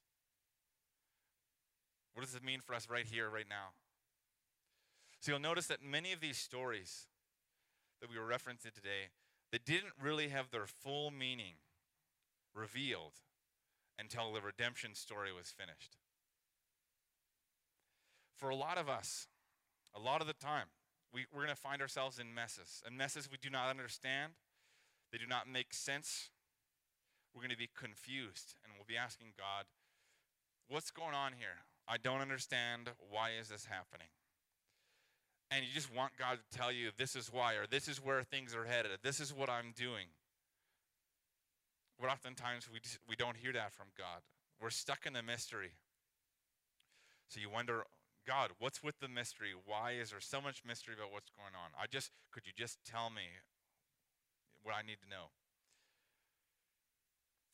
What 2.12 2.22
does 2.22 2.32
this 2.32 2.42
mean 2.42 2.60
for 2.60 2.74
us 2.74 2.88
right 2.90 3.06
here, 3.06 3.28
right 3.28 3.48
now? 3.48 3.74
So 5.20 5.32
you'll 5.32 5.40
notice 5.40 5.66
that 5.66 5.82
many 5.82 6.12
of 6.12 6.20
these 6.20 6.38
stories 6.38 7.06
that 8.00 8.10
we 8.10 8.18
were 8.18 8.26
referencing 8.26 8.72
today, 8.74 9.10
they 9.50 9.58
didn't 9.64 9.92
really 10.00 10.28
have 10.28 10.50
their 10.50 10.66
full 10.66 11.10
meaning 11.10 11.54
revealed 12.54 13.14
until 13.98 14.32
the 14.32 14.40
redemption 14.40 14.94
story 14.94 15.32
was 15.32 15.48
finished. 15.50 15.96
For 18.36 18.50
a 18.50 18.56
lot 18.56 18.78
of 18.78 18.88
us, 18.88 19.26
a 19.94 20.00
lot 20.00 20.20
of 20.20 20.26
the 20.26 20.34
time, 20.34 20.66
we, 21.12 21.26
we're 21.32 21.42
going 21.42 21.54
to 21.54 21.60
find 21.60 21.82
ourselves 21.82 22.18
in 22.18 22.34
messes. 22.34 22.82
And 22.86 22.96
messes 22.96 23.28
we 23.30 23.38
do 23.38 23.50
not 23.50 23.68
understand, 23.68 24.32
they 25.10 25.18
do 25.18 25.26
not 25.26 25.48
make 25.48 25.74
sense. 25.74 26.30
We're 27.34 27.42
going 27.42 27.50
to 27.50 27.56
be 27.56 27.70
confused, 27.76 28.54
and 28.64 28.72
we'll 28.76 28.86
be 28.86 28.96
asking 28.96 29.28
God, 29.38 29.64
What's 30.68 30.90
going 30.90 31.14
on 31.14 31.32
here? 31.32 31.64
I 31.88 31.96
don't 31.96 32.20
understand. 32.20 32.90
Why 33.10 33.30
is 33.40 33.48
this 33.48 33.64
happening? 33.64 34.08
And 35.50 35.64
you 35.64 35.72
just 35.72 35.94
want 35.94 36.12
God 36.18 36.38
to 36.50 36.58
tell 36.58 36.70
you, 36.70 36.90
This 36.96 37.16
is 37.16 37.32
why, 37.32 37.54
or 37.54 37.66
this 37.66 37.88
is 37.88 38.04
where 38.04 38.22
things 38.22 38.54
are 38.54 38.64
headed, 38.64 38.92
this 39.02 39.18
is 39.18 39.32
what 39.32 39.48
I'm 39.48 39.72
doing. 39.74 40.06
But 42.00 42.10
oftentimes 42.10 42.68
we, 42.72 42.80
just, 42.80 42.98
we 43.08 43.16
don't 43.16 43.36
hear 43.36 43.52
that 43.52 43.72
from 43.72 43.86
God. 43.96 44.22
We're 44.60 44.70
stuck 44.70 45.06
in 45.06 45.12
the 45.12 45.22
mystery. 45.22 45.72
So 47.28 47.40
you 47.40 47.50
wonder, 47.50 47.84
God, 48.26 48.50
what's 48.58 48.82
with 48.82 49.00
the 49.00 49.08
mystery? 49.08 49.50
Why 49.66 49.92
is 49.92 50.10
there 50.10 50.20
so 50.20 50.40
much 50.40 50.62
mystery 50.66 50.94
about 50.94 51.12
what's 51.12 51.30
going 51.30 51.54
on? 51.54 51.70
I 51.80 51.86
just 51.86 52.10
could 52.30 52.46
you 52.46 52.52
just 52.56 52.78
tell 52.84 53.10
me 53.10 53.40
what 54.62 54.74
I 54.74 54.82
need 54.82 54.98
to 55.02 55.08
know? 55.08 55.30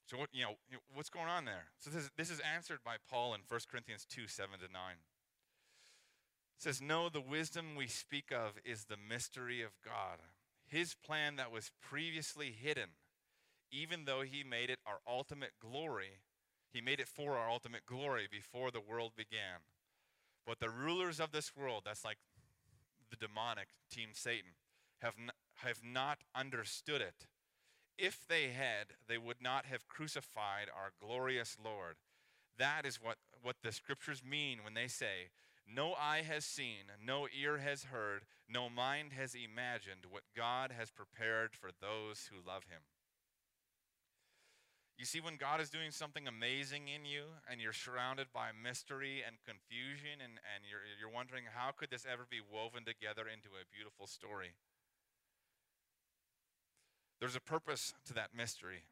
So 0.06 0.18
what 0.18 0.28
you 0.32 0.42
know, 0.42 0.54
what's 0.92 1.10
going 1.10 1.28
on 1.28 1.44
there? 1.44 1.64
So 1.78 1.90
this, 1.90 2.10
this 2.16 2.30
is 2.30 2.40
answered 2.40 2.80
by 2.84 2.96
Paul 3.10 3.34
in 3.34 3.40
1 3.48 3.60
Corinthians 3.70 4.06
2, 4.08 4.28
7 4.28 4.58
to 4.60 4.72
9. 4.72 4.92
It 4.92 6.62
says, 6.62 6.82
No, 6.82 7.08
the 7.08 7.20
wisdom 7.20 7.74
we 7.76 7.86
speak 7.86 8.30
of 8.30 8.58
is 8.64 8.84
the 8.84 8.96
mystery 8.96 9.62
of 9.62 9.72
God. 9.84 10.18
His 10.66 10.94
plan 10.94 11.36
that 11.36 11.50
was 11.50 11.70
previously 11.80 12.54
hidden, 12.56 12.90
even 13.74 14.04
though 14.04 14.22
he 14.22 14.44
made 14.44 14.70
it 14.70 14.78
our 14.86 14.98
ultimate 15.06 15.52
glory, 15.60 16.20
he 16.72 16.80
made 16.80 17.00
it 17.00 17.08
for 17.08 17.36
our 17.36 17.50
ultimate 17.50 17.86
glory 17.86 18.28
before 18.30 18.70
the 18.70 18.80
world 18.80 19.12
began. 19.16 19.66
But 20.46 20.60
the 20.60 20.70
rulers 20.70 21.20
of 21.20 21.32
this 21.32 21.56
world, 21.56 21.82
that's 21.84 22.04
like 22.04 22.18
the 23.10 23.16
demonic 23.16 23.68
team 23.90 24.10
Satan, 24.12 24.50
have, 25.00 25.14
n- 25.18 25.30
have 25.56 25.80
not 25.84 26.18
understood 26.34 27.00
it. 27.00 27.26
If 27.96 28.26
they 28.28 28.48
had, 28.48 28.94
they 29.08 29.18
would 29.18 29.40
not 29.40 29.66
have 29.66 29.88
crucified 29.88 30.68
our 30.74 30.92
glorious 31.00 31.56
Lord. 31.62 31.96
That 32.58 32.84
is 32.84 33.00
what, 33.02 33.16
what 33.42 33.56
the 33.62 33.72
scriptures 33.72 34.22
mean 34.28 34.58
when 34.64 34.74
they 34.74 34.88
say, 34.88 35.30
No 35.68 35.94
eye 35.94 36.22
has 36.26 36.44
seen, 36.44 36.90
no 37.04 37.26
ear 37.36 37.58
has 37.58 37.84
heard, 37.84 38.22
no 38.48 38.68
mind 38.68 39.12
has 39.12 39.34
imagined 39.34 40.06
what 40.10 40.22
God 40.36 40.72
has 40.76 40.90
prepared 40.90 41.54
for 41.54 41.70
those 41.80 42.30
who 42.30 42.46
love 42.46 42.64
him. 42.64 42.82
You 44.96 45.04
see, 45.04 45.20
when 45.20 45.36
God 45.36 45.60
is 45.60 45.70
doing 45.70 45.90
something 45.90 46.28
amazing 46.28 46.86
in 46.86 47.04
you 47.04 47.24
and 47.50 47.60
you're 47.60 47.72
surrounded 47.72 48.28
by 48.32 48.50
mystery 48.54 49.22
and 49.26 49.36
confusion, 49.42 50.22
and, 50.22 50.38
and 50.54 50.62
you're, 50.62 50.86
you're 51.00 51.12
wondering, 51.12 51.44
how 51.52 51.72
could 51.72 51.90
this 51.90 52.06
ever 52.06 52.26
be 52.30 52.38
woven 52.38 52.84
together 52.84 53.26
into 53.26 53.58
a 53.58 53.66
beautiful 53.74 54.06
story? 54.06 54.54
There's 57.18 57.34
a 57.34 57.40
purpose 57.40 57.94
to 58.06 58.14
that 58.14 58.36
mystery, 58.36 58.84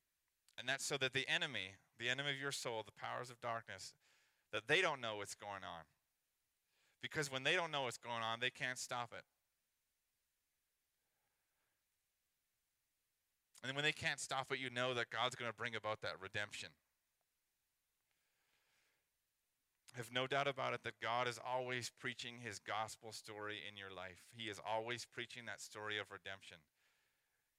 and 0.59 0.69
that's 0.69 0.85
so 0.85 0.97
that 0.97 1.13
the 1.13 1.29
enemy, 1.29 1.79
the 1.99 2.09
enemy 2.09 2.31
of 2.31 2.41
your 2.41 2.53
soul, 2.53 2.83
the 2.85 2.93
powers 2.93 3.31
of 3.31 3.41
darkness, 3.41 3.95
that 4.53 4.67
they 4.67 4.81
don't 4.81 5.01
know 5.01 5.17
what's 5.17 5.35
going 5.35 5.63
on. 5.63 5.87
Because 7.01 7.31
when 7.31 7.43
they 7.43 7.55
don't 7.55 7.71
know 7.71 7.83
what's 7.83 7.99
going 7.99 8.23
on, 8.23 8.41
they 8.41 8.51
can't 8.51 8.79
stop 8.79 9.13
it. 9.17 9.25
And 13.63 13.69
then 13.69 13.77
when 13.77 13.85
they 13.85 13.93
can't 13.93 14.19
stop 14.19 14.51
it, 14.51 14.59
you 14.59 14.71
know 14.71 14.93
that 14.95 15.11
God's 15.11 15.37
going 15.37 15.51
to 15.51 15.57
bring 15.57 15.77
about 15.77 16.01
that 16.03 16.21
redemption. 16.21 16.71
I 19.95 19.99
Have 19.99 20.11
no 20.13 20.27
doubt 20.27 20.49
about 20.49 20.73
it 20.73 20.83
that 20.85 21.01
God 21.01 21.29
is 21.29 21.39
always 21.39 21.91
preaching 22.01 22.39
his 22.43 22.59
gospel 22.59 23.13
story 23.13 23.59
in 23.69 23.77
your 23.77 23.95
life. 23.95 24.25
He 24.35 24.45
is 24.45 24.59
always 24.59 25.05
preaching 25.05 25.45
that 25.47 25.61
story 25.61 25.99
of 25.99 26.11
redemption. 26.11 26.59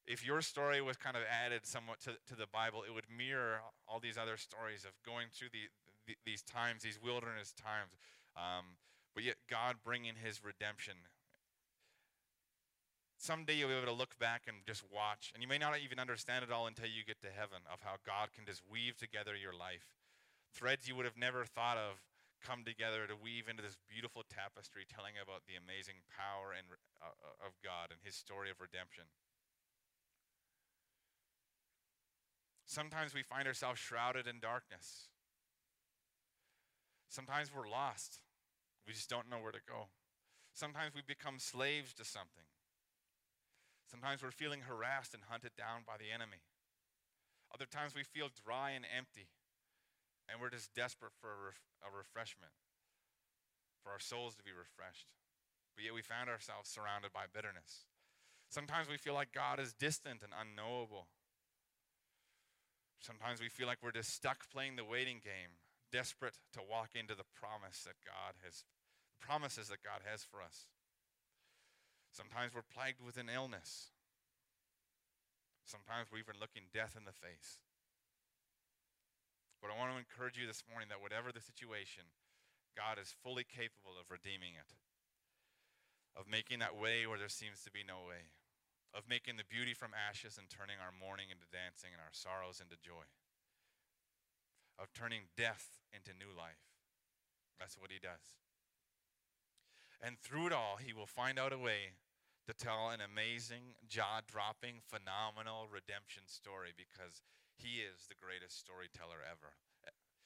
If 0.06 0.26
your 0.26 0.41
story 0.41 0.82
was 0.82 0.97
kind 0.97 1.16
of 1.16 1.24
added 1.30 1.66
somewhat 1.66 2.01
to, 2.01 2.18
to 2.28 2.36
the 2.36 2.47
Bible, 2.51 2.84
it 2.86 2.93
would 2.93 3.06
mirror 3.08 3.62
all 3.88 3.99
these 3.99 4.18
other 4.18 4.36
stories 4.36 4.84
of 4.84 4.91
going 5.06 5.28
through 5.32 5.49
the, 5.54 5.70
the 6.08 6.18
these 6.26 6.41
times, 6.41 6.84
these 6.84 6.99
wilderness 7.01 7.54
times. 7.54 7.95
Um, 8.36 8.76
but 9.16 9.24
yet, 9.24 9.36
God 9.47 9.78
bringing 9.86 10.16
his 10.22 10.43
redemption 10.43 10.95
someday 13.24 13.55
you'll 13.55 13.71
be 13.71 13.80
able 13.80 13.88
to 13.88 13.95
look 13.95 14.19
back 14.19 14.43
and 14.51 14.59
just 14.67 14.84
watch. 14.91 15.32
And 15.32 15.39
you 15.39 15.47
may 15.47 15.57
not 15.57 15.80
even 15.80 15.97
understand 15.97 16.43
it 16.43 16.51
all 16.51 16.67
until 16.67 16.91
you 16.91 17.07
get 17.07 17.24
to 17.24 17.32
heaven 17.32 17.63
of 17.71 17.80
how 17.80 17.95
God 18.03 18.36
can 18.36 18.43
just 18.43 18.59
weave 18.67 18.99
together 18.99 19.32
your 19.32 19.55
life. 19.55 19.95
Threads 20.51 20.91
you 20.91 20.95
would 20.99 21.07
have 21.07 21.17
never 21.17 21.47
thought 21.47 21.80
of 21.80 22.03
come 22.43 22.67
together 22.67 23.07
to 23.07 23.15
weave 23.15 23.47
into 23.47 23.63
this 23.63 23.80
beautiful 23.88 24.28
tapestry 24.28 24.84
telling 24.84 25.15
about 25.15 25.47
the 25.47 25.55
amazing 25.55 26.03
power 26.11 26.51
and, 26.51 26.67
uh, 26.99 27.15
uh 27.15 27.47
of 27.47 27.55
God 27.63 27.95
and 27.95 28.03
his 28.03 28.19
story 28.19 28.51
of 28.51 28.59
redemption. 28.59 29.07
Sometimes 32.67 33.15
we 33.15 33.24
find 33.24 33.47
ourselves 33.47 33.80
shrouded 33.80 34.28
in 34.28 34.43
darkness. 34.43 35.07
Sometimes 37.07 37.55
we're 37.55 37.69
lost. 37.69 38.19
We 38.86 38.91
just 38.91 39.09
don't 39.09 39.30
know 39.32 39.39
where 39.39 39.55
to 39.55 39.63
go. 39.63 39.88
Sometimes 40.51 40.91
we 40.93 41.01
become 41.07 41.39
slaves 41.39 41.93
to 41.95 42.03
something. 42.03 42.43
Sometimes 43.94 44.26
we're 44.26 44.34
feeling 44.34 44.66
harassed 44.66 45.14
and 45.14 45.30
hunted 45.30 45.54
down 45.54 45.86
by 45.86 46.02
the 46.02 46.10
enemy. 46.10 46.41
Other 47.54 47.70
times 47.70 47.94
we 47.94 48.02
feel 48.02 48.34
dry 48.34 48.74
and 48.74 48.89
empty, 48.89 49.30
and 50.26 50.41
we're 50.41 50.50
just 50.50 50.74
desperate 50.74 51.14
for 51.22 51.30
a, 51.30 51.54
ref- 51.54 51.70
a 51.86 51.94
refreshment, 51.94 52.58
for 53.86 53.94
our 53.94 54.02
souls 54.02 54.34
to 54.34 54.41
be 54.41 54.50
refreshed. 54.50 55.14
But 55.78 55.86
yet 55.86 55.94
we 55.94 56.02
found 56.02 56.26
ourselves 56.26 56.74
surrounded 56.74 57.14
by 57.14 57.30
bitterness. 57.30 57.86
Sometimes 58.50 58.89
we 58.89 58.98
feel 58.98 59.14
like 59.14 59.30
God 59.30 59.62
is 59.62 59.78
distant 59.78 60.26
and 60.26 60.34
unknowable. 60.34 61.06
Sometimes 62.98 63.46
we 63.46 63.50
feel 63.50 63.70
like 63.70 63.86
we're 63.86 63.94
just 63.94 64.10
stuck 64.10 64.50
playing 64.50 64.74
the 64.74 64.89
waiting 64.89 65.22
game, 65.22 65.62
desperate 65.94 66.41
to 66.58 66.66
walk 66.66 66.98
into 66.98 67.14
the 67.14 67.30
promise 67.38 67.86
that 67.86 68.02
God 68.02 68.41
has, 68.41 68.66
promises 69.22 69.70
that 69.70 69.86
God 69.86 70.02
has 70.02 70.26
for 70.26 70.41
us. 70.41 70.66
Sometimes 72.14 72.53
we're 72.53 72.61
plagued 72.61 73.01
with 73.01 73.18
an 73.18 73.26
illness. 73.28 73.89
Sometimes 75.66 76.14
we're 76.14 76.22
even 76.22 76.38
looking 76.38 76.70
death 76.70 76.93
in 76.93 77.09
the 77.09 77.16
face. 77.16 77.57
But 79.57 79.74
I 79.74 79.80
want 79.82 79.91
to 79.91 79.97
encourage 79.97 80.38
you 80.38 80.45
this 80.45 80.61
morning 80.70 80.93
that 80.93 81.01
whatever 81.01 81.34
the 81.34 81.41
situation, 81.41 82.14
God 82.78 83.01
is 83.01 83.09
fully 83.09 83.41
capable 83.41 83.97
of 83.97 84.14
redeeming 84.14 84.53
it. 84.53 84.78
of 86.16 86.30
making 86.30 86.59
that 86.59 86.78
way 86.78 87.05
where 87.07 87.18
there 87.18 87.30
seems 87.30 87.61
to 87.64 87.72
be 87.72 87.82
no 87.86 88.05
way, 88.05 88.30
of 88.93 89.09
making 89.09 89.38
the 89.38 89.49
beauty 89.49 89.74
from 89.74 89.91
ashes 89.97 90.38
and 90.38 90.49
turning 90.49 90.78
our 90.78 90.93
mourning 90.93 91.34
into 91.34 91.49
dancing 91.49 91.89
and 91.91 92.01
our 92.01 92.14
sorrows 92.14 92.61
into 92.61 92.78
joy, 92.78 93.05
of 94.78 94.93
turning 94.93 95.34
death 95.38 95.82
into 95.89 96.14
new 96.14 96.30
life. 96.30 96.70
That's 97.59 97.78
what 97.78 97.89
he 97.91 97.97
does. 97.97 98.38
And 100.01 100.20
through 100.20 100.47
it 100.47 100.53
all, 100.53 100.78
he 100.78 100.93
will 100.93 101.07
find 101.07 101.39
out 101.39 101.53
a 101.53 101.57
way 101.57 101.97
to 102.48 102.54
tell 102.54 102.91
an 102.91 103.00
amazing, 103.00 103.80
jaw 103.88 104.20
dropping, 104.26 104.84
phenomenal 104.84 105.72
redemption 105.72 106.28
story 106.28 106.76
because 106.76 107.24
he 107.56 107.80
is 107.80 108.12
the 108.12 108.20
greatest 108.20 108.60
storyteller 108.60 109.24
ever. 109.24 109.56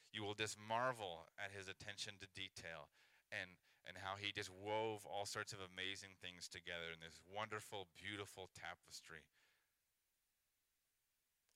You 0.10 0.24
will 0.24 0.34
just 0.34 0.58
marvel 0.58 1.30
at 1.38 1.54
his 1.54 1.70
attention 1.70 2.18
to 2.18 2.28
detail 2.34 2.90
and, 3.30 3.60
and 3.86 4.02
how 4.02 4.18
he 4.18 4.34
just 4.34 4.50
wove 4.50 5.06
all 5.06 5.30
sorts 5.30 5.54
of 5.54 5.62
amazing 5.62 6.18
things 6.18 6.50
together 6.50 6.90
in 6.90 7.04
this 7.04 7.22
wonderful, 7.28 7.86
beautiful 7.94 8.50
tapestry. 8.58 9.28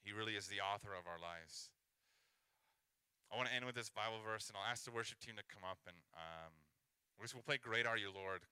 He 0.05 0.13
really 0.13 0.37
is 0.37 0.45
the 0.45 0.61
author 0.61 0.93
of 0.93 1.09
our 1.09 1.17
lives. 1.17 1.73
I 3.31 3.37
want 3.39 3.47
to 3.49 3.55
end 3.55 3.65
with 3.65 3.79
this 3.79 3.89
Bible 3.89 4.19
verse, 4.19 4.51
and 4.51 4.59
I'll 4.59 4.67
ask 4.67 4.83
the 4.83 4.91
worship 4.93 5.23
team 5.23 5.39
to 5.39 5.47
come 5.47 5.63
up 5.63 5.79
and 5.87 5.95
um, 6.13 6.51
we'll 7.17 7.45
play 7.47 7.57
Great 7.57 7.87
Are 7.87 7.97
You, 7.97 8.11
Lord. 8.11 8.43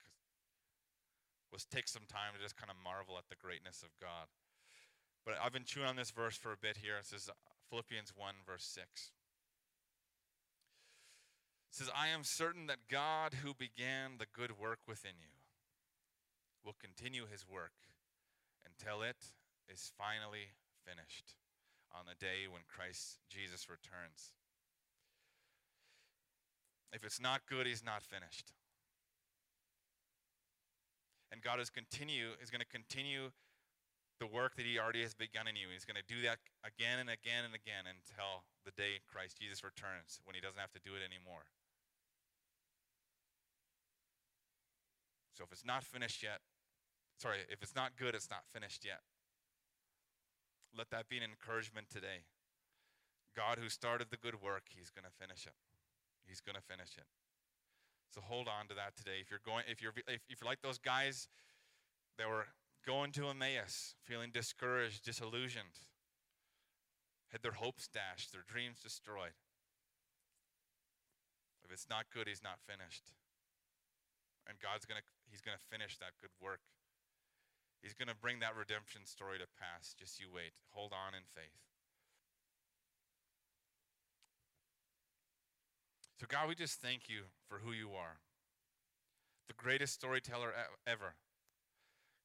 Let's 1.52 1.66
take 1.66 1.88
some 1.88 2.06
time 2.08 2.34
to 2.36 2.42
just 2.42 2.58
kind 2.58 2.70
of 2.70 2.78
marvel 2.84 3.18
at 3.18 3.30
the 3.30 3.36
greatness 3.36 3.82
of 3.82 3.90
God. 4.00 4.28
But 5.26 5.36
I've 5.44 5.54
been 5.54 5.66
chewing 5.66 5.88
on 5.88 5.96
this 5.96 6.12
verse 6.12 6.38
for 6.38 6.52
a 6.52 6.58
bit 6.58 6.78
here. 6.78 6.98
It 6.98 7.06
says 7.06 7.30
Philippians 7.70 8.14
1, 8.16 8.34
verse 8.46 8.64
6. 8.64 9.12
It 11.70 11.76
says, 11.76 11.90
I 11.96 12.08
am 12.08 12.24
certain 12.24 12.68
that 12.68 12.90
God 12.90 13.36
who 13.44 13.54
began 13.54 14.18
the 14.18 14.26
good 14.32 14.58
work 14.60 14.80
within 14.88 15.20
you 15.20 15.30
will 16.66 16.76
continue 16.80 17.26
his 17.30 17.46
work 17.48 17.74
until 18.66 19.02
it 19.02 19.34
is 19.68 19.92
finally 19.98 20.54
finished 20.86 21.36
on 21.94 22.06
the 22.06 22.18
day 22.18 22.50
when 22.50 22.62
Christ 22.68 23.20
Jesus 23.30 23.70
returns. 23.70 24.34
If 26.92 27.04
it's 27.04 27.22
not 27.22 27.46
good, 27.48 27.68
he's 27.68 27.84
not 27.84 28.02
finished. 28.02 28.52
And 31.32 31.42
God 31.42 31.60
is 31.60 31.70
continue 31.70 32.34
is 32.42 32.50
going 32.50 32.62
to 32.62 32.68
continue 32.68 33.30
the 34.20 34.28
work 34.28 34.56
that 34.58 34.66
he 34.66 34.78
already 34.78 35.02
has 35.02 35.14
begun 35.14 35.48
in 35.48 35.56
you. 35.56 35.72
He's 35.72 35.86
going 35.86 36.00
to 36.00 36.04
do 36.04 36.22
that 36.28 36.44
again 36.68 37.00
and 37.00 37.08
again 37.08 37.48
and 37.48 37.56
again 37.56 37.88
until 37.88 38.44
the 38.68 38.76
day 38.76 39.00
Christ 39.08 39.40
Jesus 39.40 39.64
returns 39.64 40.20
when 40.26 40.36
he 40.36 40.42
doesn't 40.42 40.60
have 40.60 40.76
to 40.76 40.84
do 40.84 40.92
it 40.98 41.04
anymore. 41.06 41.48
So 45.32 45.48
if 45.48 45.56
it's 45.56 45.64
not 45.64 45.88
finished 45.88 46.22
yet, 46.22 46.44
sorry, 47.16 47.48
if 47.48 47.64
it's 47.64 47.76
not 47.76 47.96
good, 47.96 48.14
it's 48.14 48.30
not 48.30 48.44
finished 48.52 48.84
yet. 48.84 49.00
Let 50.76 50.92
that 50.92 51.08
be 51.08 51.16
an 51.16 51.24
encouragement 51.24 51.88
today. 51.88 52.28
God 53.36 53.58
who 53.58 53.70
started 53.70 54.12
the 54.12 54.18
good 54.20 54.44
work, 54.44 54.68
he's 54.68 54.92
going 54.92 55.08
to 55.08 55.16
finish 55.16 55.48
it. 55.48 55.56
He's 56.28 56.42
going 56.42 56.60
to 56.60 56.62
finish 56.62 56.98
it. 56.98 57.08
So 58.14 58.22
hold 58.22 58.48
on 58.48 58.68
to 58.68 58.74
that 58.74 58.98
today. 58.98 59.22
If 59.22 59.30
you're 59.30 59.44
going, 59.46 59.64
if 59.70 59.82
you're, 59.82 59.94
if, 60.08 60.22
if 60.30 60.42
you're 60.42 60.50
like 60.50 60.62
those 60.62 60.80
guys 60.80 61.28
that 62.18 62.28
were 62.28 62.48
going 62.86 63.12
to 63.14 63.30
Emmaus, 63.30 63.94
feeling 64.04 64.32
discouraged, 64.34 65.06
disillusioned, 65.06 65.78
had 67.30 67.44
their 67.44 67.54
hopes 67.54 67.88
dashed, 67.88 68.34
their 68.34 68.46
dreams 68.48 68.80
destroyed. 68.82 69.38
If 71.64 71.72
it's 71.72 71.86
not 71.86 72.10
good, 72.10 72.28
he's 72.28 72.42
not 72.42 72.58
finished. 72.66 73.14
And 74.50 74.58
God's 74.58 74.90
gonna, 74.90 75.06
he's 75.30 75.42
gonna 75.42 75.62
finish 75.70 76.02
that 76.02 76.18
good 76.20 76.34
work. 76.42 76.66
He's 77.84 77.94
gonna 77.94 78.18
bring 78.18 78.42
that 78.42 78.58
redemption 78.58 79.06
story 79.06 79.38
to 79.38 79.46
pass. 79.62 79.94
Just 79.94 80.20
you 80.20 80.26
wait. 80.34 80.58
Hold 80.74 80.92
on 80.92 81.14
in 81.14 81.30
faith. 81.30 81.69
So, 86.20 86.28
God, 86.28 86.50
we 86.50 86.56
just 86.56 86.82
thank 86.82 87.08
you 87.08 87.24
for 87.48 87.60
who 87.60 87.72
you 87.72 87.92
are. 87.92 88.20
The 89.48 89.54
greatest 89.54 89.94
storyteller 89.94 90.54
ever. 90.86 91.16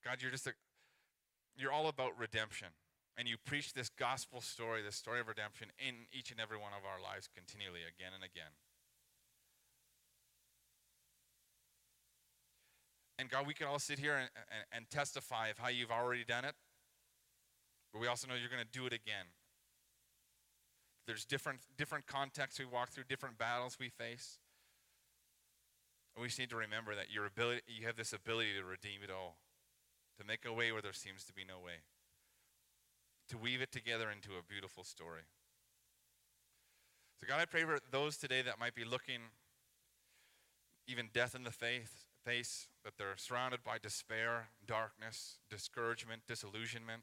God, 0.05 0.19
you're 0.21 0.33
just 0.33 0.47
a, 0.47 0.53
you're 1.57 1.73
all 1.73 1.89
about 1.89 2.19
redemption. 2.19 2.69
And 3.17 3.29
you 3.29 3.37
preach 3.47 3.73
this 3.73 3.89
gospel 3.89 4.41
story, 4.41 4.83
this 4.83 4.97
story 4.97 5.21
of 5.21 5.29
redemption 5.29 5.69
in 5.79 5.95
each 6.13 6.33
and 6.33 6.41
every 6.41 6.59
one 6.59 6.73
of 6.77 6.83
our 6.85 7.01
lives 7.01 7.29
continually, 7.33 7.81
again 7.81 8.11
and 8.13 8.25
again. 8.25 8.51
And 13.21 13.31
God, 13.31 13.47
we 13.47 13.55
can 13.55 13.69
all 13.69 13.79
sit 13.79 14.01
here 14.01 14.17
and, 14.17 14.29
and, 14.51 14.65
and 14.73 14.91
testify 14.91 15.47
of 15.47 15.59
how 15.59 15.69
you've 15.69 15.93
already 15.93 16.25
done 16.25 16.45
it, 16.45 16.57
but 17.93 18.03
we 18.03 18.09
also 18.09 18.27
know 18.27 18.35
you're 18.35 18.51
going 18.51 18.65
to 18.65 18.79
do 18.79 18.87
it 18.87 18.93
again. 18.93 19.27
There's 21.07 21.25
different, 21.25 21.61
different 21.77 22.07
contexts 22.07 22.59
we 22.59 22.65
walk 22.65 22.91
through, 22.91 23.05
different 23.09 23.39
battles 23.39 23.77
we 23.79 23.89
face. 23.89 24.39
We 26.19 26.29
just 26.29 26.39
need 26.39 26.51
to 26.51 26.57
remember 26.57 26.95
that 26.95 27.13
your 27.13 27.27
ability, 27.27 27.63
you 27.67 27.87
have 27.87 27.97
this 27.97 28.13
ability 28.13 28.51
to 28.59 28.65
redeem 28.65 29.03
it 29.03 29.11
all, 29.11 29.37
to 30.19 30.25
make 30.25 30.45
a 30.47 30.53
way 30.53 30.71
where 30.71 30.81
there 30.81 30.93
seems 30.93 31.25
to 31.25 31.33
be 31.33 31.45
no 31.45 31.59
way, 31.59 31.83
to 33.29 33.37
weave 33.37 33.61
it 33.61 33.73
together 33.73 34.11
into 34.11 34.31
a 34.39 34.43
beautiful 34.49 34.85
story. 34.85 35.23
So, 37.21 37.27
God, 37.27 37.41
I 37.41 37.47
pray 37.47 37.65
for 37.65 37.79
those 37.91 38.17
today 38.17 38.43
that 38.43 38.61
might 38.61 38.75
be 38.75 38.85
looking 38.85 39.21
even 40.87 41.09
death 41.13 41.35
in 41.35 41.43
the 41.45 41.51
faith, 41.51 42.05
face, 42.25 42.69
that 42.85 42.95
they're 42.99 43.17
surrounded 43.17 43.65
by 43.65 43.79
despair, 43.79 44.49
darkness, 44.67 45.39
discouragement, 45.51 46.23
disillusionment. 46.29 47.03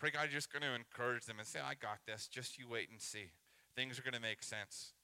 Pray 0.00 0.10
God, 0.10 0.32
you're 0.32 0.40
just 0.40 0.50
going 0.50 0.62
to 0.62 0.74
encourage 0.74 1.26
them 1.26 1.38
and 1.38 1.46
say, 1.46 1.60
I 1.60 1.74
got 1.74 2.00
this. 2.06 2.26
Just 2.26 2.58
you 2.58 2.66
wait 2.66 2.88
and 2.90 2.98
see. 3.00 3.32
Things 3.76 3.98
are 3.98 4.02
going 4.02 4.14
to 4.14 4.20
make 4.20 4.42
sense. 4.42 4.94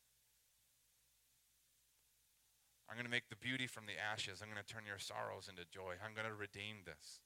I'm 2.89 2.97
going 2.97 3.05
to 3.05 3.11
make 3.11 3.29
the 3.29 3.37
beauty 3.37 3.67
from 3.67 3.85
the 3.85 4.01
ashes. 4.01 4.41
I'm 4.41 4.49
going 4.49 4.63
to 4.65 4.73
turn 4.73 4.89
your 4.89 4.99
sorrows 4.99 5.49
into 5.51 5.69
joy. 5.69 6.01
I'm 6.01 6.15
going 6.15 6.27
to 6.27 6.35
redeem 6.35 6.87
this. 6.87 7.21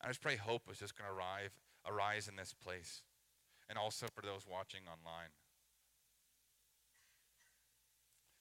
I 0.00 0.08
just 0.08 0.22
pray 0.22 0.36
hope 0.36 0.62
is 0.72 0.78
just 0.78 0.96
going 0.96 1.10
to 1.10 1.14
arrive, 1.14 1.52
arise 1.84 2.28
in 2.28 2.36
this 2.36 2.54
place, 2.54 3.02
and 3.68 3.76
also 3.76 4.06
for 4.14 4.22
those 4.22 4.46
watching 4.50 4.88
online. 4.88 5.36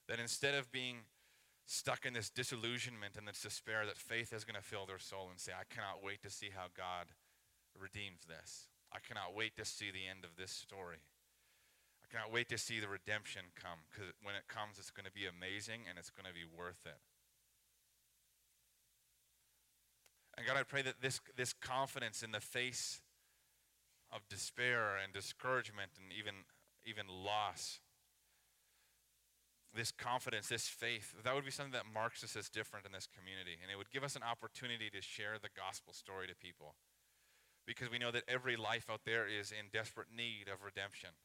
That 0.08 0.20
instead 0.20 0.56
of 0.56 0.72
being 0.72 1.08
stuck 1.66 2.06
in 2.06 2.14
this 2.14 2.30
disillusionment 2.30 3.16
and 3.18 3.28
this 3.28 3.42
despair, 3.42 3.86
that 3.86 3.98
faith 3.98 4.32
is 4.32 4.46
going 4.46 4.56
to 4.56 4.64
fill 4.66 4.86
their 4.86 5.00
soul 5.00 5.28
and 5.30 5.40
say, 5.40 5.52
I 5.52 5.68
cannot 5.74 6.04
wait 6.04 6.22
to 6.24 6.30
see 6.30 6.52
how 6.56 6.68
God 6.76 7.12
redeems 7.80 8.26
this. 8.28 8.68
I 8.94 9.00
cannot 9.00 9.34
wait 9.36 9.58
to 9.58 9.66
see 9.66 9.90
the 9.90 10.06
end 10.06 10.24
of 10.24 10.38
this 10.38 10.52
story. 10.52 11.02
I 12.04 12.08
cannot 12.12 12.32
wait 12.32 12.50
to 12.50 12.58
see 12.58 12.80
the 12.80 12.88
redemption 12.88 13.50
come 13.58 13.90
because 13.90 14.14
when 14.22 14.36
it 14.36 14.46
comes, 14.48 14.78
it's 14.78 14.92
going 14.92 15.10
to 15.10 15.12
be 15.12 15.26
amazing 15.26 15.90
and 15.90 15.98
it's 15.98 16.14
going 16.14 16.30
to 16.30 16.34
be 16.34 16.46
worth 16.46 16.86
it. 16.86 17.02
And 20.38 20.46
God, 20.46 20.58
I 20.58 20.64
pray 20.64 20.82
that 20.82 21.02
this, 21.02 21.20
this 21.36 21.54
confidence 21.54 22.22
in 22.22 22.32
the 22.32 22.42
face 22.42 23.02
of 24.12 24.28
despair 24.30 24.98
and 24.98 25.14
discouragement 25.14 25.92
and 25.98 26.14
even, 26.14 26.46
even 26.86 27.06
loss, 27.10 27.80
this 29.76 29.92
confidence, 29.92 30.50
this 30.50 30.68
faith, 30.68 31.14
that 31.24 31.34
would 31.34 31.46
be 31.46 31.52
something 31.52 31.74
that 31.74 31.86
marks 31.92 32.24
us 32.24 32.36
as 32.36 32.50
different 32.50 32.86
in 32.86 32.92
this 32.92 33.08
community. 33.10 33.58
And 33.62 33.72
it 33.72 33.78
would 33.78 33.90
give 33.90 34.04
us 34.04 34.16
an 34.16 34.22
opportunity 34.22 34.90
to 34.90 35.02
share 35.02 35.38
the 35.42 35.50
gospel 35.58 35.94
story 35.94 36.28
to 36.28 36.36
people 36.36 36.76
because 37.66 37.90
we 37.90 38.00
know 38.00 38.12
that 38.12 38.28
every 38.28 38.56
life 38.56 38.90
out 38.90 39.06
there 39.06 39.28
is 39.28 39.52
in 39.52 39.72
desperate 39.72 40.12
need 40.12 40.52
of 40.52 40.64
redemption. 40.64 41.16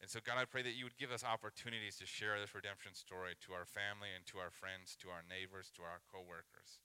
And 0.00 0.08
so, 0.08 0.18
God, 0.24 0.40
I 0.40 0.48
pray 0.48 0.64
that 0.64 0.74
you 0.74 0.88
would 0.88 0.96
give 0.96 1.12
us 1.12 1.20
opportunities 1.20 2.00
to 2.00 2.08
share 2.08 2.40
this 2.40 2.56
redemption 2.56 2.96
story 2.96 3.36
to 3.44 3.52
our 3.52 3.68
family 3.68 4.08
and 4.16 4.24
to 4.32 4.40
our 4.40 4.48
friends, 4.48 4.96
to 5.04 5.12
our 5.12 5.20
neighbors, 5.20 5.68
to 5.76 5.84
our 5.84 6.00
coworkers. 6.08 6.80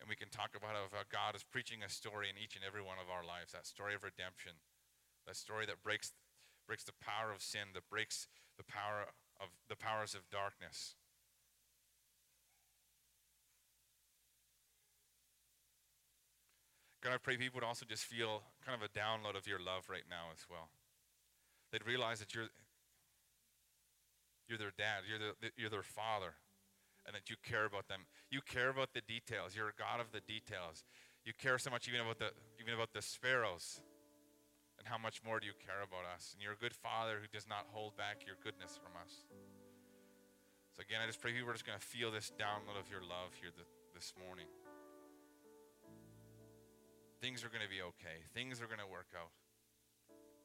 And 0.00 0.08
we 0.08 0.16
can 0.16 0.32
talk 0.32 0.56
about 0.56 0.72
how 0.72 1.04
God 1.12 1.36
is 1.36 1.44
preaching 1.44 1.84
a 1.84 1.92
story 1.92 2.32
in 2.32 2.40
each 2.40 2.56
and 2.56 2.64
every 2.64 2.80
one 2.80 2.96
of 2.96 3.12
our 3.12 3.22
lives, 3.22 3.52
that 3.52 3.68
story 3.68 3.92
of 3.92 4.02
redemption, 4.02 4.56
that 5.28 5.36
story 5.36 5.68
that 5.68 5.84
breaks, 5.84 6.16
breaks 6.66 6.84
the 6.84 6.96
power 6.96 7.28
of 7.28 7.44
sin, 7.44 7.76
that 7.76 7.88
breaks 7.92 8.26
the 8.56 8.64
power 8.64 9.12
of 9.36 9.52
the 9.68 9.76
powers 9.76 10.16
of 10.16 10.24
darkness. 10.32 10.96
God, 17.04 17.12
I 17.12 17.20
pray 17.20 17.36
people 17.36 17.60
would 17.60 17.68
also 17.68 17.84
just 17.84 18.08
feel 18.08 18.40
kind 18.64 18.72
of 18.72 18.80
a 18.80 18.88
download 18.96 19.36
of 19.36 19.46
your 19.46 19.60
love 19.60 19.92
right 19.92 20.08
now 20.08 20.32
as 20.32 20.48
well. 20.48 20.72
They'd 21.68 21.84
realize 21.84 22.18
that 22.24 22.32
you're, 22.32 22.48
you're 24.48 24.56
their 24.56 24.72
dad, 24.72 25.04
you're, 25.04 25.20
the, 25.20 25.52
you're 25.60 25.68
their 25.68 25.84
father, 25.84 26.32
and 27.04 27.12
that 27.12 27.28
you 27.28 27.36
care 27.44 27.68
about 27.68 27.92
them. 27.92 28.08
You 28.32 28.40
care 28.40 28.72
about 28.72 28.96
the 28.96 29.04
details. 29.04 29.52
You're 29.52 29.68
a 29.68 29.76
God 29.76 30.00
of 30.00 30.16
the 30.16 30.24
details. 30.24 30.80
You 31.28 31.36
care 31.36 31.60
so 31.60 31.68
much 31.68 31.92
even 31.92 32.00
about 32.00 32.16
the, 32.16 32.32
even 32.56 32.72
about 32.72 32.96
the 32.96 33.04
sparrows. 33.04 33.84
And 34.80 34.88
how 34.88 34.96
much 34.96 35.20
more 35.20 35.38
do 35.38 35.44
you 35.44 35.52
care 35.60 35.84
about 35.84 36.08
us? 36.08 36.32
And 36.32 36.40
you're 36.40 36.56
a 36.56 36.62
good 36.62 36.72
father 36.72 37.20
who 37.20 37.28
does 37.28 37.44
not 37.44 37.68
hold 37.68 38.00
back 38.00 38.24
your 38.24 38.40
goodness 38.40 38.80
from 38.80 38.96
us. 38.96 39.28
So 40.72 40.80
again, 40.80 41.04
I 41.04 41.06
just 41.06 41.20
pray 41.20 41.36
people 41.36 41.52
are 41.52 41.54
just 41.54 41.68
going 41.68 41.78
to 41.78 41.84
feel 41.84 42.08
this 42.08 42.32
download 42.40 42.80
of 42.80 42.88
your 42.88 43.04
love 43.04 43.36
here 43.36 43.52
th- 43.52 43.68
this 43.92 44.16
morning. 44.16 44.48
Things 47.24 47.42
are 47.42 47.48
going 47.48 47.64
to 47.64 47.70
be 47.70 47.80
okay. 47.80 48.20
Things 48.34 48.60
are 48.60 48.66
going 48.66 48.84
to 48.84 48.86
work 48.86 49.08
out. 49.16 49.32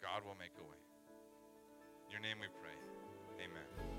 God 0.01 0.23
will 0.25 0.39
make 0.39 0.55
a 0.55 0.63
way. 0.63 0.79
In 2.05 2.11
your 2.11 2.21
name 2.21 2.37
we 2.39 2.47
pray. 2.47 3.43
Amen. 3.43 3.98